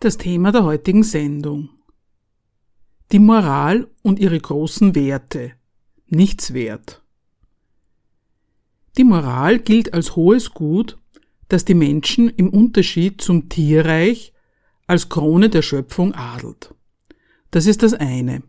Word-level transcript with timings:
Das 0.00 0.16
Thema 0.16 0.52
der 0.52 0.62
heutigen 0.62 1.02
Sendung. 1.02 1.70
Die 3.10 3.18
Moral 3.18 3.88
und 4.02 4.20
ihre 4.20 4.38
großen 4.38 4.94
Werte. 4.94 5.54
Nichts 6.06 6.54
wert. 6.54 7.02
Die 8.96 9.02
Moral 9.02 9.58
gilt 9.58 9.94
als 9.94 10.14
hohes 10.14 10.54
Gut, 10.54 10.98
das 11.48 11.64
die 11.64 11.74
Menschen 11.74 12.28
im 12.28 12.50
Unterschied 12.50 13.20
zum 13.20 13.48
Tierreich 13.48 14.32
als 14.86 15.08
Krone 15.08 15.50
der 15.50 15.62
Schöpfung 15.62 16.14
adelt. 16.14 16.72
Das 17.50 17.66
ist 17.66 17.82
das 17.82 17.92
eine. 17.92 18.44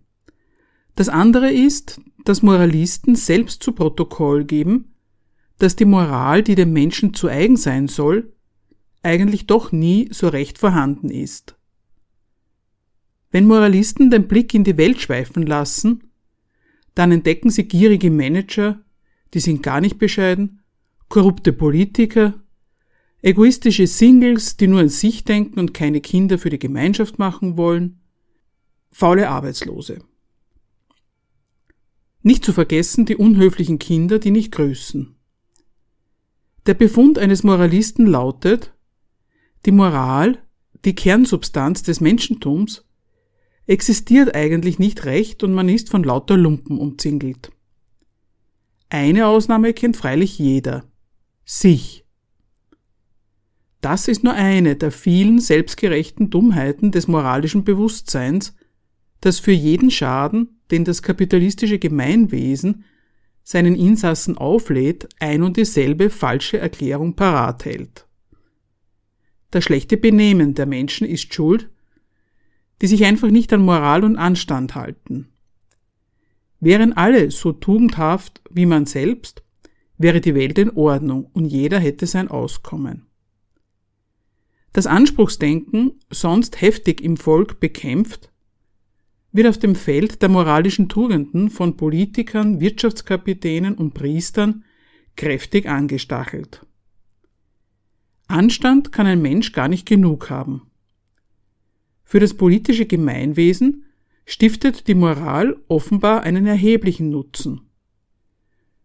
Das 0.93 1.09
andere 1.09 1.52
ist, 1.52 1.99
dass 2.26 2.43
Moralisten 2.43 3.16
selbst 3.16 3.63
zu 3.63 3.71
Protokoll 3.71 4.43
geben, 4.43 4.93
dass 5.57 5.76
die 5.76 5.85
Moral, 5.85 6.43
die 6.43 6.54
dem 6.54 6.73
Menschen 6.73 7.16
zu 7.16 7.27
eigen 7.27 7.57
sein 7.57 7.88
soll, 7.88 8.35
eigentlich 9.03 9.48
doch 9.48 9.71
nie 9.71 10.10
so 10.12 10.27
recht 10.27 10.57
vorhanden 10.57 11.10
ist. 11.10 11.55
Wenn 13.32 13.46
Moralisten 13.46 14.10
den 14.10 14.27
Blick 14.27 14.54
in 14.54 14.63
die 14.63 14.77
Welt 14.77 14.99
schweifen 14.99 15.46
lassen, 15.46 16.04
dann 16.96 17.12
entdecken 17.12 17.49
sie 17.49 17.68
gierige 17.68 18.09
Manager, 18.09 18.84
die 19.34 19.40
sind 19.40 19.62
gar 19.62 19.82
nicht 19.82 19.99
bescheiden, 19.99 20.62
korrupte 21.07 21.54
Politiker, 21.54 22.34
egoistische 23.21 23.87
Singles, 23.87 24.57
die 24.57 24.68
nur 24.68 24.82
an 24.82 24.90
sich 24.90 25.24
denken 25.24 25.59
und 25.59 25.74
keine 25.74 26.02
Kinder 26.02 26.37
für 26.37 26.49
die 26.49 26.59
Gemeinschaft 26.59 27.20
machen 27.20 27.57
wollen, 27.57 28.02
faule 28.91 29.29
Arbeitslose. 29.29 29.99
Nicht 32.21 32.43
zu 32.43 32.52
vergessen 32.52 33.05
die 33.05 33.15
unhöflichen 33.15 33.79
Kinder, 33.79 34.20
die 34.20 34.31
nicht 34.31 34.52
grüßen. 34.52 35.15
Der 36.65 36.74
Befund 36.74 37.18
eines 37.18 37.43
Moralisten 37.43 38.05
lautet, 38.05 38.74
die 39.65 39.71
Moral, 39.71 40.40
die 40.85 40.96
Kernsubstanz 40.96 41.84
des 41.84 42.02
Menschentums, 42.02 42.85
existiert 43.68 44.34
eigentlich 44.35 44.79
nicht 44.79 45.05
recht 45.05 45.43
und 45.43 45.54
man 45.54 45.70
ist 45.70 45.90
von 45.90 46.04
lauter 46.04 46.38
Lumpen 46.38 46.79
umzingelt. 46.79 47.52
Eine 48.90 49.27
Ausnahme 49.27 49.74
kennt 49.74 49.98
freilich 49.98 50.40
jeder. 50.40 50.85
Sich. 51.46 52.05
Das 53.82 54.07
ist 54.07 54.24
nur 54.24 54.34
eine 54.34 54.76
der 54.76 54.91
vielen 54.91 55.40
selbstgerechten 55.40 56.30
Dummheiten 56.30 56.91
des 56.91 57.07
moralischen 57.07 57.63
Bewusstseins, 57.63 58.55
das 59.21 59.40
für 59.40 59.52
jeden 59.52 59.91
Schaden, 59.91 60.62
den 60.71 60.85
das 60.85 61.02
kapitalistische 61.02 61.80
Gemeinwesen 61.80 62.84
seinen 63.43 63.76
Insassen 63.76 64.38
auflädt, 64.38 65.09
ein 65.19 65.44
und 65.44 65.57
dieselbe 65.57 66.09
falsche 66.09 66.59
Erklärung 66.59 67.16
parat 67.16 67.66
hält. 67.66 68.09
Das 69.52 69.64
schlechte 69.64 69.97
Benehmen 69.97 70.53
der 70.53 70.66
Menschen 70.66 71.08
ist 71.08 71.34
schuld, 71.34 71.69
die 72.81 72.88
sich 72.88 73.06
einfach 73.06 73.30
nicht 73.30 73.52
an 73.52 73.62
Moral 73.62 74.04
und 74.04 74.16
Anstand 74.16 74.76
halten. 74.76 75.30
Wären 76.60 76.94
alle 76.94 77.32
so 77.32 77.52
tugendhaft 77.52 78.42
wie 78.50 78.66
man 78.66 78.86
selbst, 78.86 79.44
wäre 79.98 80.22
die 80.22 80.36
Welt 80.36 80.58
in 80.58 80.72
Ordnung 80.72 81.30
und 81.34 81.46
jeder 81.46 81.80
hätte 81.80 82.06
sein 82.06 82.30
Auskommen. 82.30 83.08
Das 84.72 84.86
Anspruchsdenken, 84.86 86.00
sonst 86.09 86.62
heftig 86.62 87.02
im 87.02 87.18
Volk 87.18 87.59
bekämpft, 87.59 88.32
wird 89.32 89.48
auf 89.48 89.58
dem 89.58 89.76
Feld 89.76 90.22
der 90.22 90.30
moralischen 90.30 90.90
Tugenden 90.90 91.50
von 91.50 91.76
Politikern, 91.76 92.59
Wirtschaftskapitänen 92.59 93.76
und 93.76 93.94
Priestern 93.94 94.64
kräftig 95.16 95.68
angestachelt. 95.68 96.66
Anstand 98.29 98.91
kann 98.91 99.07
ein 99.07 99.22
Mensch 99.22 99.51
gar 99.53 99.67
nicht 99.67 99.88
genug 99.88 100.29
haben. 100.29 100.62
Für 102.03 102.19
das 102.19 102.35
politische 102.35 102.85
Gemeinwesen 102.85 103.85
stiftet 104.25 104.88
die 104.88 104.94
Moral 104.94 105.57
offenbar 105.67 106.22
einen 106.22 106.45
erheblichen 106.45 107.09
Nutzen. 107.09 107.62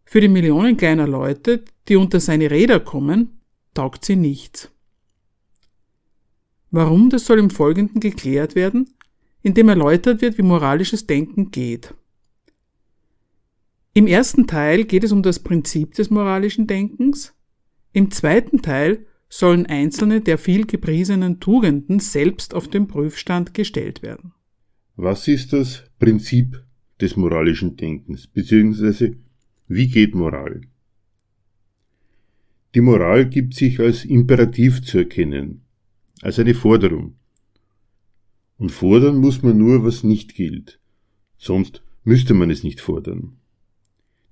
Für 0.04 0.20
die 0.20 0.28
Millionen 0.28 0.76
kleiner 0.76 1.06
Leute, 1.06 1.62
die 1.88 1.96
unter 1.96 2.20
seine 2.20 2.50
Räder 2.50 2.80
kommen, 2.80 3.40
taugt 3.74 4.04
sie 4.04 4.16
nichts. 4.16 4.70
Warum, 6.70 7.10
das 7.10 7.26
soll 7.26 7.38
im 7.38 7.50
Folgenden 7.50 8.00
geklärt 8.00 8.54
werden, 8.54 8.94
indem 9.42 9.68
erläutert 9.68 10.22
wird, 10.22 10.38
wie 10.38 10.42
moralisches 10.42 11.06
Denken 11.06 11.50
geht. 11.50 11.94
Im 13.92 14.06
ersten 14.06 14.46
Teil 14.46 14.84
geht 14.84 15.04
es 15.04 15.12
um 15.12 15.22
das 15.22 15.38
Prinzip 15.38 15.94
des 15.94 16.08
moralischen 16.08 16.66
Denkens, 16.66 17.34
im 17.92 18.10
zweiten 18.10 18.62
Teil 18.62 19.06
sollen 19.36 19.66
einzelne 19.66 20.20
der 20.20 20.38
viel 20.38 20.64
gepriesenen 20.64 21.40
Tugenden 21.40 21.98
selbst 21.98 22.54
auf 22.54 22.68
den 22.68 22.86
Prüfstand 22.86 23.52
gestellt 23.52 24.00
werden. 24.00 24.32
Was 24.94 25.26
ist 25.26 25.52
das 25.52 25.82
Prinzip 25.98 26.62
des 27.00 27.16
moralischen 27.16 27.76
Denkens, 27.76 28.28
beziehungsweise 28.28 29.16
wie 29.66 29.88
geht 29.88 30.14
Moral? 30.14 30.60
Die 32.76 32.80
Moral 32.80 33.28
gibt 33.28 33.54
sich 33.54 33.80
als 33.80 34.04
Imperativ 34.04 34.82
zu 34.84 34.98
erkennen, 34.98 35.62
als 36.22 36.38
eine 36.38 36.54
Forderung. 36.54 37.16
Und 38.56 38.70
fordern 38.70 39.16
muss 39.16 39.42
man 39.42 39.58
nur, 39.58 39.84
was 39.84 40.04
nicht 40.04 40.36
gilt, 40.36 40.78
sonst 41.38 41.82
müsste 42.04 42.34
man 42.34 42.50
es 42.50 42.62
nicht 42.62 42.80
fordern. 42.80 43.36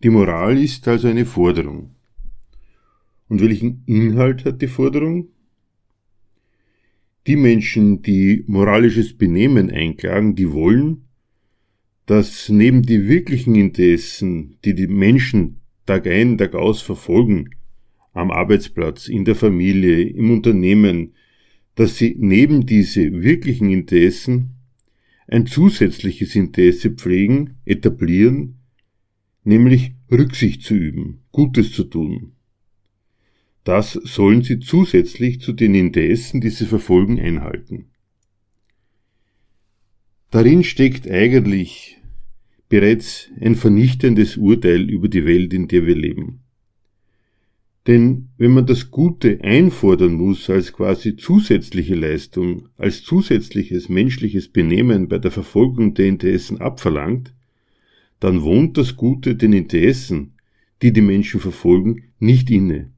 Die 0.05 0.11
Moral 0.11 0.59
ist 0.59 0.87
also 0.87 1.09
eine 1.09 1.27
Forderung. 1.27 1.97
Und 3.33 3.41
welchen 3.41 3.83
Inhalt 3.87 4.45
hat 4.45 4.61
die 4.61 4.67
Forderung? 4.67 5.29
Die 7.27 7.37
Menschen, 7.37 8.03
die 8.03 8.45
moralisches 8.47 9.17
Benehmen 9.17 9.71
einklagen, 9.71 10.35
die 10.35 10.53
wollen, 10.53 11.07
dass 12.05 12.51
neben 12.51 12.83
die 12.83 13.09
wirklichen 13.09 13.55
Interessen, 13.55 14.59
die 14.67 14.75
die 14.75 14.87
Menschen 14.87 15.63
Tag 15.87 16.07
ein, 16.07 16.37
Tag 16.37 16.55
aus 16.55 16.83
verfolgen, 16.83 17.49
am 18.13 18.31
Arbeitsplatz, 18.31 19.09
in 19.09 19.25
der 19.25 19.35
Familie, 19.35 20.03
im 20.03 20.31
Unternehmen, 20.31 21.15
dass 21.75 21.97
sie 21.97 22.15
neben 22.19 22.67
diese 22.67 23.23
wirklichen 23.23 23.71
Interessen 23.71 24.57
ein 25.27 25.47
zusätzliches 25.47 26.37
Interesse 26.37 26.91
pflegen, 26.91 27.55
etablieren, 27.65 28.59
nämlich 29.43 29.95
Rücksicht 30.11 30.61
zu 30.61 30.75
üben, 30.75 31.23
Gutes 31.33 31.73
zu 31.73 31.85
tun. 31.85 32.33
Das 33.65 33.93
sollen 33.93 34.43
sie 34.43 34.59
zusätzlich 34.59 35.41
zu 35.41 35.53
den 35.53 35.75
Interessen, 35.75 36.41
die 36.41 36.51
sie 36.51 36.67
verfolgen, 36.67 37.21
einhalten. 37.21 37.87
Darin 40.31 40.65
steckt 40.65 41.09
eigentlich 41.09 41.99
bereits 42.69 43.29
ein 43.41 43.55
vernichtendes 43.55 44.37
Urteil 44.37 44.89
über 44.89 45.09
die 45.09 45.27
Welt, 45.27 45.53
in 45.53 45.69
der 45.69 45.87
wir 45.87 45.95
leben. 45.95 46.41
Denn 47.87 48.29
wenn 48.39 48.53
man 48.53 48.67
das 48.67 48.91
Gute 48.91 49.41
einfordern 49.43 50.15
muss 50.15 50.49
als 50.49 50.73
quasi 50.73 51.17
zusätzliche 51.17 51.97
Leistung, 51.97 52.69
als 52.77 53.03
zusätzliches 53.03 53.89
menschliches 53.89 54.49
Benehmen 54.49 55.09
bei 55.09 55.19
der 55.19 55.33
Verfolgung 55.33 55.95
der 55.95 56.07
Interessen 56.07 56.61
abverlangt, 56.61 57.35
dann 58.21 58.43
wohnt 58.43 58.79
das 58.79 58.97
Gute 58.97 59.35
den 59.35 59.53
Interessen, 59.53 60.35
die 60.81 60.93
die 60.93 61.01
Menschen 61.01 61.41
verfolgen, 61.41 62.05
nicht 62.21 62.51
inne. 62.51 62.93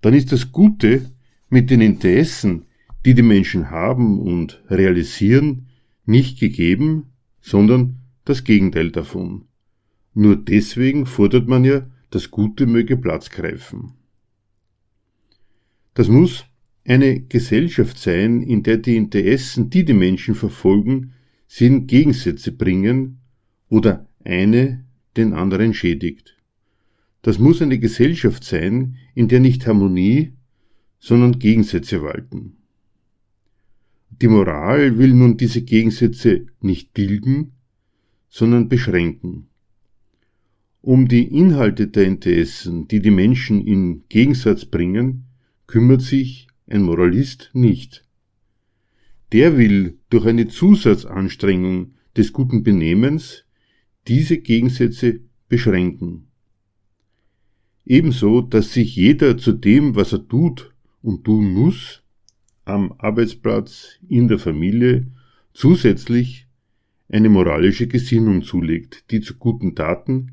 Dann 0.00 0.14
ist 0.14 0.32
das 0.32 0.52
Gute 0.52 1.10
mit 1.48 1.70
den 1.70 1.80
Interessen, 1.80 2.66
die 3.04 3.14
die 3.14 3.22
Menschen 3.22 3.70
haben 3.70 4.20
und 4.20 4.62
realisieren, 4.68 5.68
nicht 6.04 6.38
gegeben, 6.38 7.12
sondern 7.40 7.98
das 8.24 8.44
Gegenteil 8.44 8.90
davon. 8.90 9.46
Nur 10.14 10.36
deswegen 10.36 11.06
fordert 11.06 11.48
man 11.48 11.64
ja 11.64 11.86
das 12.10 12.30
Gute 12.30 12.66
möge 12.66 12.96
Platz 12.96 13.30
greifen. 13.30 13.94
Das 15.94 16.08
muss 16.08 16.44
eine 16.84 17.20
Gesellschaft 17.20 17.98
sein, 17.98 18.42
in 18.42 18.62
der 18.62 18.76
die 18.76 18.96
Interessen, 18.96 19.70
die 19.70 19.84
die 19.84 19.92
Menschen 19.92 20.34
verfolgen, 20.34 21.12
sie 21.46 21.66
in 21.66 21.86
Gegensätze 21.86 22.52
bringen 22.52 23.20
oder 23.68 24.06
eine 24.24 24.84
den 25.16 25.32
anderen 25.32 25.74
schädigt. 25.74 26.35
Das 27.22 27.38
muss 27.38 27.60
eine 27.60 27.78
Gesellschaft 27.78 28.44
sein, 28.44 28.96
in 29.14 29.28
der 29.28 29.40
nicht 29.40 29.66
Harmonie, 29.66 30.32
sondern 30.98 31.38
Gegensätze 31.38 32.02
walten. 32.02 32.56
Die 34.10 34.28
Moral 34.28 34.98
will 34.98 35.12
nun 35.12 35.36
diese 35.36 35.62
Gegensätze 35.62 36.46
nicht 36.60 36.94
tilgen, 36.94 37.52
sondern 38.28 38.68
beschränken. 38.68 39.48
Um 40.80 41.08
die 41.08 41.24
Inhalte 41.24 41.88
der 41.88 42.04
Interessen, 42.04 42.86
die 42.86 43.00
die 43.00 43.10
Menschen 43.10 43.66
in 43.66 44.04
Gegensatz 44.08 44.64
bringen, 44.64 45.24
kümmert 45.66 46.02
sich 46.02 46.46
ein 46.68 46.82
Moralist 46.82 47.50
nicht. 47.54 48.04
Der 49.32 49.58
will 49.58 49.98
durch 50.10 50.26
eine 50.26 50.46
Zusatzanstrengung 50.46 51.94
des 52.16 52.32
guten 52.32 52.62
Benehmens 52.62 53.44
diese 54.06 54.38
Gegensätze 54.38 55.20
beschränken. 55.48 56.25
Ebenso, 57.86 58.40
dass 58.40 58.72
sich 58.72 58.96
jeder 58.96 59.38
zu 59.38 59.52
dem, 59.52 59.94
was 59.94 60.12
er 60.12 60.26
tut 60.26 60.74
und 61.02 61.24
tun 61.24 61.52
muss, 61.52 62.02
am 62.64 62.92
Arbeitsplatz, 62.98 64.00
in 64.08 64.26
der 64.26 64.40
Familie, 64.40 65.06
zusätzlich 65.54 66.48
eine 67.08 67.28
moralische 67.28 67.86
Gesinnung 67.86 68.42
zulegt, 68.42 69.10
die 69.12 69.20
zu 69.20 69.34
guten 69.36 69.76
Taten 69.76 70.32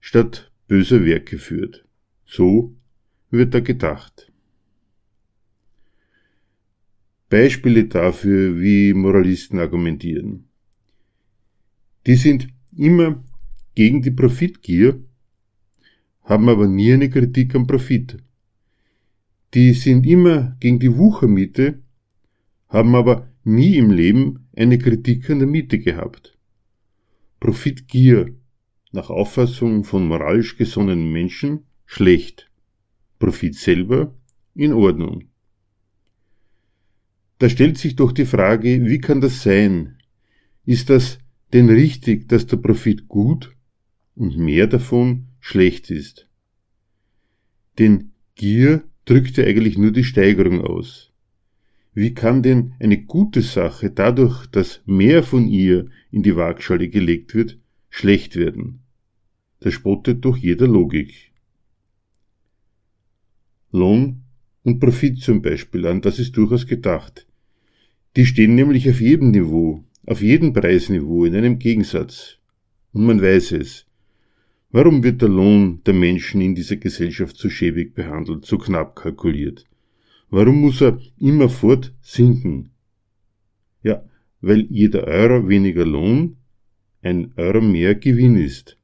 statt 0.00 0.52
böser 0.68 1.04
Werke 1.04 1.38
führt. 1.38 1.86
So 2.26 2.74
wird 3.30 3.54
da 3.54 3.60
gedacht. 3.60 4.30
Beispiele 7.30 7.86
dafür, 7.86 8.60
wie 8.60 8.92
Moralisten 8.92 9.58
argumentieren. 9.58 10.44
Die 12.06 12.16
sind 12.16 12.48
immer 12.76 13.24
gegen 13.74 14.02
die 14.02 14.10
Profitgier, 14.10 15.02
haben 16.22 16.48
aber 16.48 16.68
nie 16.68 16.92
eine 16.92 17.10
Kritik 17.10 17.54
am 17.54 17.66
Profit. 17.66 18.18
Die 19.54 19.74
sind 19.74 20.06
immer 20.06 20.56
gegen 20.60 20.78
die 20.78 20.96
Wuchermiete, 20.96 21.82
haben 22.68 22.94
aber 22.94 23.28
nie 23.44 23.76
im 23.76 23.90
Leben 23.90 24.46
eine 24.56 24.78
Kritik 24.78 25.28
an 25.30 25.40
der 25.40 25.48
Miete 25.48 25.78
gehabt. 25.78 26.38
Profitgier 27.40 28.34
nach 28.92 29.10
Auffassung 29.10 29.84
von 29.84 30.06
moralisch 30.06 30.56
gesonnenen 30.56 31.12
Menschen 31.12 31.64
schlecht. 31.86 32.50
Profit 33.18 33.54
selber 33.54 34.14
in 34.54 34.72
Ordnung. 34.72 35.24
Da 37.38 37.48
stellt 37.48 37.78
sich 37.78 37.96
doch 37.96 38.12
die 38.12 38.26
Frage, 38.26 38.86
wie 38.86 38.98
kann 38.98 39.20
das 39.20 39.42
sein? 39.42 39.98
Ist 40.64 40.90
das 40.90 41.18
denn 41.52 41.68
richtig, 41.68 42.28
dass 42.28 42.46
der 42.46 42.58
Profit 42.58 43.08
gut 43.08 43.56
und 44.14 44.38
mehr 44.38 44.66
davon 44.66 45.26
schlecht 45.42 45.90
ist? 45.90 46.28
Denn 47.78 48.12
Gier 48.36 48.84
drückt 49.04 49.36
ja 49.36 49.44
eigentlich 49.44 49.76
nur 49.76 49.90
die 49.90 50.04
Steigerung 50.04 50.62
aus. 50.62 51.12
Wie 51.92 52.14
kann 52.14 52.42
denn 52.42 52.72
eine 52.78 53.02
gute 53.02 53.42
Sache 53.42 53.90
dadurch, 53.90 54.46
dass 54.46 54.80
mehr 54.86 55.22
von 55.22 55.46
ihr 55.46 55.90
in 56.10 56.22
die 56.22 56.36
Waagschale 56.36 56.88
gelegt 56.88 57.34
wird, 57.34 57.58
schlecht 57.90 58.36
werden? 58.36 58.80
Das 59.60 59.74
spottet 59.74 60.24
durch 60.24 60.38
jeder 60.38 60.68
Logik. 60.68 61.32
Lohn 63.72 64.22
und 64.62 64.80
Profit 64.80 65.18
zum 65.20 65.42
Beispiel 65.42 65.86
an, 65.86 66.00
das 66.00 66.18
ist 66.18 66.36
durchaus 66.36 66.66
gedacht. 66.66 67.26
Die 68.16 68.26
stehen 68.26 68.54
nämlich 68.54 68.88
auf 68.88 69.00
jedem 69.00 69.32
Niveau, 69.32 69.84
auf 70.06 70.22
jedem 70.22 70.52
Preisniveau 70.52 71.24
in 71.24 71.34
einem 71.34 71.58
Gegensatz. 71.58 72.38
Und 72.92 73.06
man 73.06 73.20
weiß 73.20 73.52
es. 73.52 73.86
Warum 74.74 75.04
wird 75.04 75.20
der 75.20 75.28
Lohn 75.28 75.82
der 75.84 75.92
Menschen 75.92 76.40
in 76.40 76.54
dieser 76.54 76.76
Gesellschaft 76.76 77.36
so 77.36 77.50
schäbig 77.50 77.94
behandelt, 77.94 78.46
so 78.46 78.56
knapp 78.56 78.96
kalkuliert? 78.96 79.66
Warum 80.30 80.62
muss 80.62 80.80
er 80.80 80.98
immerfort 81.18 81.92
sinken? 82.00 82.70
Ja, 83.82 84.02
weil 84.40 84.66
jeder 84.70 85.04
Euro 85.04 85.46
weniger 85.46 85.84
Lohn 85.84 86.38
ein 87.02 87.32
Euro 87.36 87.60
mehr 87.60 87.94
Gewinn 87.96 88.36
ist. 88.36 88.78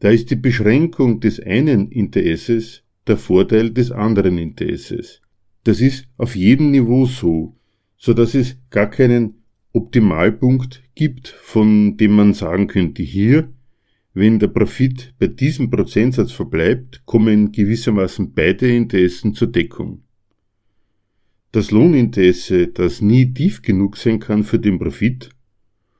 Da 0.00 0.10
ist 0.10 0.32
die 0.32 0.36
Beschränkung 0.36 1.20
des 1.20 1.38
einen 1.38 1.88
Interesses 1.92 2.82
der 3.06 3.18
Vorteil 3.18 3.70
des 3.70 3.92
anderen 3.92 4.36
Interesses. 4.36 5.22
Das 5.62 5.80
ist 5.80 6.08
auf 6.16 6.34
jedem 6.34 6.72
Niveau 6.72 7.06
so, 7.06 7.54
so 7.96 8.14
dass 8.14 8.34
es 8.34 8.56
gar 8.70 8.90
keinen 8.90 9.42
Optimalpunkt 9.72 10.82
gibt, 10.96 11.28
von 11.28 11.96
dem 11.96 12.16
man 12.16 12.34
sagen 12.34 12.66
könnte, 12.66 13.04
hier, 13.04 13.52
wenn 14.16 14.38
der 14.38 14.48
Profit 14.48 15.12
bei 15.18 15.26
diesem 15.26 15.68
Prozentsatz 15.68 16.32
verbleibt, 16.32 17.04
kommen 17.04 17.52
gewissermaßen 17.52 18.32
beide 18.32 18.74
Interessen 18.74 19.34
zur 19.34 19.48
Deckung. 19.48 20.04
Das 21.52 21.70
Lohninteresse, 21.70 22.68
das 22.68 23.02
nie 23.02 23.34
tief 23.34 23.60
genug 23.60 23.98
sein 23.98 24.18
kann 24.18 24.42
für 24.42 24.58
den 24.58 24.78
Profit, 24.78 25.28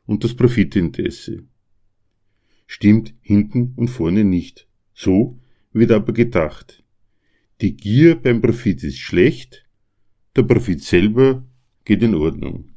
und 0.07 0.25
das 0.25 0.33
Profitinteresse 0.33 1.45
stimmt 2.67 3.13
hinten 3.21 3.75
und 3.77 3.89
vorne 3.89 4.25
nicht. 4.25 4.67
So 4.95 5.39
wird 5.75 5.91
aber 5.91 6.15
gedacht. 6.15 6.83
Die 7.61 7.77
Gier 7.77 8.15
beim 8.15 8.41
Profit 8.41 8.83
ist 8.83 8.99
schlecht, 8.99 9.67
der 10.37 10.45
Profit 10.45 10.83
selber 10.83 11.45
geht 11.85 12.03
in 12.03 12.15
Ordnung. 12.15 12.71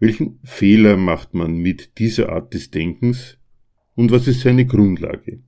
Welchen 0.00 0.38
Fehler 0.44 0.96
macht 0.96 1.34
man 1.34 1.56
mit 1.56 1.98
dieser 1.98 2.28
Art 2.28 2.54
des 2.54 2.70
Denkens 2.70 3.38
und 3.94 4.12
was 4.12 4.28
ist 4.28 4.42
seine 4.42 4.64
Grundlage? 4.64 5.40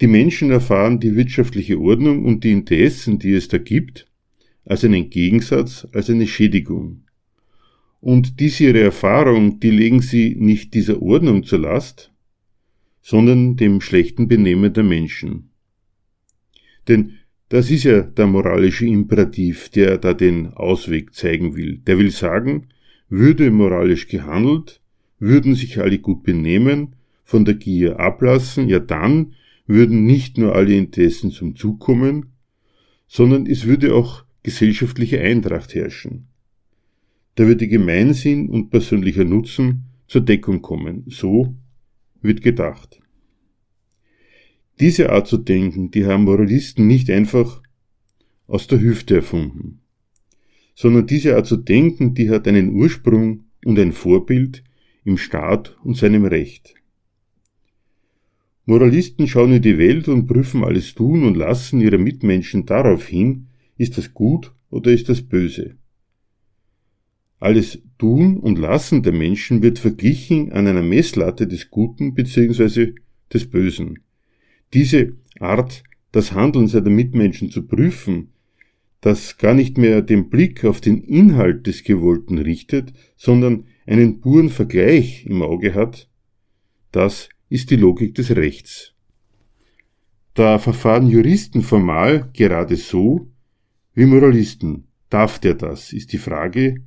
Die 0.00 0.08
Menschen 0.08 0.50
erfahren 0.50 1.00
die 1.00 1.14
wirtschaftliche 1.14 1.78
Ordnung 1.78 2.24
und 2.24 2.44
die 2.44 2.52
Interessen, 2.52 3.18
die 3.18 3.32
es 3.32 3.48
da 3.48 3.58
gibt, 3.58 4.10
als 4.64 4.84
einen 4.84 5.10
Gegensatz, 5.10 5.86
als 5.92 6.10
eine 6.10 6.26
Schädigung. 6.26 7.04
Und 8.00 8.40
diese 8.40 8.64
ihre 8.64 8.80
Erfahrung, 8.80 9.60
die 9.60 9.70
legen 9.70 10.02
sie 10.02 10.34
nicht 10.34 10.74
dieser 10.74 11.00
Ordnung 11.00 11.44
zur 11.44 11.60
Last, 11.60 12.12
sondern 13.00 13.56
dem 13.56 13.80
schlechten 13.80 14.28
Benehmen 14.28 14.72
der 14.72 14.84
Menschen. 14.84 15.50
Denn 16.88 17.18
das 17.48 17.70
ist 17.70 17.84
ja 17.84 18.02
der 18.02 18.26
moralische 18.26 18.86
Imperativ, 18.86 19.68
der 19.68 19.98
da 19.98 20.14
den 20.14 20.48
Ausweg 20.54 21.14
zeigen 21.14 21.56
will. 21.56 21.78
Der 21.78 21.98
will 21.98 22.10
sagen, 22.10 22.68
würde 23.08 23.50
moralisch 23.50 24.08
gehandelt, 24.08 24.80
würden 25.18 25.54
sich 25.54 25.78
alle 25.78 25.98
gut 25.98 26.24
benehmen, 26.24 26.96
von 27.24 27.44
der 27.44 27.54
Gier 27.54 27.98
ablassen, 27.98 28.68
ja 28.68 28.78
dann 28.78 29.34
würden 29.66 30.04
nicht 30.04 30.38
nur 30.38 30.54
alle 30.54 30.74
Interessen 30.74 31.30
zum 31.30 31.56
Zug 31.56 31.80
kommen, 31.80 32.26
sondern 33.08 33.46
es 33.46 33.66
würde 33.66 33.94
auch 33.94 34.24
gesellschaftliche 34.42 35.20
Eintracht 35.20 35.74
herrschen. 35.74 36.28
Da 37.34 37.46
würde 37.46 37.68
Gemeinsinn 37.68 38.48
und 38.48 38.70
persönlicher 38.70 39.24
Nutzen 39.24 39.84
zur 40.06 40.20
Deckung 40.22 40.62
kommen. 40.62 41.04
So 41.08 41.54
wird 42.22 42.42
gedacht. 42.42 43.00
Diese 44.78 45.10
Art 45.10 45.26
zu 45.26 45.38
denken, 45.38 45.90
die 45.90 46.04
haben 46.04 46.24
Moralisten 46.24 46.86
nicht 46.86 47.10
einfach 47.10 47.62
aus 48.46 48.66
der 48.66 48.80
Hüfte 48.80 49.16
erfunden, 49.16 49.80
sondern 50.74 51.06
diese 51.06 51.34
Art 51.36 51.46
zu 51.46 51.56
denken, 51.56 52.14
die 52.14 52.28
hat 52.28 52.46
einen 52.46 52.74
Ursprung 52.74 53.44
und 53.64 53.78
ein 53.78 53.92
Vorbild 53.92 54.62
im 55.04 55.16
Staat 55.16 55.76
und 55.82 55.96
seinem 55.96 56.26
Recht. 56.26 56.74
Moralisten 58.66 59.28
schauen 59.28 59.54
in 59.54 59.62
die 59.62 59.78
Welt 59.78 60.08
und 60.08 60.26
prüfen 60.26 60.64
alles 60.64 60.94
Tun 60.94 61.24
und 61.24 61.36
Lassen 61.36 61.80
ihrer 61.80 61.98
Mitmenschen 61.98 62.66
darauf 62.66 63.06
hin, 63.06 63.46
ist 63.78 63.96
das 63.96 64.12
gut 64.12 64.52
oder 64.70 64.90
ist 64.90 65.08
das 65.08 65.22
böse. 65.22 65.76
Alles 67.38 67.80
Tun 67.96 68.38
und 68.38 68.58
Lassen 68.58 69.02
der 69.02 69.12
Menschen 69.12 69.62
wird 69.62 69.78
verglichen 69.78 70.52
an 70.52 70.66
einer 70.66 70.82
Messlatte 70.82 71.46
des 71.46 71.70
Guten 71.70 72.14
bzw. 72.14 72.94
des 73.32 73.48
Bösen. 73.48 74.00
Diese 74.72 75.14
Art, 75.40 75.82
das 76.12 76.32
Handeln 76.32 76.66
seiner 76.68 76.90
Mitmenschen 76.90 77.50
zu 77.50 77.66
prüfen, 77.66 78.32
das 79.00 79.38
gar 79.38 79.54
nicht 79.54 79.78
mehr 79.78 80.02
den 80.02 80.30
Blick 80.30 80.64
auf 80.64 80.80
den 80.80 81.02
Inhalt 81.02 81.66
des 81.66 81.84
Gewollten 81.84 82.38
richtet, 82.38 82.92
sondern 83.16 83.66
einen 83.86 84.20
puren 84.20 84.50
Vergleich 84.50 85.26
im 85.26 85.42
Auge 85.42 85.74
hat, 85.74 86.08
das 86.90 87.28
ist 87.48 87.70
die 87.70 87.76
Logik 87.76 88.14
des 88.14 88.34
Rechts. 88.34 88.94
Da 90.34 90.58
verfahren 90.58 91.08
Juristen 91.08 91.62
formal 91.62 92.28
gerade 92.34 92.76
so 92.76 93.30
wie 93.94 94.04
Moralisten. 94.04 94.84
Darf 95.08 95.38
der 95.38 95.54
das, 95.54 95.92
ist 95.92 96.12
die 96.12 96.18
Frage, 96.18 96.82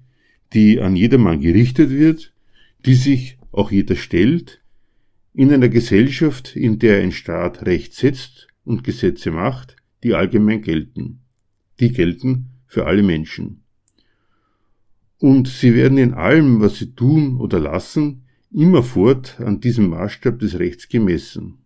die 0.54 0.80
an 0.80 0.96
jedermann 0.96 1.40
gerichtet 1.40 1.90
wird, 1.90 2.34
die 2.86 2.96
sich 2.96 3.38
auch 3.52 3.72
jeder 3.72 3.96
stellt, 3.96 4.62
in 5.34 5.52
einer 5.52 5.70
Gesellschaft, 5.70 6.56
in 6.56 6.80
der 6.80 7.02
ein 7.02 7.12
Staat 7.12 7.66
Recht 7.66 7.94
setzt 7.94 8.48
und 8.64 8.84
Gesetze 8.84 9.32
macht, 9.32 9.76
die 10.04 10.14
allgemein 10.14 10.62
gelten. 10.62 11.22
Die 11.80 11.92
gelten 11.92 12.48
für 12.68 12.86
alle 12.86 13.04
Menschen. 13.04 13.64
Und 15.18 15.48
sie 15.48 15.76
werden 15.76 15.98
in 15.98 16.14
allem, 16.14 16.62
was 16.62 16.78
sie 16.78 16.94
tun 16.94 17.40
oder 17.40 17.60
lassen, 17.60 18.24
immerfort 18.52 19.40
an 19.40 19.60
diesem 19.60 19.90
Maßstab 19.90 20.40
des 20.40 20.58
Rechts 20.58 20.88
gemessen. 20.88 21.60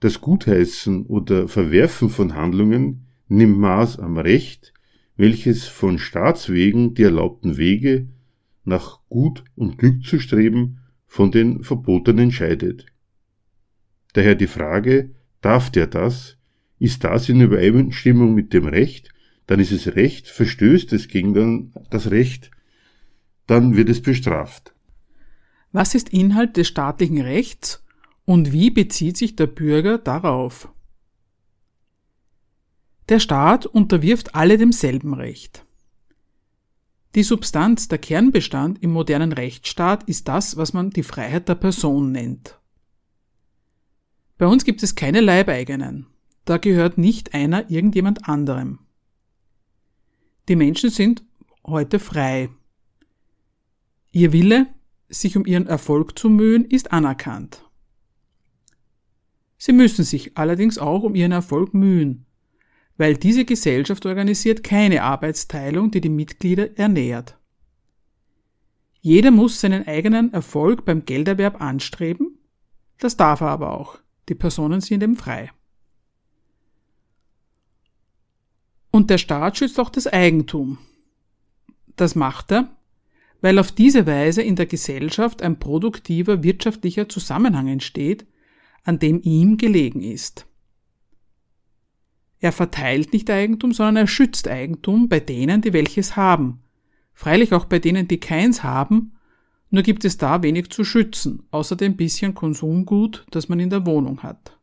Das 0.00 0.20
Gutheißen 0.20 1.06
oder 1.06 1.48
Verwerfen 1.48 2.10
von 2.10 2.34
Handlungen 2.34 3.06
nimmt 3.28 3.58
Maß 3.58 3.98
am 3.98 4.18
Recht, 4.18 4.72
welches 5.16 5.66
von 5.66 5.98
Staatswegen 5.98 6.94
die 6.94 7.04
erlaubten 7.04 7.56
Wege 7.56 8.08
nach 8.64 9.00
Gut 9.08 9.44
und 9.54 9.78
Glück 9.78 10.04
zu 10.04 10.18
streben 10.18 10.80
von 11.14 11.30
den 11.30 11.62
Verbotenen 11.62 12.32
scheidet. 12.32 12.86
Daher 14.14 14.34
die 14.34 14.48
Frage, 14.48 15.14
darf 15.42 15.70
der 15.70 15.86
das? 15.86 16.38
Ist 16.80 17.04
das 17.04 17.28
in 17.28 17.40
Übereinstimmung 17.40 18.34
mit 18.34 18.52
dem 18.52 18.66
Recht? 18.66 19.10
Dann 19.46 19.60
ist 19.60 19.70
es 19.70 19.94
Recht, 19.94 20.26
verstößt 20.26 20.92
es 20.92 21.06
gegen 21.06 21.72
das 21.88 22.10
Recht, 22.10 22.50
dann 23.46 23.76
wird 23.76 23.90
es 23.90 24.02
bestraft. 24.02 24.74
Was 25.70 25.94
ist 25.94 26.08
Inhalt 26.08 26.56
des 26.56 26.66
staatlichen 26.66 27.20
Rechts 27.20 27.84
und 28.24 28.50
wie 28.50 28.70
bezieht 28.70 29.16
sich 29.16 29.36
der 29.36 29.46
Bürger 29.46 29.98
darauf? 29.98 30.68
Der 33.08 33.20
Staat 33.20 33.66
unterwirft 33.66 34.34
alle 34.34 34.58
demselben 34.58 35.14
Recht. 35.14 35.64
Die 37.14 37.22
Substanz, 37.22 37.86
der 37.86 37.98
Kernbestand 37.98 38.82
im 38.82 38.90
modernen 38.90 39.32
Rechtsstaat 39.32 40.02
ist 40.04 40.26
das, 40.26 40.56
was 40.56 40.72
man 40.72 40.90
die 40.90 41.04
Freiheit 41.04 41.48
der 41.48 41.54
Person 41.54 42.10
nennt. 42.10 42.58
Bei 44.36 44.46
uns 44.46 44.64
gibt 44.64 44.82
es 44.82 44.96
keine 44.96 45.20
Leibeigenen. 45.20 46.06
Da 46.44 46.58
gehört 46.58 46.98
nicht 46.98 47.32
einer 47.32 47.70
irgendjemand 47.70 48.28
anderem. 48.28 48.80
Die 50.48 50.56
Menschen 50.56 50.90
sind 50.90 51.24
heute 51.64 52.00
frei. 52.00 52.50
Ihr 54.10 54.32
Wille, 54.32 54.66
sich 55.08 55.36
um 55.36 55.46
ihren 55.46 55.68
Erfolg 55.68 56.18
zu 56.18 56.28
mühen, 56.28 56.64
ist 56.64 56.92
anerkannt. 56.92 57.64
Sie 59.56 59.72
müssen 59.72 60.04
sich 60.04 60.36
allerdings 60.36 60.78
auch 60.78 61.04
um 61.04 61.14
ihren 61.14 61.32
Erfolg 61.32 61.74
mühen, 61.74 62.23
weil 62.96 63.16
diese 63.16 63.44
Gesellschaft 63.44 64.06
organisiert 64.06 64.62
keine 64.62 65.02
Arbeitsteilung, 65.02 65.90
die 65.90 66.00
die 66.00 66.08
Mitglieder 66.08 66.78
ernährt. 66.78 67.36
Jeder 69.00 69.30
muss 69.30 69.60
seinen 69.60 69.86
eigenen 69.86 70.32
Erfolg 70.32 70.84
beim 70.84 71.04
Gelderwerb 71.04 71.60
anstreben, 71.60 72.38
das 72.98 73.16
darf 73.16 73.40
er 73.40 73.48
aber 73.48 73.72
auch. 73.72 73.98
Die 74.28 74.34
Personen 74.34 74.80
sind 74.80 75.02
eben 75.02 75.16
frei. 75.16 75.50
Und 78.90 79.10
der 79.10 79.18
Staat 79.18 79.58
schützt 79.58 79.78
auch 79.80 79.90
das 79.90 80.06
Eigentum. 80.06 80.78
Das 81.96 82.14
macht 82.14 82.52
er, 82.52 82.74
weil 83.40 83.58
auf 83.58 83.72
diese 83.72 84.06
Weise 84.06 84.40
in 84.40 84.56
der 84.56 84.66
Gesellschaft 84.66 85.42
ein 85.42 85.58
produktiver 85.58 86.42
wirtschaftlicher 86.42 87.08
Zusammenhang 87.08 87.68
entsteht, 87.68 88.26
an 88.84 88.98
dem 88.98 89.20
ihm 89.20 89.56
gelegen 89.56 90.02
ist. 90.02 90.46
Er 92.44 92.52
verteilt 92.52 93.14
nicht 93.14 93.30
Eigentum, 93.30 93.72
sondern 93.72 93.96
er 93.96 94.06
schützt 94.06 94.48
Eigentum 94.48 95.08
bei 95.08 95.18
denen, 95.18 95.62
die 95.62 95.72
welches 95.72 96.14
haben. 96.14 96.60
Freilich 97.14 97.54
auch 97.54 97.64
bei 97.64 97.78
denen, 97.78 98.06
die 98.06 98.20
keins 98.20 98.62
haben, 98.62 99.14
nur 99.70 99.82
gibt 99.82 100.04
es 100.04 100.18
da 100.18 100.42
wenig 100.42 100.68
zu 100.68 100.84
schützen, 100.84 101.44
außer 101.52 101.74
dem 101.74 101.96
bisschen 101.96 102.34
Konsumgut, 102.34 103.24
das 103.30 103.48
man 103.48 103.60
in 103.60 103.70
der 103.70 103.86
Wohnung 103.86 104.22
hat. 104.22 104.58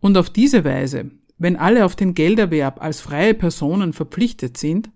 Und 0.00 0.18
auf 0.18 0.30
diese 0.30 0.64
Weise, 0.64 1.12
wenn 1.38 1.54
alle 1.54 1.84
auf 1.84 1.94
den 1.94 2.14
Gelderwerb 2.14 2.82
als 2.82 3.00
freie 3.00 3.34
Personen 3.34 3.92
verpflichtet 3.92 4.56
sind, 4.56 4.90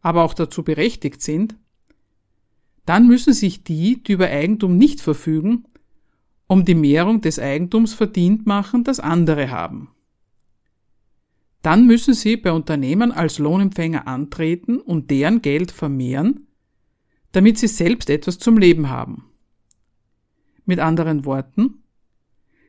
aber 0.00 0.22
auch 0.22 0.34
dazu 0.34 0.62
berechtigt 0.62 1.22
sind, 1.22 1.56
dann 2.84 3.08
müssen 3.08 3.32
sich 3.32 3.64
die, 3.64 4.00
die 4.00 4.12
über 4.12 4.28
Eigentum 4.28 4.78
nicht 4.78 5.00
verfügen, 5.00 5.64
um 6.46 6.64
die 6.64 6.74
Mehrung 6.74 7.20
des 7.20 7.38
Eigentums 7.38 7.94
verdient 7.94 8.46
machen, 8.46 8.84
das 8.84 9.00
andere 9.00 9.50
haben. 9.50 9.88
Dann 11.62 11.86
müssen 11.86 12.14
sie 12.14 12.36
bei 12.36 12.52
Unternehmen 12.52 13.10
als 13.10 13.38
Lohnempfänger 13.38 14.06
antreten 14.06 14.78
und 14.80 15.10
deren 15.10 15.42
Geld 15.42 15.72
vermehren, 15.72 16.46
damit 17.32 17.58
sie 17.58 17.66
selbst 17.66 18.08
etwas 18.08 18.38
zum 18.38 18.56
Leben 18.56 18.88
haben. 18.88 19.24
Mit 20.64 20.78
anderen 20.78 21.24
Worten, 21.24 21.82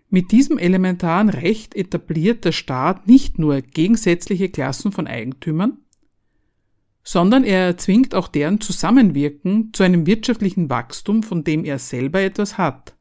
mit 0.10 0.31
diesem 0.31 0.57
elementaren 0.57 1.29
Recht 1.29 1.75
etabliert 1.75 2.46
der 2.46 2.53
Staat 2.53 3.07
nicht 3.07 3.38
nur 3.38 3.62
gegensätzliche 3.62 4.50
Klassen 4.50 4.91
von 4.91 5.05
Eigentümern, 5.05 5.77
sondern 7.03 7.43
er 7.43 7.67
erzwingt 7.67 8.15
auch 8.15 8.27
deren 8.27 8.60
Zusammenwirken 8.60 9.72
zu 9.74 9.84
einem 9.84 10.05
wirtschaftlichen 10.05 10.69
Wachstum, 10.69 11.24
von 11.24 11.43
dem 11.43 11.65
er 11.65 11.77
selber 11.79 12.22
etwas 12.22 12.57
hat. 12.57 12.96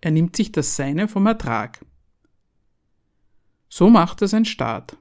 Er 0.00 0.10
nimmt 0.10 0.36
sich 0.36 0.52
das 0.52 0.76
Seine 0.76 1.08
vom 1.08 1.26
Ertrag. 1.26 1.84
So 3.68 3.90
macht 3.90 4.22
es 4.22 4.34
ein 4.34 4.44
Staat. 4.44 4.96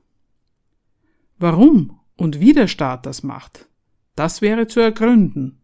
Warum 1.37 1.99
und 2.15 2.39
wie 2.39 2.53
der 2.53 2.67
Staat 2.67 3.05
das 3.05 3.23
macht, 3.23 3.67
das 4.15 4.41
wäre 4.41 4.67
zu 4.67 4.79
ergründen. 4.79 5.61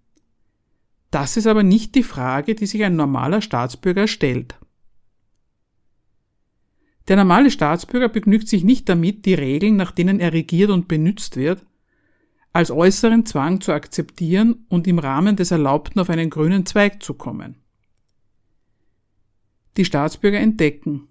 Das 1.09 1.37
ist 1.37 1.47
aber 1.47 1.63
nicht 1.63 1.95
die 1.95 2.03
Frage, 2.03 2.55
die 2.55 2.65
sich 2.65 2.83
ein 2.83 2.95
normaler 2.95 3.41
Staatsbürger 3.41 4.07
stellt. 4.07 4.55
Der 7.07 7.17
normale 7.17 7.51
Staatsbürger 7.51 8.09
begnügt 8.09 8.47
sich 8.47 8.63
nicht 8.63 8.87
damit, 8.87 9.25
die 9.25 9.33
Regeln, 9.33 9.75
nach 9.75 9.91
denen 9.91 10.19
er 10.19 10.33
regiert 10.33 10.69
und 10.69 10.87
benützt 10.87 11.35
wird, 11.35 11.65
als 12.53 12.71
äußeren 12.71 13.25
Zwang 13.25 13.61
zu 13.61 13.71
akzeptieren 13.73 14.65
und 14.69 14.87
im 14.87 14.99
Rahmen 14.99 15.35
des 15.35 15.51
Erlaubten 15.51 15.99
auf 15.99 16.09
einen 16.09 16.29
grünen 16.29 16.65
Zweig 16.65 17.01
zu 17.01 17.13
kommen. 17.13 17.60
Die 19.77 19.85
Staatsbürger 19.85 20.39
entdecken, 20.39 21.07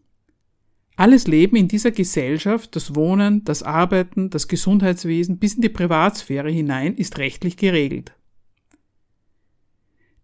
alles 1.00 1.26
Leben 1.26 1.56
in 1.56 1.66
dieser 1.66 1.92
Gesellschaft, 1.92 2.76
das 2.76 2.94
Wohnen, 2.94 3.42
das 3.44 3.62
Arbeiten, 3.62 4.28
das 4.28 4.48
Gesundheitswesen 4.48 5.38
bis 5.38 5.54
in 5.54 5.62
die 5.62 5.70
Privatsphäre 5.70 6.50
hinein 6.50 6.94
ist 6.94 7.16
rechtlich 7.16 7.56
geregelt. 7.56 8.12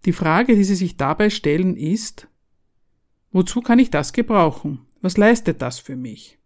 Die 0.05 0.13
Frage, 0.13 0.55
die 0.55 0.65
Sie 0.65 0.75
sich 0.75 0.99
dabei 0.99 1.31
stellen, 1.31 1.79
ist, 1.79 2.29
wozu 3.33 3.63
kann 3.63 3.79
ich 3.79 3.89
das 3.89 4.13
gebrauchen? 4.13 4.81
Was 5.01 5.17
leistet 5.17 5.63
das 5.63 5.79
für 5.79 5.97
mich? 5.97 6.39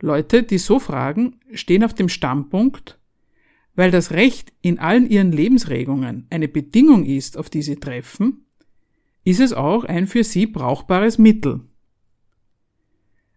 Leute, 0.00 0.42
die 0.42 0.58
so 0.58 0.78
fragen, 0.78 1.40
stehen 1.54 1.84
auf 1.84 1.94
dem 1.94 2.10
Standpunkt, 2.10 2.98
weil 3.74 3.90
das 3.90 4.10
Recht 4.10 4.52
in 4.60 4.78
allen 4.78 5.08
ihren 5.08 5.32
Lebensregungen 5.32 6.26
eine 6.28 6.46
Bedingung 6.46 7.06
ist, 7.06 7.38
auf 7.38 7.48
die 7.48 7.62
sie 7.62 7.76
treffen, 7.76 8.44
ist 9.24 9.40
es 9.40 9.52
auch 9.52 9.84
ein 9.84 10.06
für 10.06 10.24
sie 10.24 10.46
brauchbares 10.46 11.18
Mittel. 11.18 11.60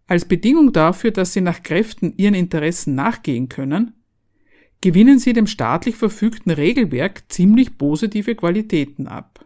Als 0.07 0.25
Bedingung 0.25 0.71
dafür, 0.71 1.11
dass 1.11 1.33
sie 1.33 1.41
nach 1.41 1.63
Kräften 1.63 2.13
ihren 2.17 2.35
Interessen 2.35 2.95
nachgehen 2.95 3.49
können, 3.49 3.93
gewinnen 4.81 5.17
sie 5.19 5.33
dem 5.33 5.47
staatlich 5.47 5.95
verfügten 5.95 6.51
Regelwerk 6.51 7.23
ziemlich 7.31 7.77
positive 7.77 8.35
Qualitäten 8.35 9.07
ab. 9.07 9.45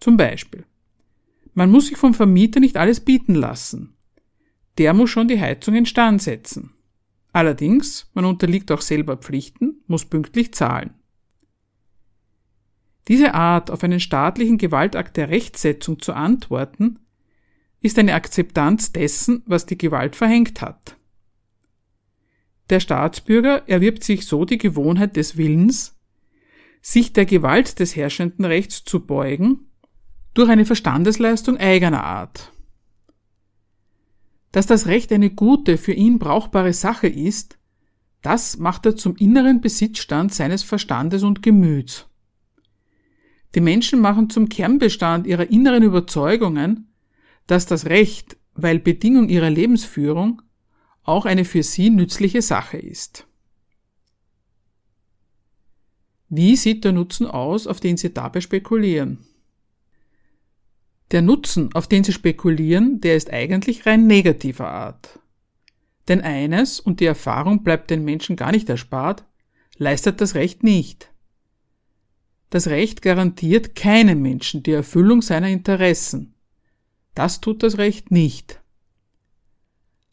Zum 0.00 0.16
Beispiel, 0.16 0.64
man 1.54 1.70
muss 1.70 1.86
sich 1.86 1.96
vom 1.96 2.14
Vermieter 2.14 2.58
nicht 2.58 2.76
alles 2.76 3.00
bieten 3.00 3.34
lassen. 3.34 3.94
Der 4.78 4.92
muss 4.92 5.10
schon 5.10 5.28
die 5.28 5.40
Heizung 5.40 5.76
in 5.76 5.86
Stand 5.86 6.20
setzen. 6.20 6.72
Allerdings, 7.32 8.10
man 8.14 8.24
unterliegt 8.24 8.72
auch 8.72 8.80
selber 8.80 9.16
Pflichten, 9.16 9.76
muss 9.86 10.04
pünktlich 10.04 10.52
zahlen. 10.52 10.94
Diese 13.08 13.34
Art, 13.34 13.70
auf 13.70 13.84
einen 13.84 14.00
staatlichen 14.00 14.58
Gewaltakt 14.58 15.16
der 15.16 15.28
Rechtsetzung 15.28 16.00
zu 16.00 16.14
antworten, 16.14 17.00
ist 17.80 17.98
eine 17.98 18.14
Akzeptanz 18.14 18.92
dessen, 18.92 19.42
was 19.46 19.66
die 19.66 19.76
Gewalt 19.76 20.16
verhängt 20.16 20.62
hat. 20.62 20.96
Der 22.70 22.80
Staatsbürger 22.80 23.68
erwirbt 23.68 24.04
sich 24.04 24.26
so 24.26 24.46
die 24.46 24.56
Gewohnheit 24.56 25.16
des 25.16 25.36
Willens, 25.36 25.94
sich 26.80 27.12
der 27.12 27.26
Gewalt 27.26 27.78
des 27.78 27.94
herrschenden 27.94 28.46
Rechts 28.46 28.84
zu 28.84 29.00
beugen, 29.00 29.70
durch 30.32 30.48
eine 30.48 30.64
Verstandesleistung 30.64 31.58
eigener 31.58 32.04
Art. 32.04 32.52
Dass 34.50 34.66
das 34.66 34.86
Recht 34.86 35.12
eine 35.12 35.30
gute, 35.30 35.76
für 35.78 35.92
ihn 35.92 36.18
brauchbare 36.18 36.72
Sache 36.72 37.08
ist, 37.08 37.58
das 38.22 38.56
macht 38.56 38.86
er 38.86 38.96
zum 38.96 39.16
inneren 39.16 39.60
Besitzstand 39.60 40.32
seines 40.32 40.62
Verstandes 40.62 41.22
und 41.22 41.42
Gemüts. 41.42 42.08
Die 43.54 43.60
Menschen 43.60 44.00
machen 44.00 44.30
zum 44.30 44.48
Kernbestand 44.48 45.26
ihrer 45.26 45.50
inneren 45.50 45.82
Überzeugungen, 45.82 46.88
dass 47.46 47.66
das 47.66 47.86
Recht, 47.86 48.36
weil 48.54 48.78
Bedingung 48.78 49.28
ihrer 49.28 49.50
Lebensführung, 49.50 50.42
auch 51.02 51.26
eine 51.26 51.44
für 51.44 51.62
sie 51.62 51.90
nützliche 51.90 52.42
Sache 52.42 52.78
ist. 52.78 53.26
Wie 56.28 56.56
sieht 56.56 56.84
der 56.84 56.92
Nutzen 56.92 57.26
aus, 57.26 57.66
auf 57.66 57.78
den 57.78 57.96
Sie 57.96 58.12
dabei 58.12 58.40
spekulieren? 58.40 59.18
Der 61.12 61.22
Nutzen, 61.22 61.72
auf 61.74 61.86
den 61.86 62.02
sie 62.02 62.12
spekulieren, 62.12 63.00
der 63.00 63.14
ist 63.14 63.32
eigentlich 63.32 63.86
rein 63.86 64.06
negativer 64.08 64.68
Art. 64.68 65.20
Denn 66.08 66.22
eines, 66.22 66.80
und 66.80 66.98
die 66.98 67.04
Erfahrung 67.04 67.62
bleibt 67.62 67.90
den 67.90 68.04
Menschen 68.04 68.34
gar 68.34 68.50
nicht 68.50 68.68
erspart, 68.68 69.24
leistet 69.76 70.20
das 70.20 70.34
Recht 70.34 70.64
nicht. 70.64 71.13
Das 72.54 72.68
Recht 72.68 73.02
garantiert 73.02 73.74
keinem 73.74 74.22
Menschen 74.22 74.62
die 74.62 74.70
Erfüllung 74.70 75.22
seiner 75.22 75.48
Interessen, 75.48 76.36
Das 77.16 77.40
tut 77.40 77.64
das 77.64 77.78
Recht 77.78 78.12
nicht. 78.12 78.62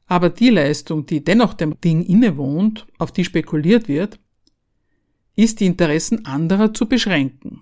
Aber 0.07 0.31
die 0.31 0.50
Leistung, 0.50 1.05
die 1.05 1.24
dennoch 1.24 1.53
dem 1.53 1.79
Ding 1.81 2.03
innewohnt, 2.03 2.88
auf 2.98 3.12
die 3.12 3.25
spekuliert 3.25 3.88
wird, 3.88 4.19
ist 5.36 5.60
die 5.60 5.67
Interessen 5.67 6.25
anderer 6.25 6.74
zu 6.74 6.88
beschränken. 6.88 7.62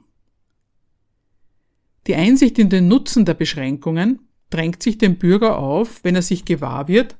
Die 2.07 2.15
Einsicht 2.15 2.57
in 2.57 2.69
den 2.69 2.87
Nutzen 2.87 3.25
der 3.25 3.33
Beschränkungen 3.33 4.29
drängt 4.49 4.81
sich 4.81 4.97
dem 4.97 5.17
Bürger 5.17 5.57
auf, 5.57 6.05
wenn 6.05 6.15
er 6.15 6.21
sich 6.21 6.45
gewahr 6.45 6.87
wird, 6.87 7.17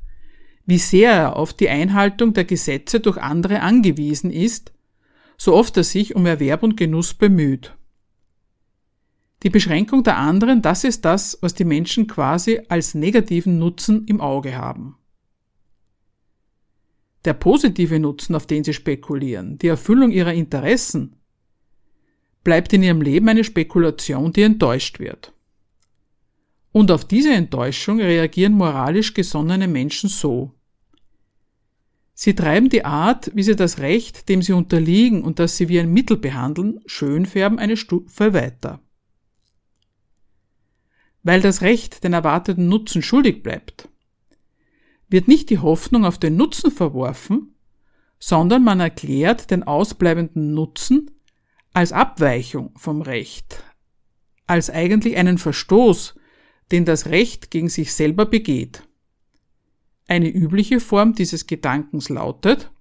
wie 0.66 0.78
sehr 0.78 1.12
er 1.12 1.36
auf 1.36 1.52
die 1.52 1.68
Einhaltung 1.68 2.32
der 2.32 2.46
Gesetze 2.46 3.02
durch 3.02 3.18
andere 3.18 3.60
angewiesen 3.60 4.32
ist, 4.32 4.72
so 5.40 5.56
oft 5.56 5.78
er 5.78 5.86
sich 5.86 6.16
um 6.16 6.26
Erwerb 6.26 6.64
und 6.64 6.76
Genuss 6.76 7.14
bemüht. 7.14 7.76
Die 9.42 9.50
Beschränkung 9.50 10.04
der 10.04 10.18
anderen, 10.18 10.62
das 10.62 10.84
ist 10.84 11.06
das, 11.06 11.38
was 11.42 11.54
die 11.54 11.64
Menschen 11.64 12.08
quasi 12.08 12.60
als 12.68 12.94
negativen 12.94 13.58
Nutzen 13.58 14.06
im 14.06 14.20
Auge 14.20 14.58
haben. 14.58 14.98
Der 17.24 17.34
positive 17.34 18.00
Nutzen, 18.00 18.36
auf 18.36 18.48
den 18.48 18.66
sie 18.66 18.74
spekulieren, 18.74 19.58
die 19.58 19.68
Erfüllung 19.68 20.12
ihrer 20.12 20.34
Interessen, 20.34 21.16
bleibt 22.44 22.74
in 22.74 22.84
ihrem 22.84 23.02
Leben 23.02 23.30
eine 23.30 23.46
Spekulation, 23.46 24.34
die 24.34 24.42
enttäuscht 24.44 25.00
wird. 25.00 25.34
Und 26.74 26.92
auf 26.92 27.06
diese 27.06 27.34
Enttäuschung 27.34 28.00
reagieren 28.00 28.54
moralisch 28.54 29.14
gesonnene 29.14 29.70
Menschen 29.70 30.10
so. 30.10 30.59
Sie 32.22 32.36
treiben 32.36 32.68
die 32.68 32.84
Art, 32.84 33.32
wie 33.34 33.44
sie 33.44 33.56
das 33.56 33.80
Recht, 33.80 34.28
dem 34.28 34.42
sie 34.42 34.52
unterliegen 34.52 35.24
und 35.24 35.40
das 35.40 35.56
sie 35.56 35.70
wie 35.70 35.80
ein 35.80 35.94
Mittel 35.94 36.18
behandeln, 36.18 36.82
schön 36.86 37.26
färben 37.26 37.60
eine 37.60 37.78
Stufe 37.78 38.34
weiter. 38.34 38.82
Weil 41.24 41.40
das 41.40 41.62
Recht 41.62 42.04
den 42.04 42.12
erwarteten 42.12 42.68
Nutzen 42.68 43.02
schuldig 43.02 43.42
bleibt, 43.42 43.88
wird 45.08 45.30
nicht 45.30 45.50
die 45.50 45.60
Hoffnung 45.60 46.04
auf 46.04 46.18
den 46.18 46.36
Nutzen 46.36 46.72
verworfen, 46.72 47.56
sondern 48.20 48.66
man 48.66 48.82
erklärt 48.82 49.50
den 49.50 49.64
ausbleibenden 49.64 50.54
Nutzen 50.54 51.12
als 51.72 51.94
Abweichung 51.94 52.74
vom 52.76 53.02
Recht, 53.02 53.64
als 54.46 54.70
eigentlich 54.70 55.16
einen 55.16 55.38
Verstoß, 55.38 56.16
den 56.74 56.84
das 56.84 57.06
Recht 57.06 57.50
gegen 57.50 57.70
sich 57.70 57.94
selber 57.94 58.26
begeht. 58.26 58.89
Eine 60.10 60.28
übliche 60.28 60.80
Form 60.80 61.14
dieses 61.14 61.46
Gedankens 61.46 62.10
lautet 62.10 62.72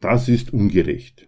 Das 0.00 0.28
ist 0.28 0.52
ungerecht. 0.52 1.26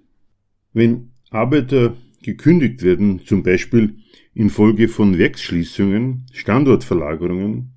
Wenn 0.75 1.12
Arbeiter 1.31 1.97
gekündigt 2.21 2.83
werden, 2.83 3.25
zum 3.25 3.43
Beispiel 3.43 3.97
infolge 4.35 4.89
von 4.89 5.17
Werksschließungen, 5.17 6.27
Standortverlagerungen, 6.33 7.71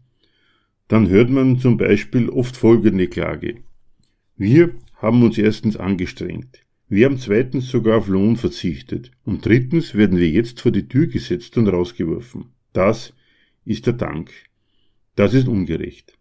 dann 0.90 1.08
hört 1.08 1.30
man 1.30 1.58
zum 1.58 1.78
Beispiel 1.78 2.28
oft 2.28 2.58
folgende 2.58 3.08
Klage. 3.08 3.64
Wir 4.36 4.76
haben 4.96 5.24
uns 5.24 5.38
erstens 5.38 5.78
angestrengt. 5.78 6.60
Wir 6.90 7.06
haben 7.06 7.18
zweitens 7.18 7.70
sogar 7.70 8.00
auf 8.00 8.10
Lohn 8.10 8.36
verzichtet. 8.36 9.12
Und 9.24 9.46
drittens 9.46 9.96
werden 9.96 10.18
wir 10.18 10.30
jetzt 10.30 10.60
vor 10.60 10.74
die 10.74 10.90
Tür 10.90 11.08
gesetzt 11.08 11.58
und 11.58 11.70
rausgeworfen. 11.70 12.52
Das 12.74 13.14
ist 13.64 13.86
der 13.86 13.94
Dank. 13.94 14.30
Das 15.16 15.34
ist 15.34 15.48
ungerecht. 15.48 16.18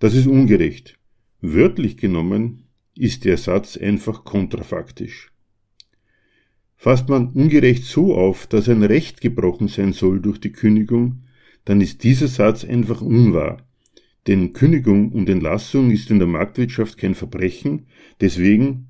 Das 0.00 0.14
ist 0.14 0.26
ungerecht. 0.26 0.98
Wörtlich 1.42 1.98
genommen 1.98 2.64
ist 2.96 3.26
der 3.26 3.36
Satz 3.36 3.76
einfach 3.76 4.24
kontrafaktisch. 4.24 5.30
Fasst 6.76 7.10
man 7.10 7.28
ungerecht 7.28 7.84
so 7.84 8.14
auf, 8.14 8.46
dass 8.46 8.70
ein 8.70 8.82
Recht 8.82 9.20
gebrochen 9.20 9.68
sein 9.68 9.92
soll 9.92 10.20
durch 10.20 10.40
die 10.40 10.52
Kündigung, 10.52 11.24
dann 11.66 11.82
ist 11.82 12.02
dieser 12.02 12.28
Satz 12.28 12.64
einfach 12.64 13.02
unwahr. 13.02 13.68
Denn 14.26 14.54
Kündigung 14.54 15.12
und 15.12 15.28
Entlassung 15.28 15.90
ist 15.90 16.10
in 16.10 16.18
der 16.18 16.28
Marktwirtschaft 16.28 16.96
kein 16.96 17.14
Verbrechen, 17.14 17.86
deswegen 18.22 18.88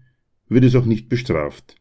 wird 0.48 0.62
es 0.62 0.76
auch 0.76 0.86
nicht 0.86 1.08
bestraft. 1.08 1.74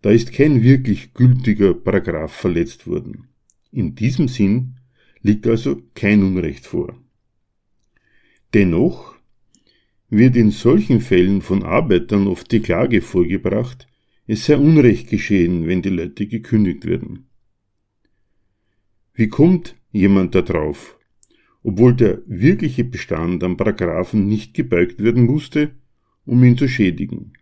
Da 0.00 0.10
ist 0.10 0.32
kein 0.32 0.62
wirklich 0.62 1.12
gültiger 1.12 1.74
Paragraph 1.74 2.32
verletzt 2.32 2.86
worden. 2.86 3.28
In 3.70 3.94
diesem 3.94 4.28
Sinn 4.28 4.76
liegt 5.20 5.46
also 5.46 5.82
kein 5.94 6.22
Unrecht 6.22 6.64
vor. 6.64 6.96
Dennoch 8.54 9.14
wird 10.10 10.36
in 10.36 10.50
solchen 10.50 11.00
Fällen 11.00 11.40
von 11.40 11.62
Arbeitern 11.62 12.26
oft 12.26 12.52
die 12.52 12.60
Klage 12.60 13.00
vorgebracht, 13.00 13.86
es 14.26 14.44
sei 14.44 14.58
Unrecht 14.58 15.08
geschehen, 15.08 15.66
wenn 15.66 15.80
die 15.80 15.88
Leute 15.88 16.26
gekündigt 16.26 16.84
werden. 16.84 17.28
Wie 19.14 19.28
kommt 19.28 19.76
jemand 19.90 20.34
da 20.34 20.42
drauf? 20.42 20.98
Obwohl 21.62 21.94
der 21.94 22.22
wirkliche 22.26 22.84
Bestand 22.84 23.42
am 23.42 23.56
Paragraphen 23.56 24.26
nicht 24.26 24.52
gebeugt 24.52 25.02
werden 25.02 25.24
musste, 25.24 25.70
um 26.26 26.44
ihn 26.44 26.58
zu 26.58 26.68
schädigen. 26.68 27.32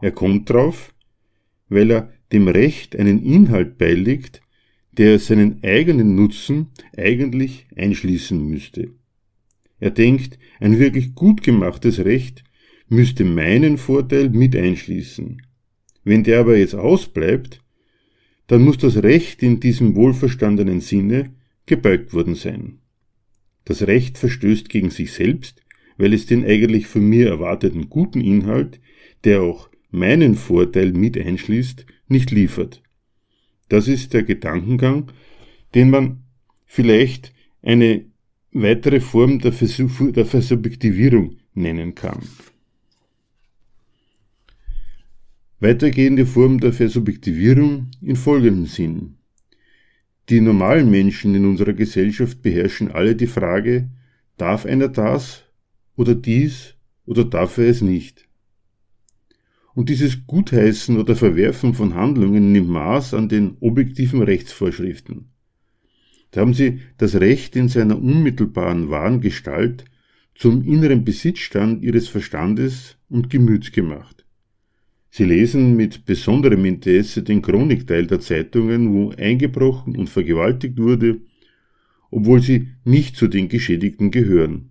Er 0.00 0.12
kommt 0.12 0.48
drauf, 0.48 0.94
weil 1.68 1.90
er 1.90 2.12
dem 2.32 2.48
Recht 2.48 2.96
einen 2.96 3.22
Inhalt 3.22 3.76
beilegt, 3.76 4.40
der 4.92 5.18
seinen 5.18 5.62
eigenen 5.62 6.14
Nutzen 6.14 6.68
eigentlich 6.96 7.66
einschließen 7.76 8.42
müsste. 8.42 8.92
Er 9.80 9.90
denkt, 9.90 10.38
ein 10.60 10.78
wirklich 10.78 11.14
gut 11.14 11.42
gemachtes 11.42 12.04
Recht 12.04 12.44
müsste 12.88 13.24
meinen 13.24 13.78
Vorteil 13.78 14.28
mit 14.28 14.54
einschließen. 14.54 15.42
Wenn 16.04 16.22
der 16.22 16.40
aber 16.40 16.56
jetzt 16.56 16.74
ausbleibt, 16.74 17.62
dann 18.46 18.62
muss 18.62 18.78
das 18.78 19.02
Recht 19.02 19.42
in 19.42 19.60
diesem 19.60 19.94
wohlverstandenen 19.94 20.80
Sinne 20.80 21.34
gebeugt 21.66 22.12
worden 22.12 22.34
sein. 22.34 22.80
Das 23.64 23.86
Recht 23.86 24.18
verstößt 24.18 24.68
gegen 24.68 24.90
sich 24.90 25.12
selbst, 25.12 25.62
weil 25.96 26.12
es 26.14 26.26
den 26.26 26.44
eigentlich 26.44 26.86
von 26.86 27.02
mir 27.08 27.28
erwarteten 27.28 27.88
guten 27.88 28.20
Inhalt, 28.20 28.80
der 29.24 29.42
auch 29.42 29.70
meinen 29.90 30.34
Vorteil 30.34 30.92
mit 30.92 31.16
einschließt, 31.16 31.86
nicht 32.08 32.30
liefert. 32.30 32.82
Das 33.68 33.86
ist 33.86 34.14
der 34.14 34.24
Gedankengang, 34.24 35.12
den 35.74 35.90
man 35.90 36.24
vielleicht 36.66 37.32
eine 37.62 38.09
weitere 38.52 39.00
Form 39.00 39.38
der, 39.38 39.52
Versuch, 39.52 40.12
der 40.12 40.26
Versubjektivierung 40.26 41.36
nennen 41.54 41.94
kann. 41.94 42.20
Weitergehende 45.60 46.26
Form 46.26 46.58
der 46.58 46.72
Versubjektivierung 46.72 47.90
in 48.00 48.16
folgendem 48.16 48.66
Sinn. 48.66 49.16
Die 50.28 50.40
normalen 50.40 50.90
Menschen 50.90 51.34
in 51.34 51.44
unserer 51.44 51.74
Gesellschaft 51.74 52.40
beherrschen 52.42 52.90
alle 52.90 53.14
die 53.14 53.26
Frage, 53.26 53.90
darf 54.36 54.64
einer 54.64 54.88
das 54.88 55.44
oder 55.96 56.14
dies 56.14 56.74
oder 57.04 57.24
darf 57.24 57.58
er 57.58 57.66
es 57.66 57.82
nicht? 57.82 58.26
Und 59.74 59.88
dieses 59.88 60.26
Gutheißen 60.26 60.98
oder 60.98 61.14
Verwerfen 61.14 61.74
von 61.74 61.94
Handlungen 61.94 62.52
nimmt 62.52 62.68
Maß 62.68 63.14
an 63.14 63.28
den 63.28 63.56
objektiven 63.60 64.22
Rechtsvorschriften. 64.22 65.30
Da 66.30 66.42
haben 66.42 66.54
sie 66.54 66.80
das 66.96 67.16
Recht 67.16 67.56
in 67.56 67.68
seiner 67.68 67.98
unmittelbaren 67.98 68.90
wahren 68.90 69.20
Gestalt 69.20 69.84
zum 70.34 70.62
inneren 70.62 71.04
Besitzstand 71.04 71.82
ihres 71.82 72.08
Verstandes 72.08 72.96
und 73.08 73.30
Gemüts 73.30 73.72
gemacht. 73.72 74.24
Sie 75.10 75.24
lesen 75.24 75.76
mit 75.76 76.04
besonderem 76.04 76.64
Interesse 76.64 77.24
den 77.24 77.42
Chronikteil 77.42 78.06
der 78.06 78.20
Zeitungen, 78.20 78.94
wo 78.94 79.10
eingebrochen 79.10 79.96
und 79.96 80.08
vergewaltigt 80.08 80.78
wurde, 80.78 81.20
obwohl 82.10 82.40
sie 82.40 82.68
nicht 82.84 83.16
zu 83.16 83.26
den 83.26 83.48
Geschädigten 83.48 84.12
gehören. 84.12 84.70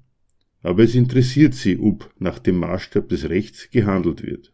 Aber 0.61 0.83
es 0.83 0.95
interessiert 0.95 1.53
sie, 1.55 1.77
ob 1.77 2.13
nach 2.19 2.39
dem 2.39 2.57
Maßstab 2.57 3.09
des 3.09 3.29
Rechts 3.29 3.69
gehandelt 3.69 4.23
wird. 4.23 4.51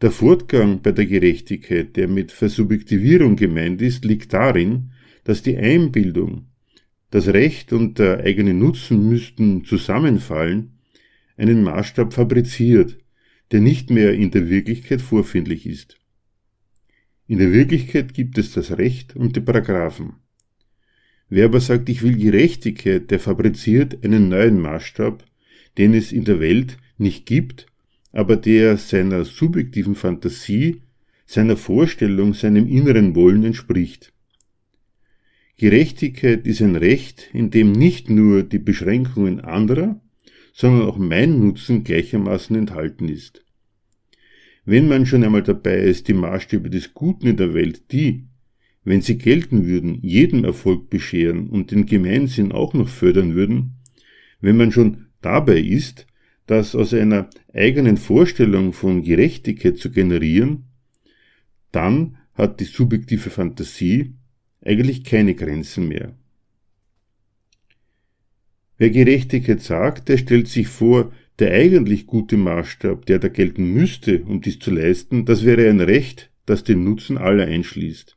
Der 0.00 0.10
Fortgang 0.10 0.80
bei 0.82 0.92
der 0.92 1.06
Gerechtigkeit, 1.06 1.96
der 1.96 2.08
mit 2.08 2.30
Versubjektivierung 2.30 3.36
gemeint 3.36 3.82
ist, 3.82 4.04
liegt 4.04 4.32
darin, 4.32 4.92
dass 5.28 5.42
die 5.42 5.58
Einbildung, 5.58 6.46
das 7.10 7.28
Recht 7.28 7.74
und 7.74 7.98
der 7.98 8.20
eigene 8.20 8.54
Nutzen 8.54 9.10
müssten 9.10 9.62
zusammenfallen, 9.62 10.78
einen 11.36 11.62
Maßstab 11.62 12.14
fabriziert, 12.14 12.96
der 13.52 13.60
nicht 13.60 13.90
mehr 13.90 14.14
in 14.14 14.30
der 14.30 14.48
Wirklichkeit 14.48 15.02
vorfindlich 15.02 15.66
ist. 15.66 15.98
In 17.26 17.36
der 17.36 17.52
Wirklichkeit 17.52 18.14
gibt 18.14 18.38
es 18.38 18.52
das 18.52 18.78
Recht 18.78 19.16
und 19.16 19.36
die 19.36 19.42
Paragraphen. 19.42 20.14
Wer 21.28 21.44
aber 21.44 21.60
sagt, 21.60 21.90
ich 21.90 22.02
will 22.02 22.16
Gerechtigkeit, 22.16 23.10
der 23.10 23.20
fabriziert 23.20 24.02
einen 24.02 24.30
neuen 24.30 24.58
Maßstab, 24.58 25.26
den 25.76 25.92
es 25.92 26.10
in 26.10 26.24
der 26.24 26.40
Welt 26.40 26.78
nicht 26.96 27.26
gibt, 27.26 27.66
aber 28.12 28.36
der 28.36 28.78
seiner 28.78 29.26
subjektiven 29.26 29.94
Fantasie, 29.94 30.84
seiner 31.26 31.58
Vorstellung, 31.58 32.32
seinem 32.32 32.66
inneren 32.66 33.14
Wollen 33.14 33.44
entspricht. 33.44 34.14
Gerechtigkeit 35.58 36.46
ist 36.46 36.62
ein 36.62 36.76
Recht, 36.76 37.30
in 37.32 37.50
dem 37.50 37.72
nicht 37.72 38.08
nur 38.08 38.44
die 38.44 38.60
Beschränkungen 38.60 39.40
anderer, 39.40 40.00
sondern 40.52 40.88
auch 40.88 40.98
mein 40.98 41.40
Nutzen 41.40 41.82
gleichermaßen 41.82 42.54
enthalten 42.54 43.08
ist. 43.08 43.44
Wenn 44.64 44.86
man 44.86 45.04
schon 45.04 45.24
einmal 45.24 45.42
dabei 45.42 45.78
ist, 45.78 46.06
die 46.06 46.14
Maßstäbe 46.14 46.70
des 46.70 46.94
Guten 46.94 47.26
in 47.26 47.36
der 47.36 47.54
Welt, 47.54 47.90
die, 47.90 48.28
wenn 48.84 49.00
sie 49.00 49.18
gelten 49.18 49.66
würden, 49.66 49.98
jedem 50.00 50.44
Erfolg 50.44 50.90
bescheren 50.90 51.48
und 51.48 51.72
den 51.72 51.86
Gemeinsinn 51.86 52.52
auch 52.52 52.72
noch 52.72 52.88
fördern 52.88 53.34
würden, 53.34 53.78
wenn 54.40 54.56
man 54.56 54.70
schon 54.70 55.06
dabei 55.22 55.58
ist, 55.58 56.06
das 56.46 56.76
aus 56.76 56.94
einer 56.94 57.30
eigenen 57.52 57.96
Vorstellung 57.96 58.72
von 58.72 59.02
Gerechtigkeit 59.02 59.76
zu 59.78 59.90
generieren, 59.90 60.66
dann 61.72 62.18
hat 62.34 62.60
die 62.60 62.64
subjektive 62.64 63.30
Fantasie 63.30 64.14
eigentlich 64.64 65.04
keine 65.04 65.34
Grenzen 65.34 65.88
mehr. 65.88 66.14
Wer 68.76 68.90
Gerechtigkeit 68.90 69.60
sagt, 69.60 70.08
der 70.08 70.18
stellt 70.18 70.48
sich 70.48 70.68
vor, 70.68 71.12
der 71.38 71.52
eigentlich 71.52 72.06
gute 72.06 72.36
Maßstab, 72.36 73.06
der 73.06 73.18
da 73.18 73.28
gelten 73.28 73.72
müsste, 73.72 74.22
um 74.22 74.40
dies 74.40 74.58
zu 74.58 74.70
leisten, 74.70 75.24
das 75.24 75.44
wäre 75.44 75.68
ein 75.68 75.80
Recht, 75.80 76.30
das 76.46 76.64
den 76.64 76.84
Nutzen 76.84 77.18
aller 77.18 77.46
einschließt. 77.46 78.16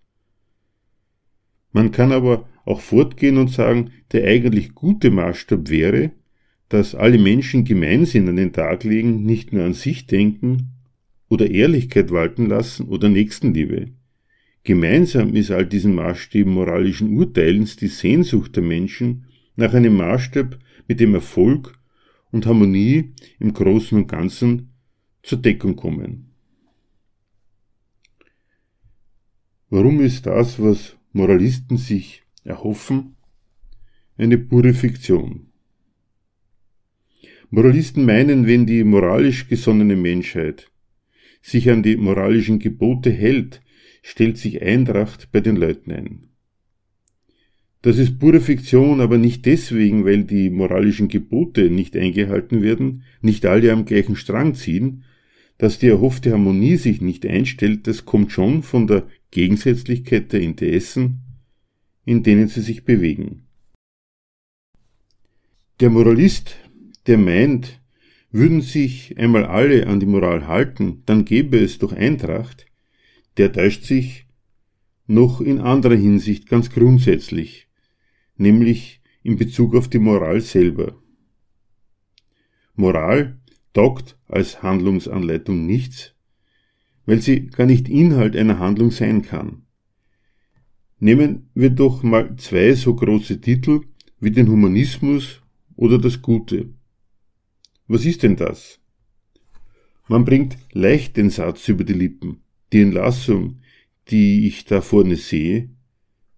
Man 1.71 1.91
kann 1.91 2.11
aber 2.11 2.47
auch 2.65 2.81
fortgehen 2.81 3.37
und 3.37 3.49
sagen, 3.49 3.91
der 4.11 4.27
eigentlich 4.27 4.75
gute 4.75 5.09
Maßstab 5.09 5.69
wäre, 5.69 6.11
dass 6.69 6.95
alle 6.95 7.17
Menschen 7.17 7.65
Gemeinsinn 7.65 8.29
an 8.29 8.37
den 8.37 8.53
Tag 8.53 8.83
legen, 8.83 9.23
nicht 9.23 9.53
nur 9.53 9.65
an 9.65 9.73
sich 9.73 10.07
denken 10.07 10.73
oder 11.27 11.49
Ehrlichkeit 11.49 12.11
walten 12.11 12.47
lassen 12.47 12.87
oder 12.87 13.09
Nächstenliebe. 13.09 13.91
Gemeinsam 14.63 15.35
ist 15.35 15.51
all 15.51 15.65
diesen 15.65 15.95
Maßstäben 15.95 16.53
moralischen 16.53 17.17
Urteilens 17.17 17.75
die 17.75 17.87
Sehnsucht 17.87 18.55
der 18.55 18.63
Menschen 18.63 19.25
nach 19.55 19.73
einem 19.73 19.97
Maßstab, 19.97 20.59
mit 20.87 20.99
dem 20.99 21.13
Erfolg 21.13 21.77
und 22.31 22.45
Harmonie 22.45 23.13
im 23.39 23.53
Großen 23.53 23.97
und 23.97 24.07
Ganzen 24.07 24.73
zur 25.23 25.37
Deckung 25.37 25.75
kommen. 25.75 26.31
Warum 29.69 30.01
ist 30.01 30.25
das, 30.25 30.61
was 30.61 30.97
Moralisten 31.13 31.77
sich 31.77 32.23
erhoffen, 32.43 33.15
eine 34.17 34.37
pure 34.37 34.73
Fiktion? 34.73 35.47
Moralisten 37.49 38.05
meinen, 38.05 38.47
wenn 38.47 38.65
die 38.65 38.83
moralisch 38.83 39.47
gesonnene 39.47 39.95
Menschheit 39.95 40.71
sich 41.41 41.69
an 41.69 41.83
die 41.83 41.95
moralischen 41.95 42.59
Gebote 42.59 43.11
hält, 43.11 43.61
stellt 44.01 44.37
sich 44.37 44.61
Eintracht 44.61 45.31
bei 45.31 45.41
den 45.41 45.55
Leuten 45.55 45.91
ein. 45.91 46.31
Das 47.81 47.97
ist 47.97 48.19
pure 48.19 48.41
Fiktion, 48.41 49.01
aber 49.01 49.17
nicht 49.17 49.45
deswegen, 49.45 50.05
weil 50.05 50.23
die 50.23 50.49
moralischen 50.51 51.07
Gebote 51.07 51.71
nicht 51.71 51.95
eingehalten 51.97 52.61
werden, 52.61 53.03
nicht 53.21 53.45
alle 53.45 53.71
am 53.71 53.85
gleichen 53.85 54.15
Strang 54.15 54.53
ziehen, 54.53 55.03
dass 55.57 55.79
die 55.79 55.87
erhoffte 55.87 56.31
Harmonie 56.31 56.77
sich 56.77 57.01
nicht 57.01 57.25
einstellt, 57.25 57.87
das 57.87 58.05
kommt 58.05 58.31
schon 58.31 58.61
von 58.63 58.87
der 58.87 59.07
Gegensätzlichkeit 59.31 60.31
der 60.31 60.41
Interessen, 60.41 61.21
in 62.05 62.23
denen 62.23 62.47
sie 62.47 62.61
sich 62.61 62.83
bewegen. 62.83 63.47
Der 65.79 65.89
Moralist, 65.89 66.57
der 67.07 67.17
meint, 67.17 67.79
würden 68.31 68.61
sich 68.61 69.17
einmal 69.17 69.45
alle 69.45 69.87
an 69.87 69.99
die 69.99 70.05
Moral 70.05 70.47
halten, 70.47 71.01
dann 71.05 71.25
gäbe 71.25 71.57
es 71.57 71.79
doch 71.79 71.93
Eintracht, 71.93 72.65
der 73.37 73.51
täuscht 73.51 73.83
sich 73.83 74.25
noch 75.07 75.41
in 75.41 75.59
anderer 75.59 75.95
Hinsicht 75.95 76.47
ganz 76.47 76.69
grundsätzlich, 76.69 77.67
nämlich 78.37 79.01
in 79.23 79.37
Bezug 79.37 79.75
auf 79.75 79.87
die 79.89 79.99
Moral 79.99 80.41
selber. 80.41 80.95
Moral 82.75 83.39
taugt 83.73 84.17
als 84.27 84.63
Handlungsanleitung 84.63 85.65
nichts, 85.65 86.15
weil 87.05 87.21
sie 87.21 87.47
gar 87.47 87.65
nicht 87.65 87.89
Inhalt 87.89 88.35
einer 88.35 88.59
Handlung 88.59 88.91
sein 88.91 89.21
kann. 89.21 89.63
Nehmen 90.99 91.49
wir 91.53 91.71
doch 91.71 92.03
mal 92.03 92.35
zwei 92.37 92.73
so 92.73 92.95
große 92.95 93.41
Titel 93.41 93.81
wie 94.19 94.31
den 94.31 94.47
Humanismus 94.47 95.41
oder 95.75 95.97
das 95.97 96.21
Gute. 96.21 96.73
Was 97.87 98.05
ist 98.05 98.23
denn 98.23 98.35
das? 98.35 98.79
Man 100.07 100.25
bringt 100.25 100.57
leicht 100.73 101.17
den 101.17 101.29
Satz 101.29 101.67
über 101.67 101.83
die 101.83 101.93
Lippen. 101.93 102.43
Die 102.71 102.81
Entlassung, 102.81 103.59
die 104.09 104.47
ich 104.47 104.65
da 104.65 104.81
vorne 104.81 105.15
sehe, 105.15 105.69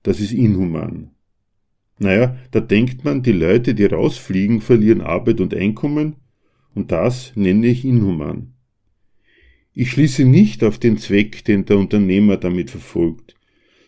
das 0.01 0.19
ist 0.19 0.33
inhuman. 0.33 1.11
Naja, 1.99 2.37
da 2.51 2.59
denkt 2.59 3.03
man, 3.03 3.23
die 3.23 3.31
Leute, 3.31 3.75
die 3.75 3.85
rausfliegen, 3.85 4.61
verlieren 4.61 5.01
Arbeit 5.01 5.39
und 5.39 5.53
Einkommen, 5.53 6.15
und 6.75 6.91
das 6.91 7.33
nenne 7.35 7.67
ich 7.67 7.85
inhuman. 7.85 8.53
Ich 9.73 9.91
schließe 9.91 10.25
nicht 10.25 10.63
auf 10.63 10.77
den 10.77 10.97
Zweck, 10.97 11.45
den 11.45 11.65
der 11.65 11.77
Unternehmer 11.77 12.37
damit 12.37 12.71
verfolgt, 12.71 13.35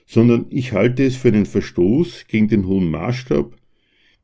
sondern 0.06 0.46
ich 0.50 0.72
halte 0.72 1.04
es 1.04 1.16
für 1.16 1.28
einen 1.30 1.46
Verstoß 1.46 2.26
gegen 2.28 2.48
den 2.48 2.68
hohen 2.68 2.90
Maßstab, 2.90 3.56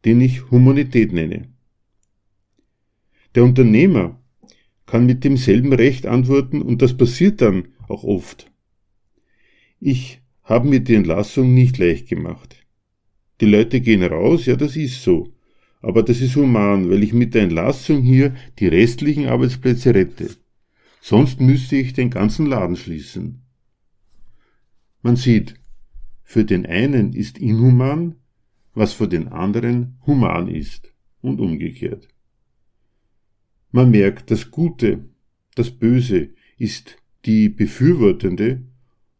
den 0.06 0.22
ich 0.22 0.50
Humanität 0.50 1.12
nenne. 1.12 1.50
Der 3.36 3.44
Unternehmer 3.44 4.20
kann 4.86 5.06
mit 5.06 5.24
demselben 5.24 5.74
Recht 5.74 6.06
antworten 6.06 6.62
und 6.62 6.82
das 6.82 6.98
passiert 6.98 7.42
dann 7.42 7.68
auch 7.92 8.04
oft. 8.04 8.52
Ich 9.80 10.22
habe 10.44 10.68
mir 10.68 10.80
die 10.80 10.96
Entlassung 10.96 11.54
nicht 11.54 11.78
leicht 11.78 12.08
gemacht. 12.08 12.56
Die 13.40 13.46
Leute 13.46 13.82
gehen 13.82 14.04
raus, 14.04 14.46
ja, 14.46 14.56
das 14.56 14.76
ist 14.76 15.04
so. 15.04 15.34
Aber 15.82 16.04
das 16.04 16.22
ist 16.22 16.36
human, 16.36 16.90
weil 16.90 17.04
ich 17.04 17.14
mit 17.14 17.34
der 17.34 17.44
Entlassung 17.44 18.04
hier 18.04 18.36
die 18.60 18.68
restlichen 18.68 19.28
Arbeitsplätze 19.28 19.96
rette. 19.96 20.30
Sonst 21.02 21.42
müsste 21.42 21.76
ich 21.78 21.94
den 21.94 22.12
ganzen 22.12 22.46
Laden 22.46 22.76
schließen. 22.76 23.42
Man 25.02 25.16
sieht, 25.16 25.56
für 26.24 26.46
den 26.46 26.68
einen 26.68 27.14
ist 27.14 27.40
inhuman, 27.40 28.16
was 28.76 28.94
für 28.94 29.08
den 29.08 29.28
anderen 29.28 30.00
human 30.06 30.48
ist 30.48 30.94
und 31.22 31.40
umgekehrt. 31.40 32.08
Man 33.72 33.90
merkt, 33.90 34.30
das 34.30 34.52
Gute, 34.52 35.10
das 35.56 35.72
Böse 35.72 36.30
ist 36.58 37.01
die 37.26 37.50
befürwortende 37.50 38.62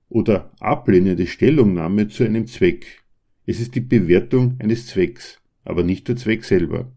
oder 0.10 0.52
ablehnende 0.60 1.28
Stellungnahme 1.28 2.08
zu 2.08 2.24
einem 2.24 2.48
Zweck. 2.48 3.04
Es 3.46 3.60
ist 3.60 3.76
die 3.76 3.82
Bewertung 3.82 4.56
eines 4.60 4.88
Zwecks, 4.88 5.40
aber 5.64 5.84
nicht 5.84 6.08
der 6.08 6.16
Zweck 6.16 6.44
selber. 6.44 6.92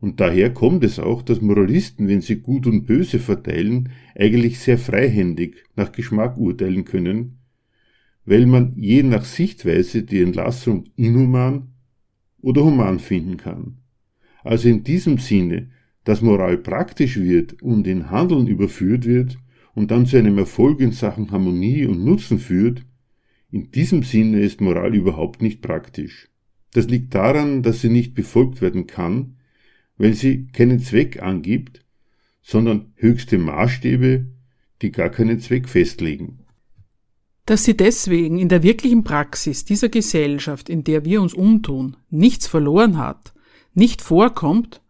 Und 0.00 0.20
daher 0.20 0.52
kommt 0.52 0.82
es 0.82 0.98
auch, 0.98 1.22
dass 1.22 1.40
Moralisten, 1.40 2.08
wenn 2.08 2.20
sie 2.20 2.36
Gut 2.36 2.66
und 2.66 2.86
Böse 2.86 3.20
verteilen, 3.20 3.90
eigentlich 4.16 4.58
sehr 4.58 4.76
freihändig 4.76 5.64
nach 5.76 5.92
Geschmack 5.92 6.36
urteilen 6.36 6.84
können, 6.84 7.38
weil 8.24 8.46
man 8.46 8.74
je 8.76 9.04
nach 9.04 9.24
Sichtweise 9.24 10.02
die 10.02 10.20
Entlassung 10.20 10.84
inhuman 10.96 11.68
oder 12.40 12.64
human 12.64 12.98
finden 12.98 13.36
kann. 13.36 13.78
Also 14.42 14.68
in 14.68 14.82
diesem 14.82 15.18
Sinne, 15.18 15.70
dass 16.04 16.20
Moral 16.20 16.58
praktisch 16.58 17.16
wird 17.16 17.62
und 17.62 17.86
in 17.86 18.10
Handeln 18.10 18.48
überführt 18.48 19.06
wird 19.06 19.38
und 19.74 19.90
dann 19.90 20.06
zu 20.06 20.16
einem 20.16 20.38
Erfolg 20.38 20.80
in 20.80 20.92
Sachen 20.92 21.30
Harmonie 21.30 21.86
und 21.86 22.04
Nutzen 22.04 22.38
führt, 22.38 22.84
in 23.50 23.70
diesem 23.70 24.02
Sinne 24.02 24.40
ist 24.40 24.60
Moral 24.60 24.94
überhaupt 24.94 25.42
nicht 25.42 25.60
praktisch. 25.60 26.28
Das 26.72 26.86
liegt 26.86 27.14
daran, 27.14 27.62
dass 27.62 27.82
sie 27.82 27.90
nicht 27.90 28.14
befolgt 28.14 28.62
werden 28.62 28.86
kann, 28.86 29.36
weil 29.98 30.14
sie 30.14 30.46
keinen 30.48 30.80
Zweck 30.80 31.22
angibt, 31.22 31.84
sondern 32.40 32.92
höchste 32.96 33.38
Maßstäbe, 33.38 34.26
die 34.80 34.90
gar 34.90 35.10
keinen 35.10 35.38
Zweck 35.38 35.68
festlegen. 35.68 36.40
Dass 37.44 37.64
sie 37.64 37.76
deswegen 37.76 38.38
in 38.38 38.48
der 38.48 38.62
wirklichen 38.62 39.04
Praxis 39.04 39.64
dieser 39.64 39.88
Gesellschaft, 39.88 40.68
in 40.68 40.84
der 40.84 41.04
wir 41.04 41.20
uns 41.20 41.34
umtun, 41.34 41.96
nichts 42.08 42.46
verloren 42.46 42.98
hat, 42.98 43.34
nicht 43.74 44.00
vorkommt, 44.00 44.80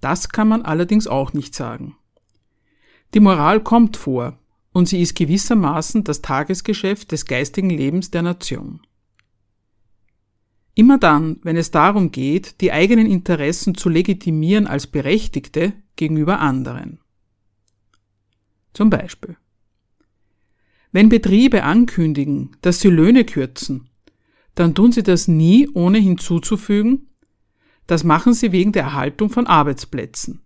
das 0.00 0.28
kann 0.28 0.48
man 0.48 0.62
allerdings 0.62 1.06
auch 1.06 1.32
nicht 1.32 1.54
sagen. 1.54 1.96
Die 3.14 3.20
Moral 3.20 3.62
kommt 3.62 3.96
vor, 3.96 4.38
und 4.72 4.88
sie 4.88 5.02
ist 5.02 5.14
gewissermaßen 5.14 6.04
das 6.04 6.22
Tagesgeschäft 6.22 7.12
des 7.12 7.26
geistigen 7.26 7.70
Lebens 7.70 8.10
der 8.10 8.22
Nation. 8.22 8.80
Immer 10.74 10.96
dann, 10.96 11.38
wenn 11.42 11.56
es 11.56 11.70
darum 11.70 12.10
geht, 12.10 12.60
die 12.62 12.72
eigenen 12.72 13.06
Interessen 13.06 13.74
zu 13.74 13.90
legitimieren 13.90 14.66
als 14.66 14.86
Berechtigte 14.86 15.74
gegenüber 15.96 16.40
anderen. 16.40 17.00
Zum 18.72 18.88
Beispiel. 18.88 19.36
Wenn 20.90 21.10
Betriebe 21.10 21.64
ankündigen, 21.64 22.56
dass 22.62 22.80
sie 22.80 22.88
Löhne 22.88 23.24
kürzen, 23.24 23.90
dann 24.54 24.74
tun 24.74 24.92
sie 24.92 25.02
das 25.02 25.28
nie 25.28 25.68
ohne 25.74 25.98
hinzuzufügen, 25.98 27.08
das 27.86 28.04
machen 28.04 28.32
sie 28.32 28.52
wegen 28.52 28.72
der 28.72 28.84
Erhaltung 28.84 29.28
von 29.28 29.46
Arbeitsplätzen, 29.46 30.41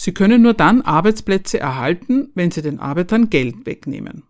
Sie 0.00 0.14
können 0.14 0.42
nur 0.42 0.54
dann 0.54 0.82
Arbeitsplätze 0.82 1.58
erhalten, 1.58 2.30
wenn 2.36 2.52
Sie 2.52 2.62
den 2.62 2.78
Arbeitern 2.78 3.30
Geld 3.30 3.66
wegnehmen. 3.66 4.22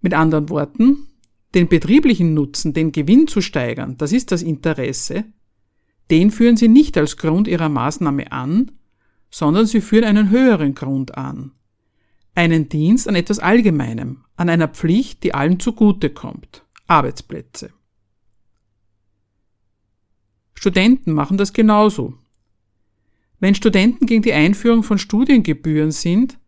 Mit 0.00 0.14
anderen 0.14 0.48
Worten, 0.48 1.06
den 1.54 1.68
betrieblichen 1.68 2.32
Nutzen, 2.32 2.72
den 2.72 2.90
Gewinn 2.90 3.26
zu 3.26 3.42
steigern, 3.42 3.98
das 3.98 4.10
ist 4.10 4.32
das 4.32 4.40
Interesse, 4.40 5.24
den 6.10 6.30
führen 6.30 6.56
Sie 6.56 6.68
nicht 6.68 6.96
als 6.96 7.18
Grund 7.18 7.46
Ihrer 7.46 7.68
Maßnahme 7.68 8.32
an, 8.32 8.72
sondern 9.30 9.66
Sie 9.66 9.82
führen 9.82 10.04
einen 10.04 10.30
höheren 10.30 10.74
Grund 10.74 11.14
an. 11.14 11.52
Einen 12.34 12.70
Dienst 12.70 13.06
an 13.06 13.16
etwas 13.16 13.40
Allgemeinem, 13.40 14.24
an 14.34 14.48
einer 14.48 14.68
Pflicht, 14.68 15.24
die 15.24 15.34
allen 15.34 15.60
zugute 15.60 16.08
kommt, 16.08 16.64
Arbeitsplätze. 16.86 17.70
Studenten 20.54 21.12
machen 21.12 21.36
das 21.36 21.52
genauso. 21.52 22.14
Wenn 23.44 23.54
Studenten 23.54 24.06
gegen 24.06 24.22
die 24.22 24.32
Einführung 24.32 24.82
von 24.82 24.96
Studiengebühren 24.96 25.90
sind, 25.90 26.38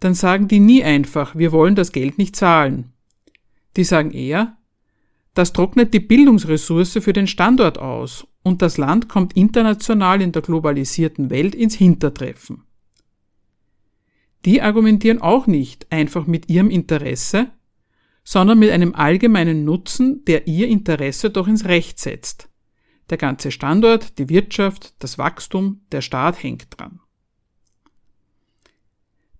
dann 0.00 0.12
sagen 0.12 0.48
die 0.48 0.60
nie 0.60 0.84
einfach, 0.84 1.34
wir 1.34 1.50
wollen 1.50 1.76
das 1.76 1.92
Geld 1.92 2.18
nicht 2.18 2.36
zahlen. 2.36 2.92
Die 3.78 3.84
sagen 3.84 4.10
eher, 4.10 4.58
das 5.32 5.54
trocknet 5.54 5.94
die 5.94 6.00
Bildungsressource 6.00 6.98
für 7.00 7.14
den 7.14 7.26
Standort 7.26 7.78
aus 7.78 8.26
und 8.42 8.60
das 8.60 8.76
Land 8.76 9.08
kommt 9.08 9.34
international 9.34 10.20
in 10.20 10.32
der 10.32 10.42
globalisierten 10.42 11.30
Welt 11.30 11.54
ins 11.54 11.76
Hintertreffen. 11.76 12.64
Die 14.44 14.60
argumentieren 14.60 15.22
auch 15.22 15.46
nicht 15.46 15.90
einfach 15.90 16.26
mit 16.26 16.50
ihrem 16.50 16.68
Interesse, 16.68 17.46
sondern 18.24 18.58
mit 18.58 18.72
einem 18.72 18.94
allgemeinen 18.94 19.64
Nutzen, 19.64 20.22
der 20.26 20.46
ihr 20.46 20.68
Interesse 20.68 21.30
doch 21.30 21.48
ins 21.48 21.64
Recht 21.64 21.98
setzt. 21.98 22.50
Der 23.10 23.18
ganze 23.18 23.50
Standort, 23.50 24.18
die 24.18 24.28
Wirtschaft, 24.28 24.94
das 24.98 25.18
Wachstum, 25.18 25.82
der 25.92 26.00
Staat 26.00 26.42
hängt 26.42 26.66
dran. 26.78 27.00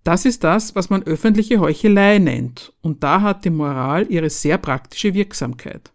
Das 0.04 0.24
ist 0.24 0.44
das, 0.44 0.76
was 0.76 0.88
man 0.88 1.02
öffentliche 1.02 1.58
Heuchelei 1.58 2.18
nennt, 2.18 2.72
und 2.80 3.02
da 3.02 3.22
hat 3.22 3.44
die 3.44 3.50
Moral 3.50 4.06
ihre 4.08 4.30
sehr 4.30 4.56
praktische 4.56 5.14
Wirksamkeit. 5.14 5.92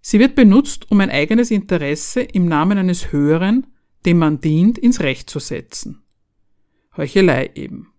Sie 0.00 0.18
wird 0.18 0.34
benutzt, 0.36 0.90
um 0.90 1.00
ein 1.00 1.10
eigenes 1.10 1.50
Interesse 1.50 2.22
im 2.22 2.46
Namen 2.46 2.78
eines 2.78 3.12
Höheren, 3.12 3.66
dem 4.06 4.18
man 4.18 4.40
dient, 4.40 4.78
ins 4.78 5.00
Recht 5.00 5.28
zu 5.28 5.38
setzen. 5.38 6.02
Heuchelei 6.96 7.50
eben. 7.56 7.92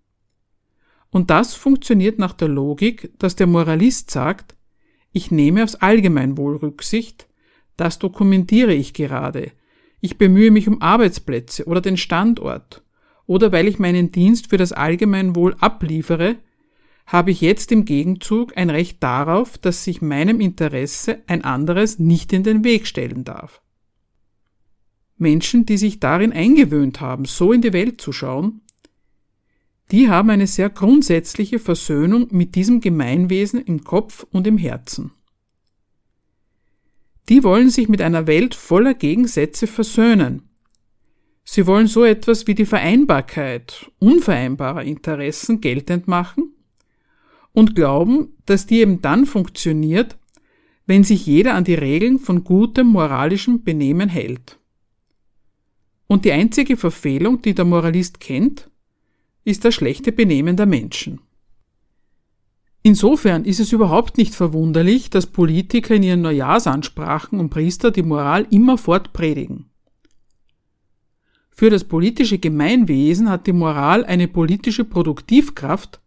Und 1.12 1.30
das 1.30 1.54
funktioniert 1.54 2.18
nach 2.18 2.34
der 2.34 2.48
Logik, 2.48 3.12
dass 3.20 3.36
der 3.36 3.46
Moralist 3.46 4.10
sagt, 4.10 4.56
ich 5.12 5.32
nehme 5.32 5.64
aufs 5.64 5.76
Allgemeinwohl 5.76 6.58
Rücksicht, 6.58 7.28
das 7.78 8.00
dokumentiere 8.00 8.74
ich 8.74 8.94
gerade, 8.94 9.52
ich 10.02 10.18
bemühe 10.18 10.52
mich 10.52 10.68
um 10.68 10.82
Arbeitsplätze 10.82 11.66
oder 11.66 11.82
den 11.82 11.98
Standort, 11.98 12.84
oder 13.26 13.52
weil 13.52 13.68
ich 13.68 13.80
meinen 13.80 14.12
Dienst 14.12 14.50
für 14.50 14.58
das 14.58 14.72
Allgemeinwohl 14.72 15.56
abliefere, 15.60 16.38
habe 17.06 17.32
ich 17.32 17.42
jetzt 17.42 17.72
im 17.72 17.86
Gegenzug 17.86 18.58
ein 18.58 18.70
Recht 18.70 19.02
darauf, 19.02 19.58
dass 19.58 19.84
sich 19.84 20.02
meinem 20.02 20.42
Interesse 20.42 21.20
ein 21.28 21.44
anderes 21.44 22.00
nicht 22.00 22.34
in 22.34 22.44
den 22.44 22.64
Weg 22.64 22.86
stellen 22.86 23.24
darf. 23.24 23.62
Menschen, 25.18 25.66
die 25.66 25.78
sich 25.78 26.00
darin 26.00 26.34
eingewöhnt 26.34 27.02
haben, 27.02 27.26
so 27.26 27.54
in 27.54 27.62
die 27.62 27.74
Welt 27.74 28.02
zu 28.02 28.12
schauen, 28.12 28.62
die 29.92 30.10
haben 30.10 30.30
eine 30.30 30.48
sehr 30.48 30.70
grundsätzliche 30.70 31.60
Versöhnung 31.60 32.28
mit 32.32 32.56
diesem 32.56 32.82
Gemeinwesen 32.82 33.62
im 33.62 33.84
Kopf 33.86 34.28
und 34.32 34.46
im 34.46 34.58
Herzen. 34.58 35.12
Die 37.30 37.44
wollen 37.44 37.70
sich 37.70 37.90
mit 37.90 38.02
einer 38.02 38.28
Welt 38.28 38.56
voller 38.56 38.94
Gegensätze 38.94 39.68
versöhnen, 39.68 40.48
Sie 41.50 41.66
wollen 41.66 41.88
so 41.88 42.04
etwas 42.04 42.46
wie 42.46 42.56
die 42.56 42.66
Vereinbarkeit 42.66 43.90
unvereinbarer 44.00 44.84
Interessen 44.84 45.62
geltend 45.62 46.06
machen 46.06 46.52
und 47.54 47.74
glauben, 47.74 48.36
dass 48.46 48.66
die 48.66 48.82
eben 48.82 49.02
dann 49.02 49.26
funktioniert, 49.26 50.18
wenn 50.88 51.06
sich 51.06 51.26
jeder 51.26 51.54
an 51.54 51.64
die 51.64 51.76
Regeln 51.76 52.20
von 52.20 52.44
gutem 52.44 52.88
moralischem 52.88 53.64
Benehmen 53.64 54.10
hält. 54.10 54.60
Und 56.08 56.26
die 56.26 56.34
einzige 56.34 56.76
Verfehlung, 56.76 57.42
die 57.42 57.56
der 57.56 57.64
Moralist 57.64 58.20
kennt, 58.20 58.70
ist 59.46 59.64
das 59.64 59.74
schlechte 59.74 60.12
Benehmen 60.12 60.58
der 60.58 60.66
Menschen. 60.66 61.22
Insofern 62.84 63.44
ist 63.44 63.60
es 63.60 63.72
überhaupt 63.72 64.18
nicht 64.18 64.34
verwunderlich, 64.34 65.10
dass 65.10 65.28
Politiker 65.28 65.96
in 65.96 66.04
ihren 66.04 66.22
Neujahrsansprachen 66.22 67.40
und 67.40 67.50
Priester 67.50 67.92
die 67.92 68.04
Moral 68.04 68.48
immerfort 68.50 69.12
predigen. 69.14 69.70
Für 71.52 71.70
das 71.70 71.84
politische 71.84 72.38
Gemeinwesen 72.38 73.30
hat 73.30 73.48
die 73.48 73.54
Moral 73.54 74.06
eine 74.06 74.28
politische 74.28 74.86
Produktivkraft, 74.86 76.00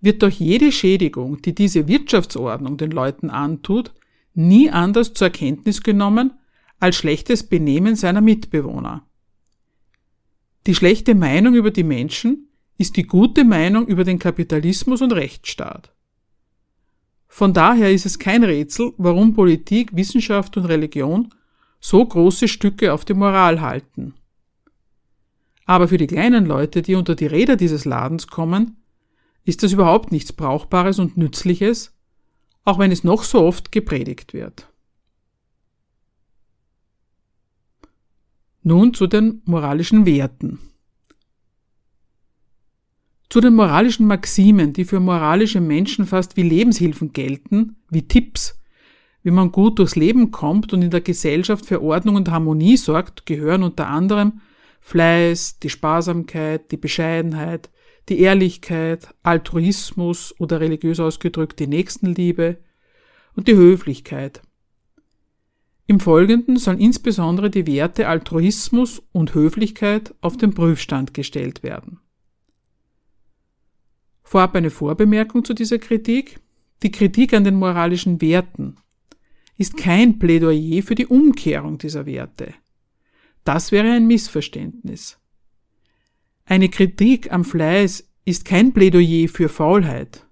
wird 0.00 0.22
durch 0.22 0.38
jede 0.38 0.70
Schädigung, 0.70 1.42
die 1.42 1.54
diese 1.54 1.88
Wirtschaftsordnung 1.88 2.76
den 2.76 2.92
Leuten 2.92 3.30
antut, 3.30 3.92
nie 4.34 4.70
anders 4.70 5.14
zur 5.14 5.30
Kenntnis 5.30 5.82
genommen 5.82 6.34
als 6.78 6.96
schlechtes 6.96 7.42
Benehmen 7.44 7.96
seiner 7.96 8.20
Mitbewohner. 8.20 9.06
Die 10.66 10.74
schlechte 10.74 11.14
Meinung 11.14 11.54
über 11.54 11.70
die 11.70 11.84
Menschen 11.84 12.48
ist 12.78 12.96
die 12.96 13.06
gute 13.06 13.44
Meinung 13.44 13.86
über 13.86 14.04
den 14.04 14.18
Kapitalismus 14.18 15.02
und 15.02 15.12
Rechtsstaat. 15.12 15.93
Von 17.34 17.52
daher 17.52 17.90
ist 17.92 18.06
es 18.06 18.20
kein 18.20 18.44
Rätsel, 18.44 18.92
warum 18.96 19.34
Politik, 19.34 19.96
Wissenschaft 19.96 20.56
und 20.56 20.66
Religion 20.66 21.34
so 21.80 22.06
große 22.06 22.46
Stücke 22.46 22.92
auf 22.92 23.04
die 23.04 23.14
Moral 23.14 23.60
halten. 23.60 24.14
Aber 25.64 25.88
für 25.88 25.96
die 25.96 26.06
kleinen 26.06 26.46
Leute, 26.46 26.80
die 26.80 26.94
unter 26.94 27.16
die 27.16 27.26
Räder 27.26 27.56
dieses 27.56 27.84
Ladens 27.86 28.28
kommen, 28.28 28.76
ist 29.42 29.64
das 29.64 29.72
überhaupt 29.72 30.12
nichts 30.12 30.32
Brauchbares 30.32 31.00
und 31.00 31.16
Nützliches, 31.16 31.92
auch 32.64 32.78
wenn 32.78 32.92
es 32.92 33.02
noch 33.02 33.24
so 33.24 33.40
oft 33.40 33.72
gepredigt 33.72 34.32
wird. 34.32 34.68
Nun 38.62 38.94
zu 38.94 39.08
den 39.08 39.42
moralischen 39.44 40.06
Werten. 40.06 40.60
Zu 43.34 43.40
den 43.40 43.56
moralischen 43.56 44.06
Maximen, 44.06 44.72
die 44.74 44.84
für 44.84 45.00
moralische 45.00 45.60
Menschen 45.60 46.06
fast 46.06 46.36
wie 46.36 46.42
Lebenshilfen 46.42 47.12
gelten, 47.12 47.74
wie 47.90 48.06
Tipps, 48.06 48.60
wie 49.24 49.32
man 49.32 49.50
gut 49.50 49.80
durchs 49.80 49.96
Leben 49.96 50.30
kommt 50.30 50.72
und 50.72 50.82
in 50.82 50.90
der 50.90 51.00
Gesellschaft 51.00 51.66
für 51.66 51.82
Ordnung 51.82 52.14
und 52.14 52.30
Harmonie 52.30 52.76
sorgt, 52.76 53.26
gehören 53.26 53.64
unter 53.64 53.88
anderem 53.88 54.40
Fleiß, 54.82 55.58
die 55.58 55.68
Sparsamkeit, 55.68 56.70
die 56.70 56.76
Bescheidenheit, 56.76 57.70
die 58.08 58.20
Ehrlichkeit, 58.20 59.08
Altruismus 59.24 60.32
oder 60.38 60.60
religiös 60.60 61.00
ausgedrückt 61.00 61.58
die 61.58 61.66
Nächstenliebe 61.66 62.58
und 63.34 63.48
die 63.48 63.56
Höflichkeit. 63.56 64.42
Im 65.88 65.98
Folgenden 65.98 66.56
sollen 66.56 66.78
insbesondere 66.78 67.50
die 67.50 67.66
Werte 67.66 68.06
Altruismus 68.06 69.02
und 69.10 69.34
Höflichkeit 69.34 70.14
auf 70.20 70.36
den 70.36 70.54
Prüfstand 70.54 71.14
gestellt 71.14 71.64
werden. 71.64 71.98
Vorab 74.24 74.56
eine 74.56 74.70
Vorbemerkung 74.70 75.44
zu 75.44 75.54
dieser 75.54 75.78
Kritik. 75.78 76.40
Die 76.82 76.90
Kritik 76.90 77.32
an 77.34 77.44
den 77.44 77.54
moralischen 77.54 78.20
Werten 78.20 78.76
ist 79.56 79.76
kein 79.76 80.18
Plädoyer 80.18 80.82
für 80.82 80.94
die 80.94 81.06
Umkehrung 81.06 81.78
dieser 81.78 82.06
Werte. 82.06 82.54
Das 83.44 83.70
wäre 83.70 83.92
ein 83.92 84.06
Missverständnis. 84.06 85.18
Eine 86.46 86.68
Kritik 86.68 87.32
am 87.32 87.44
Fleiß 87.44 88.08
ist 88.24 88.44
kein 88.44 88.72
Plädoyer 88.72 89.28
für 89.28 89.48
Faulheit. 89.48 90.26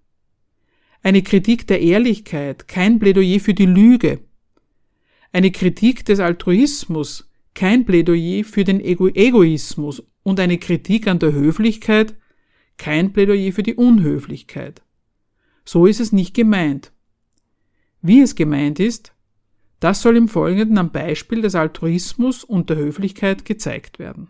Eine 1.02 1.22
Kritik 1.22 1.66
der 1.66 1.81
Ehrlichkeit, 1.81 2.68
kein 2.68 2.98
Plädoyer 2.98 3.40
für 3.40 3.55
die 3.55 3.66
Lüge. 3.66 4.20
Eine 5.33 5.50
Kritik 5.50 6.05
des 6.05 6.20
Altruismus, 6.20 7.31
kein 7.55 7.85
Plädoyer 7.85 8.44
für 8.44 8.64
den 8.64 8.81
Ego 8.81 9.09
Egoismus 9.09 10.02
und 10.22 10.40
eine 10.40 10.59
Kritik 10.59 11.07
an 11.07 11.18
der 11.18 11.33
Höflichkeit, 11.33 12.14
kein 12.79 13.13
Plädoyer 13.13 13.53
für 13.53 13.63
die 13.63 13.75
Unhöflichkeit. 13.75 14.83
So 15.65 15.87
ist 15.87 16.01
es 16.01 16.13
nicht 16.13 16.35
gemeint. 16.35 16.93
Wie 18.01 18.21
es 18.21 18.35
gemeint 18.35 18.81
ist, 18.81 19.13
das 19.81 20.03
soll 20.03 20.17
im 20.17 20.29
Folgenden 20.29 20.79
am 20.79 20.93
Beispiel 20.93 21.43
des 21.43 21.55
Altruismus 21.55 22.45
und 22.45 22.71
der 22.71 22.77
Höflichkeit 22.77 23.45
gezeigt 23.45 23.99
werden. 23.99 24.29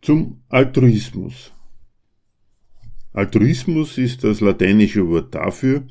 Zum 0.00 0.42
Altruismus. 0.48 1.52
Altruismus 3.12 3.98
ist 3.98 4.22
das 4.22 4.40
lateinische 4.40 5.08
Wort 5.08 5.34
dafür, 5.34 5.88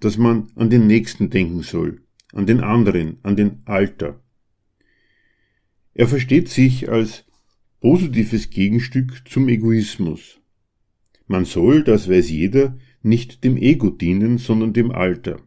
dass 0.00 0.16
man 0.16 0.50
an 0.54 0.70
den 0.70 0.86
Nächsten 0.86 1.28
denken 1.28 1.60
soll, 1.60 2.00
an 2.32 2.46
den 2.46 2.60
anderen, 2.60 3.18
an 3.22 3.36
den 3.36 3.60
Alter. 3.66 4.22
Er 5.92 6.08
versteht 6.08 6.48
sich 6.48 6.88
als 6.88 7.26
positives 7.80 8.48
Gegenstück 8.48 9.28
zum 9.28 9.48
Egoismus. 9.48 10.40
Man 11.26 11.44
soll, 11.44 11.84
das 11.84 12.08
weiß 12.08 12.30
jeder, 12.30 12.78
nicht 13.02 13.44
dem 13.44 13.58
Ego 13.58 13.90
dienen, 13.90 14.38
sondern 14.38 14.72
dem 14.72 14.90
Alter. 14.90 15.38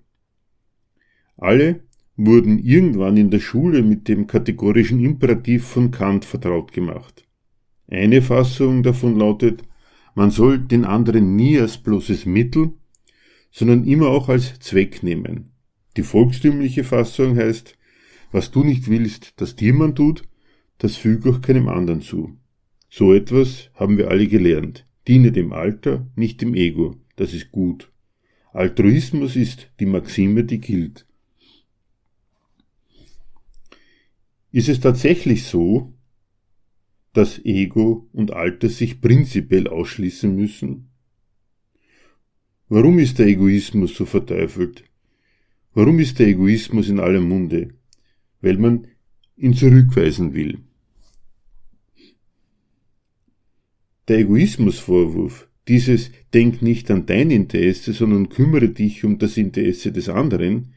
Alle 1.36 1.84
wurden 2.16 2.60
irgendwann 2.60 3.18
in 3.18 3.32
der 3.32 3.40
Schule 3.40 3.82
mit 3.82 4.08
dem 4.08 4.28
kategorischen 4.28 5.04
Imperativ 5.04 5.66
von 5.66 5.90
Kant 5.90 6.26
vertraut 6.26 6.74
gemacht. 6.74 7.26
Eine 7.92 8.22
Fassung 8.22 8.84
davon 8.84 9.20
lautet, 9.20 9.64
man 10.16 10.32
soll 10.32 10.60
den 10.60 10.86
anderen 10.86 11.36
nie 11.36 11.60
als 11.60 11.78
bloßes 11.78 12.26
Mittel, 12.26 12.72
sondern 13.52 13.84
immer 13.84 14.08
auch 14.08 14.30
als 14.30 14.60
Zweck 14.60 15.04
nehmen. 15.04 15.52
Die 15.98 16.04
volkstümliche 16.04 16.86
Fassung 16.86 17.36
heißt, 17.36 17.78
was 18.32 18.50
du 18.50 18.64
nicht 18.64 18.90
willst, 18.90 19.34
dass 19.42 19.58
dir 19.58 19.74
man 19.74 19.94
tut, 19.94 20.24
das 20.78 20.96
füge 20.96 21.30
auch 21.30 21.42
keinem 21.42 21.68
anderen 21.68 22.02
zu. 22.02 22.38
So 22.90 23.14
etwas 23.14 23.70
haben 23.76 23.98
wir 23.98 24.10
alle 24.10 24.28
gelernt. 24.28 24.88
Diene 25.10 25.34
dem 25.34 25.52
Alter, 25.52 26.08
nicht 26.16 26.42
dem 26.42 26.56
Ego. 26.56 26.96
Das 27.18 27.34
ist 27.34 27.52
gut. 27.52 27.92
Altruismus 28.54 29.36
ist 29.36 29.70
die 29.82 29.86
Maxime, 29.86 30.46
die 30.46 30.62
gilt. 30.62 31.06
Ist 34.54 34.70
es 34.70 34.80
tatsächlich 34.80 35.44
so, 35.44 35.94
dass 37.14 37.44
Ego 37.44 38.10
und 38.14 38.32
Alter 38.32 38.70
sich 38.70 39.02
prinzipiell 39.02 39.68
ausschließen 39.68 40.34
müssen? 40.36 40.90
Warum 42.70 43.00
ist 43.00 43.20
der 43.20 43.28
Egoismus 43.28 43.96
so 43.96 44.06
verteufelt? 44.06 44.86
Warum 45.74 46.00
ist 46.00 46.20
der 46.20 46.28
Egoismus 46.28 46.90
in 46.90 47.00
aller 47.00 47.20
Munde? 47.20 47.74
Weil 48.42 48.58
man 48.58 48.88
ihn 49.36 49.54
zurückweisen 49.54 50.34
will. 50.34 50.60
Der 54.08 54.20
Egoismusvorwurf, 54.20 55.50
dieses 55.68 56.12
Denk 56.34 56.62
nicht 56.62 56.90
an 56.92 57.06
dein 57.06 57.30
Interesse, 57.30 57.94
sondern 57.94 58.30
kümmere 58.30 58.70
dich 58.70 59.04
um 59.04 59.18
das 59.18 59.38
Interesse 59.38 59.92
des 59.92 60.10
anderen, 60.10 60.74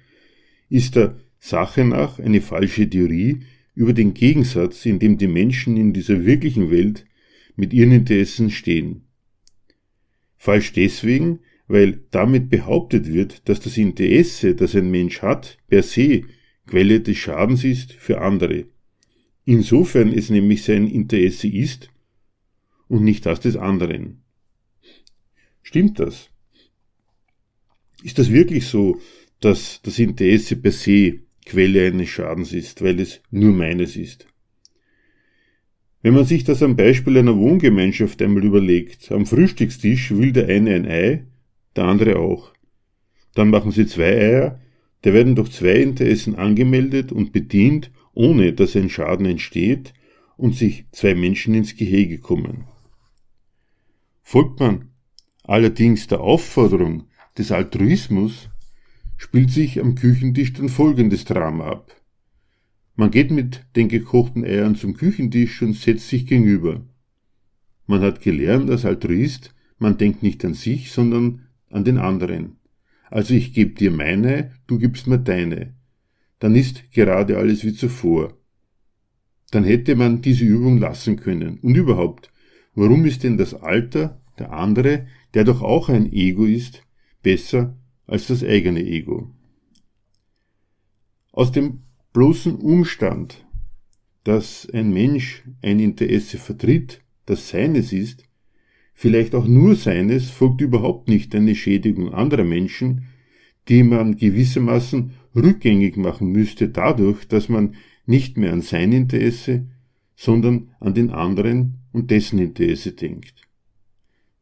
ist 0.69 0.97
der 0.97 1.17
Sache 1.39 1.85
nach 1.85 2.19
eine 2.19 2.41
falsche 2.41 2.89
Theorie 2.89 3.41
über 3.75 3.93
den 3.93 4.15
Gegensatz, 4.15 4.87
in 4.87 4.99
dem 4.99 5.19
die 5.19 5.27
Menschen 5.27 5.77
in 5.77 5.93
dieser 5.93 6.25
wirklichen 6.25 6.71
Welt 6.71 7.05
mit 7.57 7.73
ihren 7.73 7.93
Interessen 7.93 8.51
stehen. 8.51 9.03
Falsch 10.37 10.73
deswegen, 10.73 11.41
weil 11.67 12.03
damit 12.11 12.51
behauptet 12.51 13.13
wird, 13.13 13.49
dass 13.49 13.61
das 13.61 13.77
Interesse, 13.79 14.55
das 14.55 14.75
ein 14.75 14.91
Mensch 14.91 15.23
hat, 15.23 15.59
per 15.69 15.83
se 15.83 16.23
Quelle 16.67 17.01
des 17.01 17.19
Schadens 17.19 17.65
ist 17.65 17.93
für 17.93 18.21
andere. 18.21 18.67
Insofern 19.45 20.13
es 20.13 20.31
nämlich 20.31 20.63
sein 20.63 20.87
Interesse 20.87 21.49
ist 21.49 21.91
und 22.89 23.05
nicht 23.05 23.27
das 23.27 23.41
des 23.41 23.57
anderen. 23.57 24.23
Stimmt 25.63 25.99
das? 25.99 26.31
Ist 28.03 28.19
das 28.19 28.31
wirklich 28.31 28.67
so, 28.67 29.01
dass 29.41 29.81
das 29.83 29.99
Interesse 29.99 30.57
per 30.57 30.73
se 30.73 31.24
Quelle 31.45 31.87
eines 31.87 32.09
Schadens 32.09 32.53
ist, 32.53 32.83
weil 32.83 33.01
es 33.01 33.21
nur 33.31 33.53
meines 33.53 33.97
ist? 33.97 34.27
Wenn 36.03 36.15
man 36.15 36.25
sich 36.25 36.45
das 36.45 36.63
am 36.63 36.77
Beispiel 36.77 37.17
einer 37.17 37.37
Wohngemeinschaft 37.37 38.21
einmal 38.21 38.45
überlegt, 38.45 39.11
am 39.11 39.25
Frühstückstisch 39.25 40.11
will 40.11 40.33
der 40.33 40.49
eine 40.49 40.75
ein 40.75 40.87
Ei, 40.87 41.27
der 41.77 41.85
andere 41.85 42.19
auch. 42.19 42.53
Dann 43.35 43.51
machen 43.51 43.71
sie 43.71 43.87
zwei 43.87 44.17
Eier, 44.17 44.61
da 45.03 45.13
werden 45.13 45.35
durch 45.35 45.51
zwei 45.51 45.77
Interessen 45.77 46.35
angemeldet 46.35 47.11
und 47.11 47.33
bedient, 47.33 47.91
ohne 48.13 48.53
dass 48.53 48.77
ein 48.77 48.91
Schaden 48.91 49.27
entsteht 49.27 49.93
und 50.37 50.55
sich 50.55 50.85
zwei 50.93 51.15
Menschen 51.15 51.55
ins 51.55 51.77
Gehege 51.77 52.19
kommen. 52.19 52.65
Folgt 54.23 54.61
man 54.61 54.91
allerdings 55.43 56.07
der 56.07 56.21
Aufforderung 56.21 57.05
des 57.37 57.53
Altruismus, 57.53 58.49
spielt 59.17 59.51
sich 59.51 59.81
am 59.81 59.95
Küchentisch 59.95 60.53
dann 60.53 60.69
folgendes 60.69 61.25
Drama 61.25 61.71
ab. 61.71 61.95
Man 62.97 63.11
geht 63.11 63.31
mit 63.31 63.65
den 63.75 63.89
gekochten 63.89 64.45
Eiern 64.45 64.77
zum 64.77 64.95
Küchentisch 64.95 65.63
und 65.63 65.75
setzt 65.75 66.09
sich 66.09 66.27
gegenüber. 66.27 66.85
Man 67.87 68.01
hat 68.01 68.21
gelernt 68.21 68.71
als 68.71 68.85
Altruist, 68.85 69.55
man 69.79 69.99
denkt 69.99 70.23
nicht 70.23 70.45
an 70.45 70.55
sich, 70.55 70.93
sondern 70.93 71.47
an 71.71 71.85
den 71.85 71.99
anderen. 71.99 72.57
Also 73.11 73.35
ich 73.35 73.53
gebe 73.53 73.75
dir 73.75 73.91
meine, 73.91 74.53
du 74.67 74.79
gibst 74.79 75.07
mir 75.07 75.19
deine. 75.19 75.75
Dann 76.39 76.55
ist 76.55 76.91
gerade 76.93 77.37
alles 77.37 77.65
wie 77.65 77.75
zuvor. 77.75 78.37
Dann 79.51 79.65
hätte 79.65 79.97
man 79.97 80.23
diese 80.23 80.45
Übung 80.45 80.79
lassen 80.79 81.17
können. 81.17 81.59
Und 81.61 81.77
überhaupt, 81.77 82.33
warum 82.75 83.05
ist 83.05 83.23
denn 83.23 83.37
das 83.37 83.55
Alter, 83.55 84.21
der 84.39 84.53
andere, 84.53 85.07
der 85.35 85.45
doch 85.45 85.63
auch 85.63 85.89
ein 85.89 86.13
Ego 86.13 86.45
ist, 86.45 86.83
besser 87.23 87.77
als 88.07 88.27
das 88.27 88.43
eigene 88.43 88.85
Ego? 88.85 89.31
Aus 91.33 91.53
dem 91.53 91.81
bloßen 92.13 92.57
Umstand, 92.57 93.45
dass 94.23 94.69
ein 94.73 94.93
Mensch 94.93 95.43
ein 95.63 95.81
Interesse 95.81 96.39
vertritt, 96.39 97.01
das 97.27 97.49
seines 97.49 97.93
ist, 97.93 98.25
vielleicht 98.95 99.35
auch 99.35 99.47
nur 99.47 99.75
seines, 99.75 100.31
folgt 100.31 100.61
überhaupt 100.61 101.09
nicht 101.09 101.35
eine 101.35 101.55
Schädigung 101.55 102.15
anderer 102.15 102.45
Menschen, 102.45 103.07
die 103.69 103.83
man 103.83 104.17
gewissermaßen 104.17 105.13
rückgängig 105.35 105.97
machen 105.97 106.31
müsste 106.31 106.69
dadurch, 106.69 107.27
dass 107.27 107.49
man 107.49 107.75
nicht 108.07 108.37
mehr 108.37 108.53
an 108.53 108.63
sein 108.63 108.93
Interesse, 108.93 109.67
sondern 110.17 110.71
an 110.81 110.95
den 110.95 111.11
anderen 111.11 111.79
und 111.93 112.11
dessen 112.11 112.39
Interesse 112.39 112.93
denkt. 112.93 113.49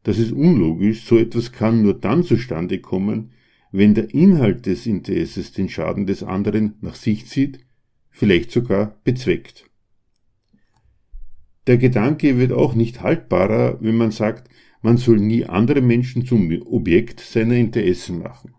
Das 0.03 0.19
ist 0.19 0.31
unlogisch, 0.31 1.05
so 1.05 1.17
etwas 1.17 1.51
kann 1.51 1.81
nur 1.81 1.93
dann 1.93 2.23
zustande 2.23 2.79
kommen, 2.79 3.31
wenn 3.73 3.95
der 3.95 4.13
Inhalt 4.13 4.67
des 4.67 4.85
Interesses 4.85 5.51
den 5.51 5.67
Schaden 5.67 6.05
des 6.05 6.21
anderen 6.21 6.75
nach 6.81 6.93
sich 6.93 7.25
zieht, 7.25 7.59
vielleicht 8.11 8.51
sogar 8.51 8.95
bezweckt. 9.03 9.65
Der 11.65 11.77
Gedanke 11.77 12.37
wird 12.37 12.51
auch 12.51 12.75
nicht 12.75 13.01
haltbarer, 13.01 13.79
wenn 13.81 13.97
man 13.97 14.11
sagt, 14.11 14.47
man 14.83 14.97
soll 14.97 15.17
nie 15.17 15.45
andere 15.45 15.81
Menschen 15.81 16.23
zum 16.23 16.51
Objekt 16.67 17.19
seiner 17.19 17.55
Interessen 17.55 18.19
machen. 18.19 18.53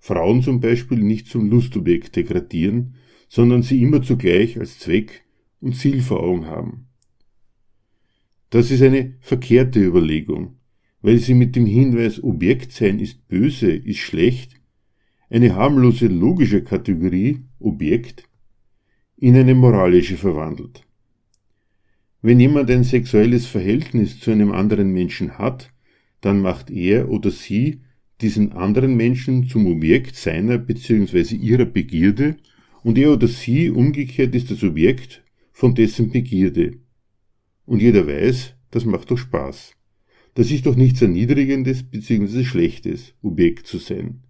Frauen 0.00 0.42
zum 0.42 0.60
Beispiel 0.60 0.98
nicht 0.98 1.28
zum 1.28 1.48
Lustobjekt 1.48 2.16
degradieren, 2.16 2.96
sondern 3.28 3.62
sie 3.62 3.80
immer 3.80 4.02
zugleich 4.02 4.58
als 4.58 4.80
Zweck 4.80 5.22
und 5.60 5.76
Ziel 5.76 6.02
vor 6.02 6.20
Augen 6.20 6.46
haben. 6.46 6.88
Das 8.48 8.72
ist 8.72 8.82
eine 8.82 9.14
verkehrte 9.20 9.78
Überlegung, 9.78 10.56
weil 11.02 11.18
sie 11.18 11.34
mit 11.34 11.56
dem 11.56 11.66
Hinweis 11.66 12.22
Objekt 12.22 12.72
sein 12.72 12.98
ist 12.98 13.26
böse, 13.28 13.72
ist 13.72 13.98
schlecht, 13.98 14.60
eine 15.30 15.54
harmlose 15.54 16.06
logische 16.06 16.62
Kategorie 16.62 17.44
Objekt 17.58 18.24
in 19.16 19.36
eine 19.36 19.54
moralische 19.54 20.16
verwandelt. 20.16 20.84
Wenn 22.22 22.40
jemand 22.40 22.70
ein 22.70 22.84
sexuelles 22.84 23.46
Verhältnis 23.46 24.20
zu 24.20 24.30
einem 24.30 24.52
anderen 24.52 24.92
Menschen 24.92 25.38
hat, 25.38 25.70
dann 26.20 26.40
macht 26.40 26.70
er 26.70 27.10
oder 27.10 27.30
sie 27.30 27.80
diesen 28.20 28.52
anderen 28.52 28.96
Menschen 28.96 29.48
zum 29.48 29.66
Objekt 29.66 30.16
seiner 30.16 30.58
bzw. 30.58 31.34
ihrer 31.36 31.64
Begierde 31.64 32.36
und 32.82 32.98
er 32.98 33.12
oder 33.12 33.28
sie 33.28 33.70
umgekehrt 33.70 34.34
ist 34.34 34.50
das 34.50 34.62
Objekt 34.62 35.22
von 35.52 35.74
dessen 35.74 36.10
Begierde. 36.10 36.78
Und 37.64 37.80
jeder 37.80 38.06
weiß, 38.06 38.54
das 38.70 38.84
macht 38.84 39.10
doch 39.10 39.18
Spaß. 39.18 39.76
Das 40.34 40.50
ist 40.50 40.66
doch 40.66 40.76
nichts 40.76 41.02
Erniedrigendes 41.02 41.82
bzw. 41.82 42.44
Schlechtes, 42.44 43.14
Objekt 43.22 43.66
zu 43.66 43.78
sein. 43.78 44.22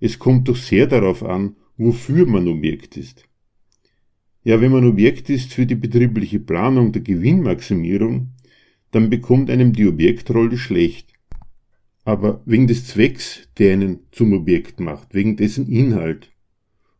Es 0.00 0.18
kommt 0.18 0.48
doch 0.48 0.56
sehr 0.56 0.86
darauf 0.86 1.22
an, 1.22 1.56
wofür 1.76 2.26
man 2.26 2.48
Objekt 2.48 2.96
ist. 2.96 3.24
Ja, 4.44 4.60
wenn 4.60 4.72
man 4.72 4.86
Objekt 4.86 5.28
ist 5.28 5.52
für 5.52 5.66
die 5.66 5.74
betriebliche 5.74 6.38
Planung 6.38 6.92
der 6.92 7.02
Gewinnmaximierung, 7.02 8.32
dann 8.90 9.10
bekommt 9.10 9.50
einem 9.50 9.72
die 9.72 9.86
Objektrolle 9.86 10.56
schlecht. 10.56 11.12
Aber 12.04 12.40
wegen 12.46 12.68
des 12.68 12.86
Zwecks, 12.86 13.48
der 13.58 13.72
einen 13.72 14.00
zum 14.12 14.32
Objekt 14.32 14.78
macht, 14.78 15.12
wegen 15.14 15.36
dessen 15.36 15.68
Inhalt 15.68 16.30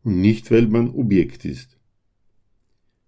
und 0.03 0.19
nicht, 0.19 0.51
weil 0.51 0.67
man 0.67 0.89
Objekt 0.89 1.45
ist. 1.45 1.77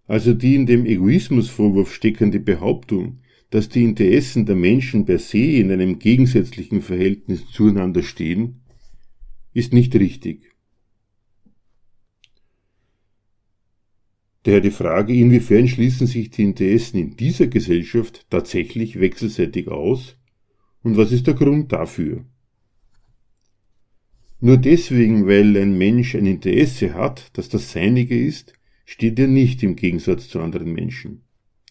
Also 0.07 0.33
die 0.33 0.55
in 0.55 0.65
dem 0.65 0.85
Egoismusvorwurf 0.85 1.93
steckende 1.93 2.39
Behauptung, 2.39 3.19
dass 3.49 3.69
die 3.69 3.83
Interessen 3.83 4.45
der 4.45 4.55
Menschen 4.55 5.05
per 5.05 5.19
se 5.19 5.39
in 5.39 5.71
einem 5.71 5.99
gegensätzlichen 5.99 6.81
Verhältnis 6.81 7.47
zueinander 7.47 8.03
stehen, 8.03 8.61
ist 9.53 9.73
nicht 9.73 9.95
richtig. 9.95 10.55
Daher 14.43 14.61
die 14.61 14.71
Frage, 14.71 15.13
inwiefern 15.13 15.67
schließen 15.67 16.07
sich 16.07 16.29
die 16.29 16.43
Interessen 16.43 16.97
in 16.97 17.17
dieser 17.17 17.47
Gesellschaft 17.47 18.25
tatsächlich 18.29 18.99
wechselseitig 18.99 19.67
aus 19.67 20.15
und 20.81 20.95
was 20.95 21.11
ist 21.11 21.27
der 21.27 21.33
Grund 21.33 21.73
dafür? 21.73 22.25
Nur 24.39 24.57
deswegen, 24.57 25.27
weil 25.27 25.57
ein 25.57 25.77
Mensch 25.77 26.15
ein 26.15 26.25
Interesse 26.25 26.93
hat, 26.93 27.29
das 27.33 27.49
das 27.49 27.73
seinige 27.73 28.17
ist, 28.17 28.53
steht 28.85 29.19
er 29.19 29.27
nicht 29.27 29.61
im 29.63 29.75
Gegensatz 29.75 30.29
zu 30.29 30.39
anderen 30.39 30.71
Menschen. 30.71 31.23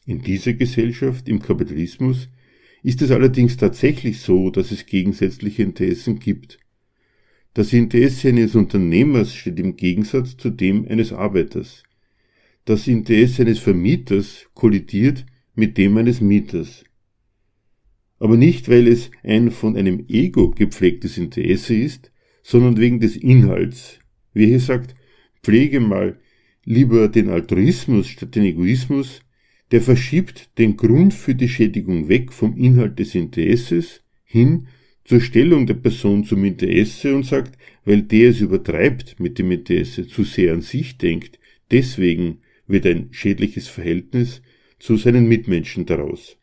In 0.09 0.23
dieser 0.23 0.55
Gesellschaft, 0.55 1.29
im 1.29 1.39
Kapitalismus, 1.39 2.31
ist 2.83 3.03
es 3.03 3.11
allerdings 3.11 3.59
tatsächlich 3.59 4.21
so, 4.21 4.49
dass 4.49 4.71
es 4.71 4.87
gegensätzliche 4.87 5.63
Interessen 5.63 6.19
gibt. 6.19 6.59
Das 7.53 7.75
Interesse 7.75 8.29
eines 8.31 8.55
Unternehmers 8.55 9.35
steht 9.35 9.61
im 9.61 9.77
Gegensatz 9.77 10.39
zu 10.39 10.49
dem 10.49 10.89
eines 10.89 11.13
Arbeiters. 11.13 11.83
Das 12.65 12.89
Interesse 12.89 13.43
eines 13.43 13.59
Vermieters 13.59 14.47
kollidiert 14.55 15.27
mit 15.55 15.77
dem 15.77 15.99
eines 15.99 16.23
Mieters. 16.23 16.85
Aber 18.19 18.39
nicht, 18.39 18.71
weil 18.71 18.89
es 18.89 19.11
ein 19.23 19.51
von 19.51 19.77
einem 19.77 20.07
Ego 20.09 20.53
gepflegtes 20.53 21.19
Interesse 21.19 21.75
ist, 21.75 22.13
sondern 22.43 22.79
wegen 22.79 22.99
des 22.99 23.15
Inhalts. 23.15 23.99
Wie 24.33 24.47
hier 24.47 24.61
sagt, 24.61 24.95
pflege 25.43 25.81
mal 25.81 26.19
lieber 26.65 27.09
den 27.09 27.29
Altruismus 27.29 28.07
statt 28.07 28.35
den 28.37 28.45
Egoismus, 28.45 29.21
der 29.71 29.83
verschiebt 29.83 30.51
den 30.59 30.77
Grund 30.77 31.13
für 31.15 31.35
die 31.35 31.49
Schädigung 31.49 32.09
weg 32.09 32.33
vom 32.33 32.57
Inhalt 32.57 32.99
des 32.99 33.15
Interesses 33.15 34.03
hin 34.25 34.69
zur 35.05 35.21
Stellung 35.21 35.67
der 35.67 35.75
Person 35.75 36.25
zum 36.25 36.45
Interesse 36.45 37.15
und 37.15 37.25
sagt, 37.25 37.59
weil 37.85 38.03
der 38.03 38.31
es 38.31 38.41
übertreibt 38.41 39.19
mit 39.19 39.39
dem 39.39 39.51
Interesse, 39.51 40.07
zu 40.07 40.25
sehr 40.25 40.53
an 40.53 40.61
sich 40.61 40.99
denkt, 40.99 41.39
deswegen 41.71 42.39
wird 42.67 42.87
ein 42.87 43.09
schädliches 43.11 43.69
Verhältnis 43.69 44.43
zu 44.79 44.97
seinen 44.97 45.27
Mitmenschen 45.27 45.87
daraus. 45.87 46.37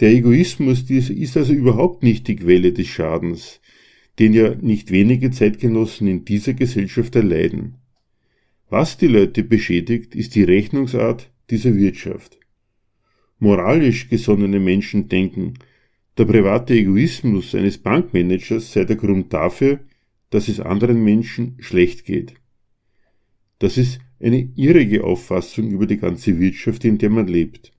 Der 0.00 0.10
Egoismus 0.10 0.82
ist 0.90 1.36
also 1.36 1.52
überhaupt 1.52 2.02
nicht 2.02 2.28
die 2.28 2.36
Quelle 2.36 2.72
des 2.72 2.88
Schadens, 2.88 3.60
den 4.18 4.32
ja 4.34 4.54
nicht 4.54 4.90
wenige 4.90 5.30
Zeitgenossen 5.30 6.06
in 6.06 6.24
dieser 6.24 6.54
Gesellschaft 6.54 7.16
erleiden. 7.16 7.76
Was 8.68 8.98
die 8.98 9.06
Leute 9.06 9.44
beschädigt, 9.44 10.16
ist 10.16 10.34
die 10.34 10.42
Rechnungsart 10.42 11.30
dieser 11.50 11.76
Wirtschaft. 11.76 12.38
Moralisch 13.38 14.08
gesonnene 14.08 14.58
Menschen 14.58 15.08
denken, 15.08 15.54
der 16.18 16.24
private 16.24 16.74
Egoismus 16.74 17.54
eines 17.54 17.78
Bankmanagers 17.78 18.72
sei 18.72 18.84
der 18.84 18.96
Grund 18.96 19.32
dafür, 19.32 19.80
dass 20.30 20.48
es 20.48 20.58
anderen 20.58 21.04
Menschen 21.04 21.56
schlecht 21.60 22.04
geht. 22.04 22.34
Das 23.58 23.78
ist 23.78 24.00
eine 24.18 24.48
irrige 24.56 25.04
Auffassung 25.04 25.70
über 25.70 25.86
die 25.86 25.98
ganze 25.98 26.40
Wirtschaft, 26.40 26.84
in 26.84 26.98
der 26.98 27.10
man 27.10 27.28
lebt. 27.28 27.72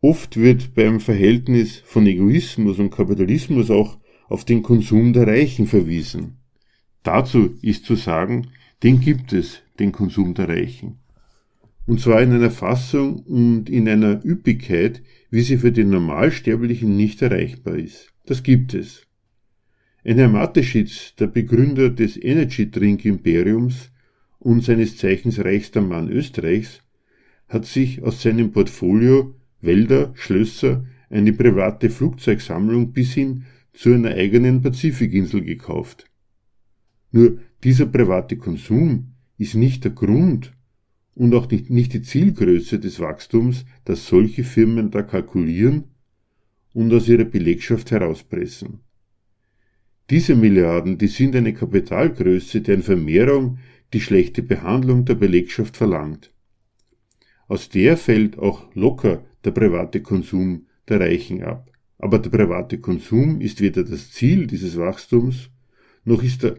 Oft 0.00 0.36
wird 0.36 0.74
beim 0.74 1.00
Verhältnis 1.00 1.78
von 1.84 2.06
Egoismus 2.06 2.78
und 2.78 2.90
Kapitalismus 2.90 3.70
auch 3.70 3.98
auf 4.28 4.44
den 4.44 4.62
Konsum 4.62 5.12
der 5.12 5.26
Reichen 5.26 5.66
verwiesen. 5.66 6.38
Dazu 7.02 7.58
ist 7.62 7.84
zu 7.84 7.96
sagen, 7.96 8.48
den 8.82 9.00
gibt 9.00 9.32
es, 9.32 9.62
den 9.78 9.92
Konsum 9.92 10.34
der 10.34 10.48
Reichen. 10.48 10.98
Und 11.86 12.00
zwar 12.00 12.22
in 12.22 12.32
einer 12.32 12.50
Fassung 12.50 13.20
und 13.20 13.70
in 13.70 13.88
einer 13.88 14.24
Üppigkeit, 14.24 15.02
wie 15.30 15.42
sie 15.42 15.56
für 15.56 15.72
den 15.72 15.90
Normalsterblichen 15.90 16.96
nicht 16.96 17.22
erreichbar 17.22 17.76
ist. 17.76 18.12
Das 18.26 18.42
gibt 18.42 18.74
es. 18.74 19.06
Ein 20.04 20.18
Herr 20.18 20.28
Mateschitz, 20.28 21.14
der 21.16 21.28
Begründer 21.28 21.90
des 21.90 22.16
Energy 22.16 22.70
Drink 22.70 23.04
Imperiums 23.04 23.90
und 24.38 24.64
seines 24.64 24.96
Zeichens 24.96 25.44
reichster 25.44 25.80
Mann 25.80 26.08
Österreichs, 26.10 26.82
hat 27.48 27.64
sich 27.66 28.02
aus 28.02 28.22
seinem 28.22 28.52
Portfolio 28.52 29.34
Wälder, 29.60 30.12
Schlösser, 30.14 30.86
eine 31.08 31.32
private 31.32 31.90
Flugzeugsammlung 31.90 32.92
bis 32.92 33.14
hin 33.14 33.44
zu 33.72 33.92
einer 33.92 34.10
eigenen 34.10 34.62
Pazifikinsel 34.62 35.42
gekauft. 35.42 36.10
Nur 37.12 37.38
dieser 37.66 37.86
private 37.86 38.36
Konsum 38.36 39.14
ist 39.38 39.56
nicht 39.56 39.82
der 39.82 39.90
Grund 39.90 40.52
und 41.16 41.34
auch 41.34 41.50
nicht, 41.50 41.68
nicht 41.68 41.94
die 41.94 42.02
Zielgröße 42.02 42.78
des 42.78 43.00
Wachstums, 43.00 43.64
das 43.84 44.06
solche 44.06 44.44
Firmen 44.44 44.92
da 44.92 45.02
kalkulieren 45.02 45.82
und 46.74 46.94
aus 46.94 47.08
ihrer 47.08 47.24
Belegschaft 47.24 47.90
herauspressen. 47.90 48.82
Diese 50.10 50.36
Milliarden, 50.36 50.96
die 50.96 51.08
sind 51.08 51.34
eine 51.34 51.54
Kapitalgröße, 51.54 52.60
deren 52.60 52.84
Vermehrung 52.84 53.58
die 53.92 54.00
schlechte 54.00 54.44
Behandlung 54.44 55.04
der 55.04 55.16
Belegschaft 55.16 55.76
verlangt. 55.76 56.30
Aus 57.48 57.68
der 57.68 57.96
fällt 57.96 58.38
auch 58.38 58.72
locker 58.76 59.24
der 59.44 59.50
private 59.50 60.02
Konsum 60.02 60.66
der 60.88 61.00
Reichen 61.00 61.42
ab. 61.42 61.68
Aber 61.98 62.20
der 62.20 62.30
private 62.30 62.78
Konsum 62.78 63.40
ist 63.40 63.60
weder 63.60 63.82
das 63.82 64.12
Ziel 64.12 64.46
dieses 64.46 64.78
Wachstums, 64.78 65.50
noch 66.04 66.22
ist 66.22 66.44
der 66.44 66.58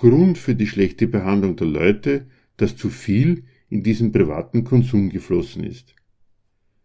Grund 0.00 0.38
für 0.38 0.54
die 0.54 0.66
schlechte 0.66 1.06
Behandlung 1.06 1.56
der 1.56 1.66
Leute, 1.66 2.26
dass 2.56 2.74
zu 2.74 2.88
viel 2.88 3.44
in 3.68 3.82
diesen 3.82 4.12
privaten 4.12 4.64
Konsum 4.64 5.10
geflossen 5.10 5.62
ist. 5.62 5.94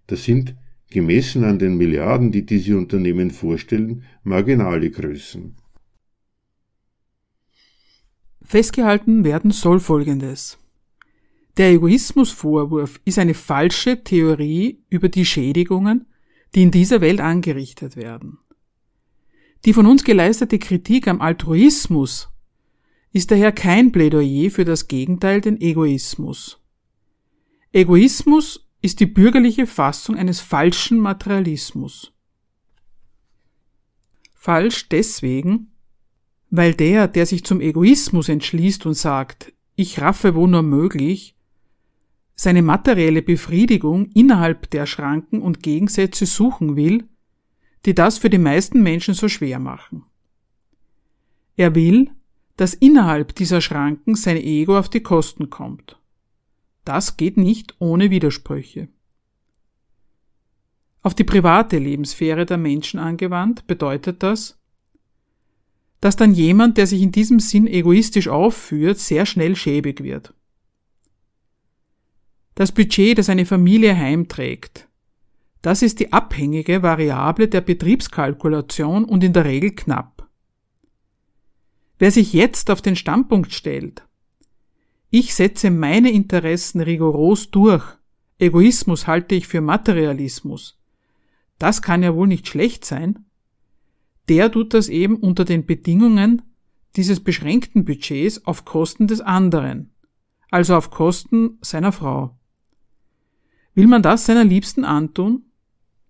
Das 0.07 0.25
sind, 0.25 0.53
gemessen 0.89 1.45
an 1.45 1.57
den 1.57 1.77
Milliarden, 1.77 2.33
die 2.33 2.45
diese 2.45 2.77
Unternehmen 2.77 3.31
vorstellen, 3.31 4.03
marginale 4.23 4.91
Größen. 4.91 5.55
Festgehalten 8.43 9.23
werden 9.23 9.51
soll 9.51 9.79
Folgendes. 9.79 10.57
Der 11.55 11.71
Egoismusvorwurf 11.71 12.99
ist 13.05 13.17
eine 13.17 13.33
falsche 13.33 14.03
Theorie 14.03 14.83
über 14.89 15.07
die 15.07 15.25
Schädigungen, 15.25 16.05
die 16.53 16.63
in 16.63 16.71
dieser 16.71 16.99
Welt 16.99 17.21
angerichtet 17.21 17.95
werden. 17.95 18.39
Die 19.63 19.71
von 19.71 19.85
uns 19.85 20.03
geleistete 20.03 20.59
Kritik 20.59 21.07
am 21.07 21.21
Altruismus 21.21 22.29
ist 23.15 23.31
daher 23.31 23.53
kein 23.53 23.93
Plädoyer 23.93 24.51
für 24.51 24.65
das 24.65 24.89
Gegenteil, 24.89 25.39
den 25.39 25.61
Egoismus. 25.61 26.61
Egoismus 27.71 28.67
ist 28.81 28.99
die 28.99 29.05
bürgerliche 29.05 29.67
Fassung 29.67 30.17
eines 30.17 30.41
falschen 30.41 30.99
Materialismus. 30.99 32.11
Falsch 34.33 34.89
deswegen, 34.89 35.71
weil 36.49 36.73
der, 36.73 37.07
der 37.07 37.25
sich 37.25 37.45
zum 37.45 37.61
Egoismus 37.61 38.27
entschließt 38.27 38.85
und 38.85 38.95
sagt, 38.95 39.53
ich 39.77 40.01
raffe 40.01 40.35
wo 40.35 40.45
nur 40.45 40.61
möglich, 40.61 41.37
seine 42.35 42.63
materielle 42.63 43.21
Befriedigung 43.21 44.07
innerhalb 44.07 44.69
der 44.71 44.85
Schranken 44.85 45.41
und 45.41 45.63
Gegensätze 45.63 46.25
suchen 46.25 46.75
will, 46.75 47.07
die 47.85 47.95
das 47.95 48.17
für 48.17 48.29
die 48.29 48.39
meisten 48.39 48.83
Menschen 48.83 49.13
so 49.13 49.29
schwer 49.29 49.59
machen. 49.59 50.03
Er 51.55 51.75
will, 51.75 52.11
dass 52.57 52.73
innerhalb 52.73 53.35
dieser 53.35 53.61
Schranken 53.61 54.15
sein 54.15 54.37
Ego 54.37 54.77
auf 54.77 54.89
die 54.89 55.01
Kosten 55.01 55.49
kommt. 55.49 55.99
Das 56.85 57.17
geht 57.17 57.37
nicht 57.37 57.75
ohne 57.79 58.11
Widersprüche. 58.11 58.87
Auf 61.01 61.13
die 61.13 61.23
private 61.23 61.77
Lebenssphäre 61.77 62.45
der 62.45 62.57
Menschen 62.57 62.99
angewandt 62.99 63.67
bedeutet 63.67 64.23
das, 64.23 64.57
dass 66.01 66.15
dann 66.15 66.33
jemand, 66.33 66.77
der 66.77 66.87
sich 66.87 67.01
in 67.01 67.11
diesem 67.11 67.39
Sinn 67.39 67.67
egoistisch 67.67 68.27
aufführt, 68.27 68.99
sehr 68.99 69.25
schnell 69.25 69.55
schäbig 69.55 70.03
wird. 70.03 70.33
Das 72.53 72.71
Budget, 72.71 73.17
das 73.17 73.29
eine 73.29 73.45
Familie 73.45 73.95
heimträgt, 73.95 74.87
das 75.61 75.81
ist 75.81 75.99
die 75.99 76.13
abhängige 76.13 76.83
Variable 76.83 77.47
der 77.47 77.61
Betriebskalkulation 77.61 79.03
und 79.03 79.23
in 79.23 79.33
der 79.33 79.45
Regel 79.45 79.71
knapp. 79.71 80.14
Wer 81.97 82.11
sich 82.11 82.33
jetzt 82.33 82.69
auf 82.69 82.81
den 82.81 82.95
Standpunkt 82.95 83.53
stellt, 83.53 84.03
ich 85.09 85.33
setze 85.33 85.71
meine 85.71 86.11
Interessen 86.11 86.81
rigoros 86.81 87.51
durch, 87.51 87.85
Egoismus 88.37 89.07
halte 89.07 89.35
ich 89.35 89.47
für 89.47 89.61
Materialismus, 89.61 90.77
das 91.57 91.81
kann 91.81 92.03
ja 92.03 92.13
wohl 92.13 92.27
nicht 92.27 92.47
schlecht 92.47 92.83
sein, 92.83 93.25
der 94.27 94.51
tut 94.51 94.73
das 94.73 94.89
eben 94.89 95.15
unter 95.15 95.45
den 95.45 95.65
Bedingungen 95.65 96.41
dieses 96.95 97.21
beschränkten 97.21 97.85
Budgets 97.85 98.45
auf 98.45 98.65
Kosten 98.65 99.07
des 99.07 99.21
anderen, 99.21 99.93
also 100.51 100.75
auf 100.75 100.89
Kosten 100.89 101.57
seiner 101.61 101.91
Frau. 101.91 102.37
Will 103.73 103.87
man 103.87 104.01
das 104.01 104.25
seiner 104.25 104.43
Liebsten 104.43 104.83
antun? 104.83 105.43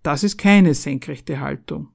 Das 0.03 0.23
ist 0.23 0.37
keine 0.37 0.73
senkrechte 0.73 1.39
Haltung. 1.39 1.89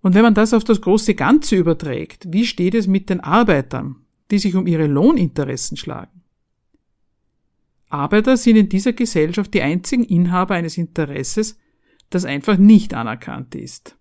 Und 0.00 0.14
wenn 0.14 0.22
man 0.22 0.34
das 0.34 0.54
auf 0.54 0.64
das 0.64 0.80
große 0.80 1.14
Ganze 1.14 1.56
überträgt, 1.56 2.32
wie 2.32 2.46
steht 2.46 2.74
es 2.74 2.86
mit 2.86 3.10
den 3.10 3.20
Arbeitern, 3.20 3.96
die 4.30 4.38
sich 4.38 4.54
um 4.54 4.66
ihre 4.66 4.86
Lohninteressen 4.86 5.76
schlagen? 5.76 6.22
Arbeiter 7.88 8.36
sind 8.36 8.56
in 8.56 8.68
dieser 8.68 8.92
Gesellschaft 8.92 9.54
die 9.54 9.62
einzigen 9.62 10.04
Inhaber 10.04 10.54
eines 10.54 10.76
Interesses, 10.76 11.58
das 12.10 12.24
einfach 12.24 12.58
nicht 12.58 12.94
anerkannt 12.94 13.54
ist. 13.54 13.96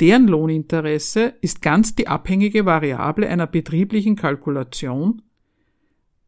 Deren 0.00 0.26
Lohninteresse 0.26 1.34
ist 1.40 1.62
ganz 1.62 1.94
die 1.94 2.08
abhängige 2.08 2.66
Variable 2.66 3.28
einer 3.28 3.46
betrieblichen 3.46 4.16
Kalkulation, 4.16 5.22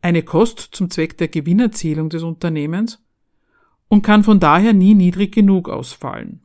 eine 0.01 0.22
Kost 0.22 0.61
zum 0.72 0.91
Zweck 0.91 1.18
der 1.18 1.28
Gewinnerzielung 1.28 2.09
des 2.09 2.22
Unternehmens 2.22 3.05
und 3.89 4.03
kann 4.03 4.22
von 4.22 4.41
daher 4.41 4.72
nie 4.72 4.95
niedrig 4.95 5.34
genug 5.34 5.68
ausfallen. 5.68 6.41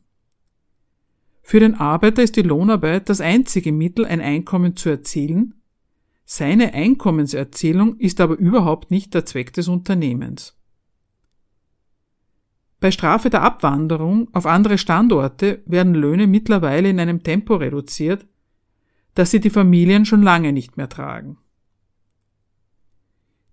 Für 1.44 1.60
den 1.60 1.76
Arbeiter 1.76 2.24
ist 2.24 2.38
die 2.38 2.42
Lohnarbeit 2.42 3.10
das 3.10 3.22
einzige 3.22 3.72
Mittel, 3.72 4.06
ein 4.06 4.22
Einkommen 4.22 4.76
zu 4.76 4.90
erzielen, 4.90 5.54
seine 6.26 6.74
Einkommenserzielung 6.74 7.98
ist 8.00 8.22
aber 8.22 8.38
überhaupt 8.38 8.92
nicht 8.92 9.14
der 9.14 9.26
Zweck 9.26 9.54
des 9.54 9.68
Unternehmens. 9.68 10.58
Bei 12.80 12.92
Strafe 12.92 13.30
der 13.30 13.44
Abwanderung 13.44 14.30
auf 14.34 14.46
andere 14.46 14.78
Standorte 14.78 15.62
werden 15.66 15.94
Löhne 15.94 16.28
mittlerweile 16.28 16.90
in 16.90 17.00
einem 17.00 17.24
Tempo 17.24 17.56
reduziert, 17.56 18.26
dass 19.16 19.32
sie 19.32 19.40
die 19.40 19.50
Familien 19.50 20.06
schon 20.06 20.24
lange 20.24 20.54
nicht 20.54 20.76
mehr 20.76 20.90
tragen. 20.90 21.38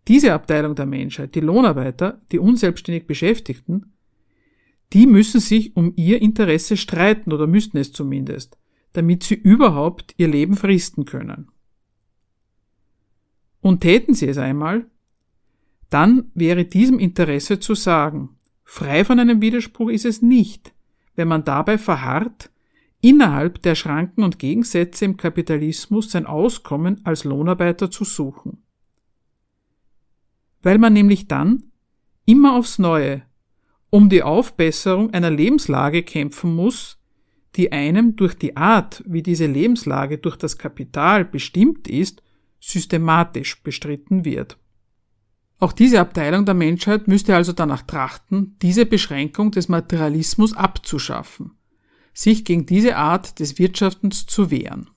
Diese 0.09 0.33
Abteilung 0.33 0.75
der 0.75 0.87
Menschheit, 0.87 1.35
die 1.35 1.41
Lohnarbeiter, 1.41 2.21
die 2.33 2.39
unselbstständig 2.39 3.07
Beschäftigten, 3.07 3.93
die 4.93 5.07
müssen 5.07 5.41
sich 5.41 5.77
um 5.77 5.93
ihr 5.97 6.21
Interesse 6.21 6.77
streiten 6.77 7.33
oder 7.33 7.47
müssten 7.47 7.79
es 7.79 7.93
zumindest, 7.93 8.59
damit 8.93 9.23
sie 9.23 9.35
überhaupt 9.35 10.15
ihr 10.17 10.29
Leben 10.29 10.57
fristen 10.57 11.05
können. 11.05 11.49
Und 13.61 13.81
täten 13.81 14.15
sie 14.15 14.27
es 14.27 14.39
einmal, 14.39 14.87
dann 15.91 16.31
wäre 16.35 16.65
diesem 16.65 16.99
Interesse 16.99 17.61
zu 17.61 17.75
sagen, 17.75 18.37
Frei 18.65 19.05
von 19.05 19.19
einem 19.19 19.41
Widerspruch 19.41 19.91
ist 19.91 20.05
es 20.05 20.23
nicht, 20.23 20.73
wenn 21.17 21.27
man 21.27 21.45
dabei 21.45 21.77
verharrt, 21.77 22.51
innerhalb 23.01 23.63
der 23.63 23.75
Schranken 23.75 24.23
und 24.23 24.39
Gegensätze 24.39 25.05
im 25.07 25.17
Kapitalismus 25.17 26.13
sein 26.13 26.25
Auskommen 26.25 27.01
als 27.05 27.25
Lohnarbeiter 27.25 27.91
zu 27.91 28.05
suchen. 28.05 28.63
Weil 30.63 30.79
man 30.79 30.93
nämlich 30.93 31.27
dann 31.27 31.65
immer 32.27 32.55
aufs 32.55 32.79
Neue 32.79 33.23
um 33.91 34.09
die 34.09 34.23
Aufbesserung 34.23 35.13
einer 35.13 35.31
Lebenslage 35.31 36.03
kämpfen 36.03 36.55
muss, 36.55 36.99
die 37.57 37.73
einem 37.73 38.17
durch 38.17 38.35
die 38.35 38.57
Art, 38.57 39.03
wie 39.07 39.23
diese 39.23 39.47
Lebenslage 39.47 40.19
durch 40.19 40.37
das 40.37 40.57
Kapital 40.57 41.25
bestimmt 41.25 41.89
ist, 41.89 42.23
systematisch 42.61 43.63
bestritten 43.63 44.25
wird. 44.25 44.59
Auch 45.59 45.73
diese 45.73 46.01
Abteilung 46.01 46.47
der 46.47 46.55
Menschheit 46.55 47.09
müsste 47.09 47.35
also 47.35 47.53
danach 47.53 47.83
trachten, 47.83 48.57
diese 48.63 48.87
Beschränkung 48.87 49.51
des 49.51 49.69
Materialismus 49.69 50.55
abzuschaffen, 50.55 51.53
sich 52.15 52.45
gegen 52.45 52.65
diese 52.65 52.97
Art 52.97 53.41
des 53.41 53.59
Wirtschaftens 53.59 54.27
zu 54.27 54.51
wehren. 54.51 54.89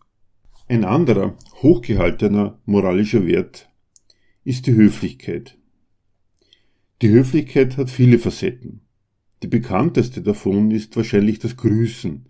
Ein 0.70 0.86
anderer, 0.86 1.36
hochgehaltener 1.62 2.60
moralischer 2.66 3.26
Wert 3.26 3.70
ist 4.46 4.68
die 4.68 4.74
Höflichkeit. 4.74 5.58
Die 7.04 7.10
Höflichkeit 7.10 7.76
hat 7.76 7.89
viele 7.89 8.18
Facetten. 8.18 8.80
Die 9.43 9.47
bekannteste 9.47 10.22
davon 10.22 10.72
ist 10.72 10.95
wahrscheinlich 10.95 11.38
das 11.38 11.58
Grüßen, 11.58 12.28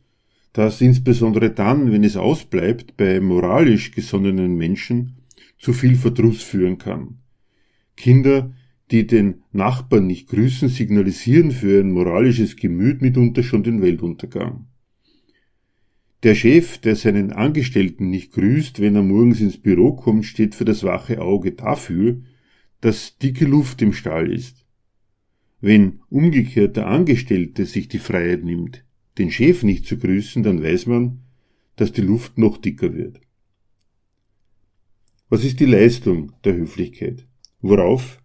das 0.51 0.82
insbesondere 0.82 1.51
dann, 1.51 1.91
wenn 1.91 2.03
es 2.03 2.17
ausbleibt, 2.17 2.97
bei 2.97 3.19
moralisch 3.19 3.91
gesonnenen 3.91 4.55
Menschen 4.55 5.17
zu 5.59 5.74
viel 5.74 5.95
Verdruss 5.95 6.41
führen 6.41 6.80
kann. 6.80 7.19
Kinder, 7.95 8.51
die 8.89 9.05
den 9.05 9.43
Nachbarn 9.51 10.07
nicht 10.07 10.28
grüßen, 10.30 10.69
signalisieren 10.69 11.51
für 11.51 11.80
ein 11.80 11.91
moralisches 11.91 12.55
Gemüt 12.55 13.03
mitunter 13.03 13.43
schon 13.43 13.61
den 13.61 13.80
Weltuntergang. 13.84 14.65
Der 16.24 16.34
Chef, 16.34 16.80
der 16.80 16.95
seinen 16.95 17.32
Angestellten 17.32 18.09
nicht 18.09 18.32
grüßt, 18.32 18.80
wenn 18.80 18.95
er 18.95 19.03
morgens 19.03 19.39
ins 19.39 19.57
Büro 19.59 19.93
kommt, 19.93 20.26
steht 20.26 20.55
für 20.55 20.65
das 20.65 20.84
wache 20.84 21.21
Auge 21.21 21.51
dafür, 21.51 22.24
dass 22.82 23.19
dicke 23.19 23.45
Luft 23.45 23.80
im 23.84 23.93
Stall 23.93 24.34
ist. 24.34 24.62
Wenn 25.66 26.01
umgekehrt 26.09 26.76
der 26.76 26.88
Angestellte 26.88 27.66
sich 27.66 27.88
die 27.88 27.97
Freiheit 27.97 28.43
nimmt, 28.43 28.84
den 29.18 29.32
Chef 29.32 29.64
nicht 29.64 29.86
zu 29.86 29.97
grüßen, 29.97 30.43
dann 30.43 30.61
weiß 30.61 30.88
man, 30.88 31.22
dass 31.78 31.93
die 31.93 32.01
Luft 32.01 32.38
noch 32.38 32.57
dicker 32.57 32.93
wird. 32.93 33.22
Was 35.30 35.45
ist 35.45 35.61
die 35.61 35.66
Leistung 35.66 36.34
der 36.43 36.55
Höflichkeit? 36.55 37.26
Worauf 37.61 38.22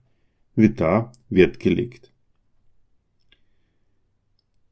wird 0.56 0.80
da 0.80 1.12
Wert 1.30 1.60
gelegt? 1.60 2.12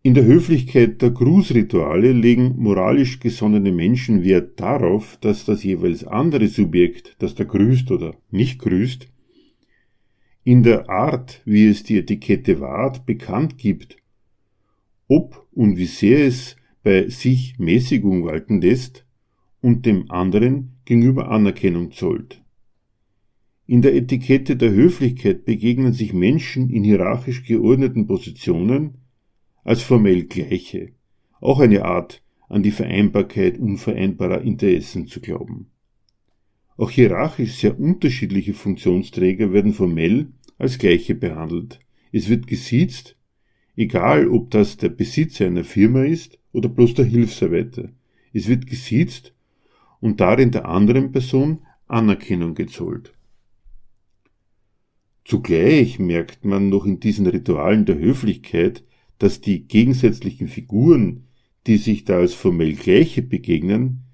In 0.03 0.15
der 0.15 0.25
Höflichkeit 0.25 1.01
der 1.03 1.11
Grußrituale 1.13 2.11
legen 2.11 2.57
moralisch 2.59 3.21
gesonnene 3.21 3.71
Menschen 3.71 4.25
Wert 4.25 4.59
darauf, 4.59 5.19
dass 5.21 5.45
das 5.45 5.63
jeweils 5.63 6.03
andere 6.03 6.49
Subjekt, 6.49 7.15
das 7.21 7.37
da 7.37 7.45
grüßt 7.45 7.93
oder 7.93 8.17
nicht 8.33 8.59
grüßt, 8.59 9.07
in 10.47 10.63
der 10.63 10.89
Art, 10.89 11.43
wie 11.45 11.67
es 11.67 11.83
die 11.83 11.99
Etikette 11.99 12.61
wahrt, 12.61 13.05
bekannt 13.05 13.59
gibt, 13.59 13.97
ob 15.09 15.45
und 15.51 15.77
wie 15.77 15.87
sehr 15.87 16.25
es 16.25 16.55
bei 16.85 17.09
sich 17.09 17.59
Mäßigung 17.59 18.25
walten 18.25 18.61
lässt 18.61 19.05
und 19.61 19.87
dem 19.87 20.09
anderen 20.09 20.77
gegenüber 20.85 21.33
Anerkennung 21.33 21.91
zollt. 21.91 22.45
In 23.67 23.83
der 23.83 23.97
Etikette 23.97 24.55
der 24.55 24.71
Höflichkeit 24.71 25.45
begegnen 25.47 25.93
sich 25.93 26.13
Menschen 26.13 26.71
in 26.71 26.85
hierarchisch 26.85 27.43
geordneten 27.43 28.07
Positionen 28.07 28.99
als 29.65 29.83
formell 29.83 30.27
Gleiche, 30.27 30.93
auch 31.41 31.59
eine 31.59 31.85
Art, 31.85 32.23
an 32.49 32.63
die 32.63 32.71
Vereinbarkeit 32.71 33.59
unvereinbarer 33.59 34.43
Interessen 34.43 35.09
zu 35.09 35.21
glauben. 35.21 35.73
Auch 36.77 36.91
hierarchisch 36.91 37.55
sehr 37.55 37.81
unterschiedliche 37.81 38.53
Funktionsträger 38.53 39.53
werden 39.53 39.73
formell 39.73 40.29
als 40.59 40.79
Gleiche 40.79 41.15
behandelt. 41.15 41.81
Es 42.13 42.29
wird 42.29 42.47
gesiezt, 42.47 43.17
egal 43.77 44.29
ob 44.29 44.51
das 44.51 44.77
der 44.77 44.89
Besitzer 44.89 45.47
einer 45.47 45.65
Firma 45.65 46.05
ist 46.05 46.39
oder 46.53 46.69
bloß 46.69 46.95
der 46.95 47.05
Hilfsarbeiter. 47.05 47.91
Es 48.33 48.49
wird 48.49 48.67
gesiezt 48.67 49.35
und 50.01 50.21
darin 50.21 50.51
der 50.51 50.67
anderen 50.67 51.13
Person 51.13 51.61
Anerkennung 51.87 52.55
gezollt. 52.55 53.13
Zugleich 55.25 55.99
merkt 55.99 56.45
man 56.45 56.69
noch 56.69 56.87
in 56.87 57.01
diesen 57.01 57.27
Ritualen 57.27 57.85
der 57.85 57.99
Höflichkeit, 57.99 58.85
dass 59.19 59.41
die 59.41 59.67
gegensätzlichen 59.67 60.49
Figuren, 60.49 61.25
die 61.67 61.79
sich 61.79 62.05
da 62.05 62.19
als 62.19 62.35
formell 62.35 62.75
Gleiche 62.75 63.23
begegnen, 63.23 64.05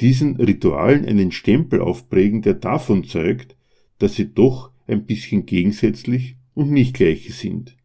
diesen 0.00 0.36
Ritualen 0.36 1.04
einen 1.06 1.32
Stempel 1.32 1.80
aufprägen, 1.80 2.42
der 2.42 2.54
davon 2.54 3.04
zeugt, 3.04 3.56
dass 3.98 4.14
sie 4.14 4.32
doch 4.32 4.70
ein 4.86 5.06
bisschen 5.06 5.46
gegensätzlich 5.46 6.36
und 6.54 6.70
nicht 6.70 6.94
gleiche 6.94 7.32
sind. 7.32 7.76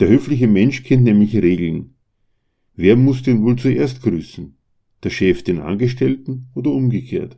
Der 0.00 0.08
höfliche 0.08 0.48
Mensch 0.48 0.82
kennt 0.82 1.04
nämlich 1.04 1.36
Regeln. 1.36 1.94
Wer 2.74 2.96
muss 2.96 3.22
denn 3.22 3.42
wohl 3.42 3.56
zuerst 3.56 4.02
grüßen? 4.02 4.56
Der 5.02 5.10
Chef 5.10 5.42
den 5.42 5.60
Angestellten 5.60 6.46
oder 6.54 6.70
umgekehrt? 6.70 7.36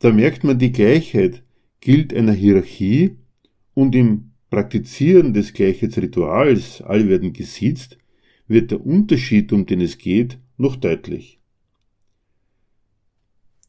Da 0.00 0.12
merkt 0.12 0.44
man 0.44 0.58
die 0.58 0.72
Gleichheit 0.72 1.42
gilt 1.80 2.12
einer 2.12 2.32
Hierarchie 2.32 3.16
und 3.74 3.94
im 3.94 4.32
Praktizieren 4.50 5.34
des 5.34 5.52
Gleichheitsrituals, 5.52 6.82
alle 6.82 7.08
werden 7.08 7.32
gesiezt, 7.32 7.98
wird 8.46 8.70
der 8.70 8.84
Unterschied, 8.84 9.52
um 9.52 9.66
den 9.66 9.80
es 9.80 9.98
geht, 9.98 10.38
noch 10.56 10.76
deutlich. 10.76 11.37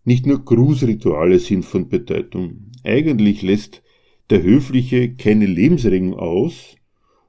Nicht 0.06 0.26
nur 0.26 0.44
Grußrituale 0.44 1.40
sind 1.40 1.66
von 1.66 1.90
Bedeutung. 1.90 2.72
Eigentlich 2.84 3.42
lässt 3.42 3.84
der 4.30 4.44
Höfliche 4.44 5.16
keine 5.16 5.46
Lebensregeln 5.46 6.14
aus, 6.14 6.78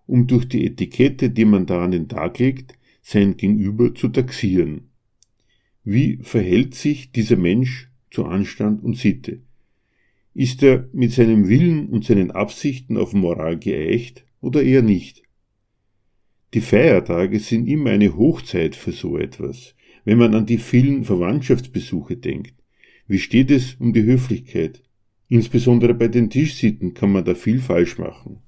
um 0.06 0.26
durch 0.26 0.48
die 0.48 0.66
Etikette, 0.66 1.30
die 1.30 1.44
man 1.44 1.66
da 1.66 1.84
an 1.84 1.90
den 1.90 2.08
Tag 2.08 2.38
legt, 2.38 2.74
sein 3.02 3.36
Gegenüber 3.36 3.94
zu 3.94 4.08
taxieren. 4.08 4.90
Wie 5.84 6.18
verhält 6.22 6.74
sich 6.74 7.10
dieser 7.10 7.36
Mensch 7.36 7.90
zu 8.10 8.24
Anstand 8.26 8.82
und 8.82 8.96
Sitte? 8.96 9.40
Ist 10.34 10.62
er 10.62 10.88
mit 10.92 11.12
seinem 11.12 11.48
Willen 11.48 11.88
und 11.88 12.04
seinen 12.04 12.30
Absichten 12.30 12.96
auf 12.96 13.14
Moral 13.14 13.58
geeicht 13.58 14.24
oder 14.40 14.62
eher 14.62 14.82
nicht? 14.82 15.22
Die 16.54 16.60
Feiertage 16.60 17.38
sind 17.40 17.66
immer 17.66 17.90
eine 17.90 18.16
Hochzeit 18.16 18.76
für 18.76 18.92
so 18.92 19.16
etwas, 19.16 19.74
wenn 20.04 20.18
man 20.18 20.34
an 20.34 20.46
die 20.46 20.58
vielen 20.58 21.04
Verwandtschaftsbesuche 21.04 22.16
denkt. 22.16 22.59
Wie 23.10 23.18
steht 23.18 23.50
es 23.50 23.74
um 23.80 23.92
die 23.92 24.04
Höflichkeit? 24.04 24.84
Insbesondere 25.26 25.94
bei 25.94 26.06
den 26.06 26.30
Tischsitten 26.30 26.94
kann 26.94 27.10
man 27.10 27.24
da 27.24 27.34
viel 27.34 27.58
falsch 27.58 27.98
machen. 27.98 28.38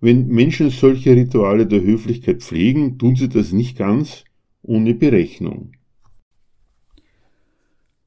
Wenn 0.00 0.26
Menschen 0.26 0.70
solche 0.70 1.14
Rituale 1.14 1.64
der 1.64 1.82
Höflichkeit 1.82 2.42
pflegen, 2.42 2.98
tun 2.98 3.14
sie 3.14 3.28
das 3.28 3.52
nicht 3.52 3.78
ganz 3.78 4.24
ohne 4.62 4.94
Berechnung. 4.94 5.74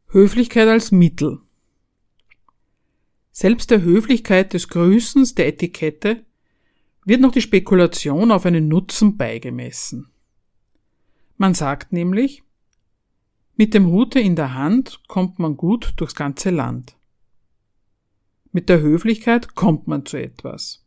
Höflichkeit 0.10 0.68
als 0.68 0.92
Mittel. 0.92 1.40
Selbst 3.32 3.72
der 3.72 3.82
Höflichkeit 3.82 4.54
des 4.54 4.68
Grüßens 4.68 5.36
der 5.36 5.48
Etikette 5.48 6.26
wird 7.06 7.22
noch 7.22 7.32
die 7.32 7.40
Spekulation 7.40 8.32
auf 8.32 8.46
einen 8.46 8.68
Nutzen 8.68 9.16
beigemessen. 9.16 10.10
Man 11.38 11.54
sagt 11.54 11.94
nämlich, 11.94 12.44
mit 13.62 13.76
dem 13.76 13.92
Hute 13.92 14.20
in 14.20 14.36
der 14.36 14.56
Hand 14.56 15.02
kommt 15.08 15.38
man 15.38 15.56
gut 15.56 15.94
durchs 15.98 16.16
ganze 16.16 16.50
Land. 16.50 16.96
Mit 18.52 18.70
der 18.70 18.82
Höflichkeit 18.82 19.54
kommt 19.54 19.86
man 19.88 20.04
zu 20.04 20.18
etwas. 20.18 20.84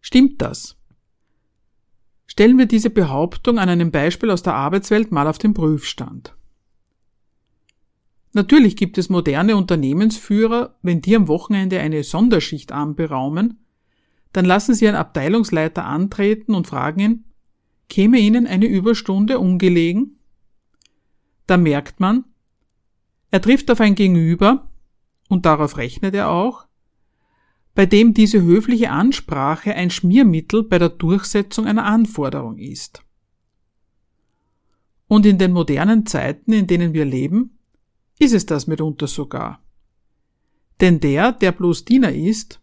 Stimmt 0.00 0.42
das? 0.42 0.76
Stellen 2.26 2.58
wir 2.58 2.66
diese 2.66 2.90
Behauptung 2.90 3.60
an 3.60 3.68
einem 3.68 3.92
Beispiel 3.92 4.32
aus 4.32 4.42
der 4.42 4.54
Arbeitswelt 4.54 5.12
mal 5.12 5.28
auf 5.28 5.38
den 5.38 5.54
Prüfstand. 5.54 6.34
Natürlich 8.32 8.74
gibt 8.74 8.98
es 8.98 9.08
moderne 9.08 9.56
Unternehmensführer, 9.56 10.76
wenn 10.82 11.02
die 11.02 11.14
am 11.14 11.28
Wochenende 11.28 11.78
eine 11.78 12.02
Sonderschicht 12.02 12.72
anberaumen, 12.72 13.64
dann 14.32 14.44
lassen 14.44 14.74
sie 14.74 14.88
einen 14.88 14.96
Abteilungsleiter 14.96 15.84
antreten 15.84 16.56
und 16.56 16.66
fragen 16.66 16.98
ihn, 16.98 17.24
käme 17.88 18.18
Ihnen 18.18 18.48
eine 18.48 18.66
Überstunde 18.66 19.38
ungelegen? 19.38 20.17
Da 21.48 21.56
merkt 21.56 21.98
man, 21.98 22.26
er 23.30 23.40
trifft 23.40 23.70
auf 23.70 23.80
ein 23.80 23.94
Gegenüber, 23.94 24.70
und 25.30 25.46
darauf 25.46 25.78
rechnet 25.78 26.14
er 26.14 26.28
auch, 26.28 26.66
bei 27.74 27.86
dem 27.86 28.12
diese 28.12 28.42
höfliche 28.42 28.90
Ansprache 28.90 29.74
ein 29.74 29.90
Schmiermittel 29.90 30.62
bei 30.62 30.78
der 30.78 30.90
Durchsetzung 30.90 31.66
einer 31.66 31.86
Anforderung 31.86 32.58
ist. 32.58 33.02
Und 35.06 35.24
in 35.24 35.38
den 35.38 35.52
modernen 35.52 36.04
Zeiten, 36.04 36.52
in 36.52 36.66
denen 36.66 36.92
wir 36.92 37.06
leben, 37.06 37.58
ist 38.18 38.34
es 38.34 38.44
das 38.44 38.66
mitunter 38.66 39.06
sogar. 39.06 39.62
Denn 40.82 41.00
der, 41.00 41.32
der 41.32 41.52
bloß 41.52 41.86
Diener 41.86 42.12
ist, 42.12 42.60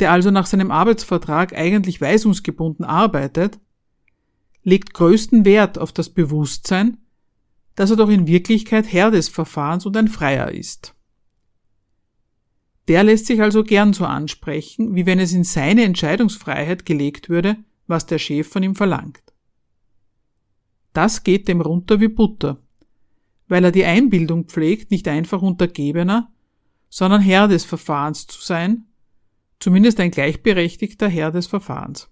der 0.00 0.12
also 0.12 0.30
nach 0.30 0.46
seinem 0.46 0.70
Arbeitsvertrag 0.70 1.52
eigentlich 1.52 2.00
weisungsgebunden 2.00 2.86
arbeitet, 2.86 3.58
legt 4.62 4.94
größten 4.94 5.44
Wert 5.44 5.78
auf 5.78 5.92
das 5.92 6.08
Bewusstsein, 6.08 6.96
dass 7.78 7.90
er 7.90 7.96
doch 7.96 8.08
in 8.08 8.26
Wirklichkeit 8.26 8.92
Herr 8.92 9.12
des 9.12 9.28
Verfahrens 9.28 9.86
und 9.86 9.96
ein 9.96 10.08
Freier 10.08 10.50
ist. 10.50 10.96
Der 12.88 13.04
lässt 13.04 13.26
sich 13.26 13.40
also 13.40 13.62
gern 13.62 13.92
so 13.92 14.04
ansprechen, 14.04 14.96
wie 14.96 15.06
wenn 15.06 15.20
es 15.20 15.32
in 15.32 15.44
seine 15.44 15.84
Entscheidungsfreiheit 15.84 16.84
gelegt 16.84 17.28
würde, 17.28 17.56
was 17.86 18.04
der 18.04 18.18
Chef 18.18 18.48
von 18.48 18.64
ihm 18.64 18.74
verlangt. 18.74 19.22
Das 20.92 21.22
geht 21.22 21.46
dem 21.46 21.60
runter 21.60 22.00
wie 22.00 22.08
Butter, 22.08 22.60
weil 23.46 23.62
er 23.62 23.70
die 23.70 23.84
Einbildung 23.84 24.46
pflegt, 24.46 24.90
nicht 24.90 25.06
einfach 25.06 25.40
Untergebener, 25.40 26.32
sondern 26.88 27.20
Herr 27.20 27.46
des 27.46 27.64
Verfahrens 27.64 28.26
zu 28.26 28.42
sein, 28.42 28.88
zumindest 29.60 30.00
ein 30.00 30.10
gleichberechtigter 30.10 31.06
Herr 31.06 31.30
des 31.30 31.46
Verfahrens. 31.46 32.10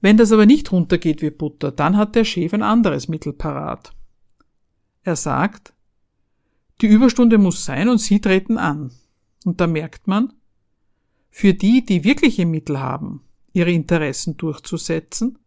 Wenn 0.00 0.16
das 0.16 0.32
aber 0.32 0.46
nicht 0.46 0.70
runtergeht 0.72 1.22
wie 1.22 1.30
Butter, 1.30 1.72
dann 1.72 1.96
hat 1.96 2.14
der 2.14 2.24
Chef 2.24 2.52
ein 2.52 2.62
anderes 2.62 3.08
Mittel 3.08 3.32
parat. 3.32 3.92
Er 5.02 5.16
sagt, 5.16 5.72
die 6.80 6.86
Überstunde 6.86 7.38
muss 7.38 7.64
sein 7.64 7.88
und 7.88 7.98
Sie 7.98 8.20
treten 8.20 8.58
an. 8.58 8.92
Und 9.44 9.60
da 9.60 9.66
merkt 9.66 10.06
man, 10.06 10.32
für 11.30 11.54
die, 11.54 11.84
die 11.84 12.04
wirkliche 12.04 12.46
Mittel 12.46 12.80
haben, 12.80 13.22
ihre 13.52 13.70
Interessen 13.70 14.36
durchzusetzen, 14.36 15.38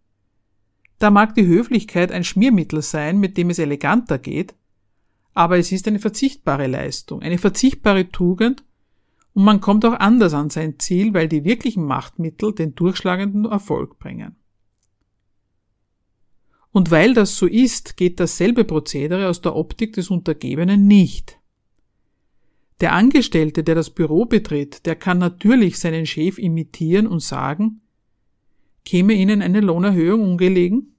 da 0.97 1.11
mag 1.11 1.35
die 1.35 1.45
Höflichkeit 1.45 2.11
ein 2.11 2.23
Schmiermittel 2.23 2.81
sein, 2.81 3.19
mit 3.19 3.37
dem 3.37 3.49
es 3.49 3.59
eleganter 3.59 4.17
geht, 4.17 4.53
aber 5.33 5.57
es 5.57 5.71
ist 5.71 5.87
eine 5.87 5.99
verzichtbare 5.99 6.67
Leistung, 6.67 7.21
eine 7.21 7.37
verzichtbare 7.37 8.09
Tugend, 8.09 8.63
und 9.33 9.43
man 9.43 9.61
kommt 9.61 9.85
auch 9.85 9.93
anders 9.93 10.33
an 10.33 10.49
sein 10.49 10.79
Ziel, 10.79 11.13
weil 11.13 11.27
die 11.27 11.43
wirklichen 11.43 11.85
Machtmittel 11.85 12.53
den 12.53 12.75
durchschlagenden 12.75 13.45
Erfolg 13.45 13.99
bringen. 13.99 14.35
Und 16.71 16.91
weil 16.91 17.13
das 17.13 17.35
so 17.37 17.47
ist, 17.47 17.97
geht 17.97 18.19
dasselbe 18.19 18.63
Prozedere 18.63 19.27
aus 19.27 19.41
der 19.41 19.55
Optik 19.55 19.93
des 19.93 20.09
Untergebenen 20.09 20.87
nicht. 20.87 21.39
Der 22.79 22.93
Angestellte, 22.93 23.63
der 23.63 23.75
das 23.75 23.89
Büro 23.89 24.25
betritt, 24.25 24.85
der 24.85 24.95
kann 24.95 25.17
natürlich 25.17 25.79
seinen 25.79 26.05
Chef 26.05 26.37
imitieren 26.37 27.07
und 27.07 27.21
sagen, 27.21 27.81
käme 28.85 29.13
Ihnen 29.13 29.41
eine 29.41 29.59
Lohnerhöhung 29.59 30.21
ungelegen? 30.23 30.95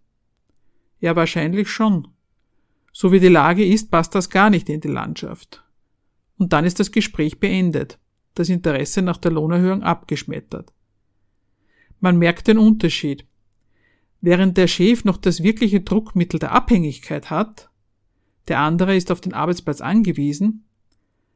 Ja, 1.00 1.16
wahrscheinlich 1.16 1.68
schon. 1.68 2.08
So 2.92 3.12
wie 3.12 3.20
die 3.20 3.28
Lage 3.28 3.64
ist, 3.64 3.90
passt 3.90 4.14
das 4.14 4.28
gar 4.28 4.50
nicht 4.50 4.68
in 4.68 4.80
die 4.80 4.88
Landschaft. 4.88 5.64
Und 6.36 6.52
dann 6.52 6.64
ist 6.64 6.80
das 6.80 6.92
Gespräch 6.92 7.38
beendet, 7.38 7.98
das 8.34 8.48
Interesse 8.48 9.02
nach 9.02 9.16
der 9.16 9.32
Lohnerhöhung 9.32 9.82
abgeschmettert. 9.82 10.72
Man 12.00 12.18
merkt 12.18 12.48
den 12.48 12.58
Unterschied. 12.58 13.26
Während 14.20 14.56
der 14.56 14.66
Chef 14.66 15.04
noch 15.04 15.16
das 15.16 15.42
wirkliche 15.42 15.80
Druckmittel 15.80 16.38
der 16.38 16.52
Abhängigkeit 16.52 17.30
hat, 17.30 17.70
der 18.48 18.58
andere 18.58 18.96
ist 18.96 19.10
auf 19.10 19.20
den 19.20 19.34
Arbeitsplatz 19.34 19.80
angewiesen, 19.80 20.64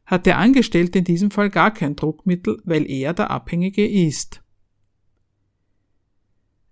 hat 0.06 0.26
der 0.26 0.38
Angestellte 0.38 0.98
in 0.98 1.04
diesem 1.04 1.30
Fall 1.30 1.48
gar 1.48 1.72
kein 1.72 1.96
Druckmittel, 1.96 2.60
weil 2.64 2.90
er 2.90 3.14
der 3.14 3.30
Abhängige 3.30 3.86
ist. 3.86 4.42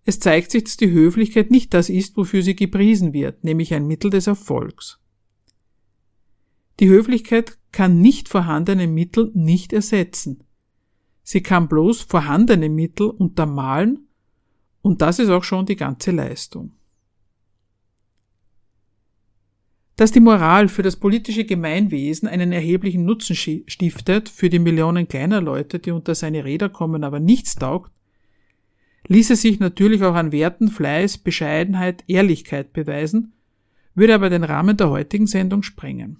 Es 0.04 0.18
zeigt 0.18 0.50
sich, 0.50 0.64
dass 0.64 0.76
die 0.76 0.90
Höflichkeit 0.90 1.50
nicht 1.50 1.72
das 1.72 1.88
ist, 1.88 2.16
wofür 2.16 2.42
sie 2.42 2.56
gepriesen 2.56 3.12
wird, 3.12 3.44
nämlich 3.44 3.72
ein 3.72 3.86
Mittel 3.86 4.10
des 4.10 4.26
Erfolgs. 4.26 4.98
Die 6.80 6.88
Höflichkeit 6.88 7.58
kann 7.72 8.00
nicht 8.00 8.28
vorhandene 8.28 8.86
Mittel 8.86 9.30
nicht 9.34 9.72
ersetzen. 9.72 10.44
Sie 11.22 11.42
kann 11.42 11.68
bloß 11.68 12.02
vorhandene 12.02 12.68
Mittel 12.68 13.08
untermalen 13.08 14.06
und 14.82 15.00
das 15.00 15.18
ist 15.18 15.30
auch 15.30 15.44
schon 15.44 15.66
die 15.66 15.76
ganze 15.76 16.10
Leistung. 16.10 16.72
Dass 19.96 20.10
die 20.10 20.20
Moral 20.20 20.68
für 20.68 20.82
das 20.82 20.96
politische 20.96 21.44
Gemeinwesen 21.44 22.26
einen 22.26 22.50
erheblichen 22.50 23.04
Nutzen 23.04 23.36
stiftet, 23.36 24.28
für 24.28 24.48
die 24.48 24.58
Millionen 24.58 25.06
kleiner 25.06 25.40
Leute, 25.40 25.78
die 25.78 25.90
unter 25.90 26.14
seine 26.14 26.44
Räder 26.44 26.68
kommen, 26.68 27.04
aber 27.04 27.20
nichts 27.20 27.54
taugt, 27.54 27.92
ließe 29.06 29.36
sich 29.36 29.60
natürlich 29.60 30.02
auch 30.02 30.14
an 30.14 30.32
Werten, 30.32 30.68
Fleiß, 30.68 31.18
Bescheidenheit, 31.18 32.04
Ehrlichkeit 32.08 32.72
beweisen, 32.72 33.32
würde 33.94 34.14
aber 34.14 34.30
den 34.30 34.44
Rahmen 34.44 34.76
der 34.76 34.90
heutigen 34.90 35.26
Sendung 35.26 35.62
sprengen. 35.62 36.18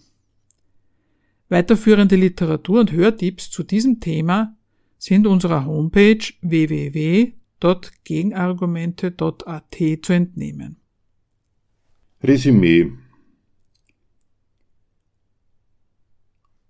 Weiterführende 1.52 2.16
Literatur 2.16 2.80
und 2.80 2.92
Hörtipps 2.92 3.50
zu 3.50 3.62
diesem 3.62 4.00
Thema 4.00 4.56
sind 4.96 5.26
unserer 5.26 5.66
Homepage 5.66 6.24
www 6.40 7.32
gegenargumente.at 8.04 9.76
zu 10.02 10.12
entnehmen. 10.14 10.76
Resümee 12.22 12.92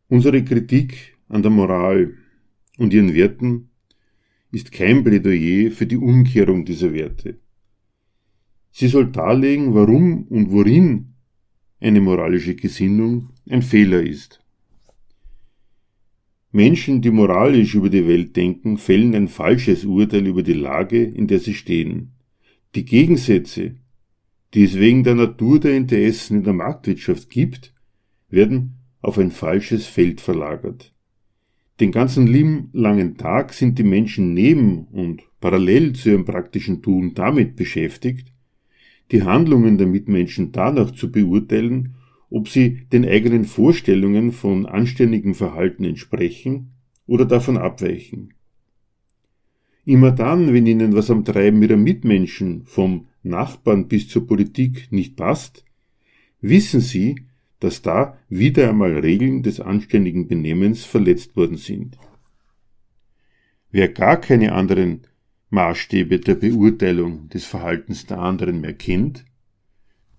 Unsere 0.09 0.43
Kritik 0.43 1.17
an 1.29 1.43
der 1.43 1.53
Moral 1.53 2.15
und 2.77 2.93
ihren 2.93 3.15
Werten 3.15 3.71
ist 4.51 4.73
kein 4.73 5.05
Plädoyer 5.05 5.71
für 5.71 5.87
die 5.87 5.97
Umkehrung 5.97 6.65
dieser 6.65 6.93
Werte. 6.93 7.39
Sie 8.73 8.89
soll 8.89 9.13
darlegen, 9.13 9.75
warum 9.75 10.25
und 10.25 10.51
worin 10.51 11.15
eine 11.79 12.01
moralische 12.01 12.57
Gesinnung 12.57 13.31
ein 13.49 13.63
Fehler 13.63 14.03
ist. 14.03 14.42
Menschen, 16.55 17.01
die 17.01 17.11
moralisch 17.11 17.75
über 17.75 17.89
die 17.89 18.07
Welt 18.07 18.37
denken, 18.37 18.77
fällen 18.77 19.15
ein 19.15 19.29
falsches 19.29 19.87
Urteil 19.87 20.27
über 20.27 20.43
die 20.43 20.53
Lage, 20.53 21.03
in 21.03 21.27
der 21.27 21.41
sie 21.41 21.55
stehen. 21.55 22.13
Die 22.75 22.85
Gegensätze, 22.85 23.77
die 24.53 24.65
es 24.65 24.79
wegen 24.79 25.03
der 25.03 25.15
Natur 25.15 25.61
der 25.61 25.75
Interessen 25.75 26.39
in 26.39 26.45
der 26.45 26.53
Marktwirtschaft 26.53 27.31
gibt, 27.31 27.73
werden 28.29 28.75
auf 29.01 29.17
ein 29.17 29.31
falsches 29.31 29.87
Feld 29.87 30.21
verlagert. 30.21 30.93
Den 31.81 31.91
ganzen 31.91 32.27
lieben 32.27 32.69
langen 32.75 33.17
Tag 33.17 33.55
sind 33.55 33.79
die 33.79 33.83
Menschen 33.83 34.35
neben 34.35 34.85
und 34.93 35.23
parallel 35.41 35.95
zu 35.95 36.11
ihrem 36.11 36.27
praktischen 36.27 36.83
Tun 36.83 37.15
damit 37.15 37.57
beschäftigt, 37.57 38.31
die 39.11 39.23
Handlungen 39.23 39.79
der 39.79 39.87
Mitmenschen 39.87 40.53
danach 40.53 40.91
zu 40.91 41.11
beurteilen 41.11 41.95
ob 42.33 42.49
sie 42.49 42.87
den 42.93 43.05
eigenen 43.05 43.45
Vorstellungen 43.45 44.33
von 44.33 44.67
anständigem 44.67 45.35
Verhalten 45.35 45.85
entsprechen 45.85 46.73
oder 47.07 47.27
davon 47.27 47.59
abweichen. 47.59 48.35
Immer 49.85 50.13
dann, 50.13 50.53
wenn 50.55 50.67
ihnen 50.67 50.95
was 50.95 51.11
am 51.11 51.25
Treiben 51.25 51.63
ihrer 51.63 51.77
Mitmenschen, 51.77 52.65
vom 52.65 53.09
Nachbarn 53.23 53.89
bis 53.89 54.09
zur 54.09 54.27
Politik 54.27 54.91
nicht 54.91 55.17
passt, 55.17 55.65
wissen 56.41 56.81
sie, 56.81 57.17
dass 57.61 57.83
da 57.83 58.17
wieder 58.29 58.71
einmal 58.71 58.99
Regeln 58.99 59.43
des 59.43 59.61
anständigen 59.61 60.27
Benehmens 60.27 60.85
verletzt 60.85 61.37
worden 61.37 61.57
sind. 61.57 61.99
Wer 63.71 63.89
gar 63.89 64.17
keine 64.17 64.53
anderen 64.53 65.03
Maßstäbe 65.51 66.19
der 66.19 66.37
Beurteilung 66.37 67.29
des 67.29 67.45
Verhaltens 67.45 68.07
der 68.07 68.19
anderen 68.19 68.61
mehr 68.61 68.75
kennt, 68.75 69.25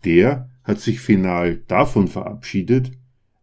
der 0.05 0.52
hat 0.63 0.79
sich 0.79 0.99
final 0.99 1.63
davon 1.67 2.07
verabschiedet, 2.07 2.91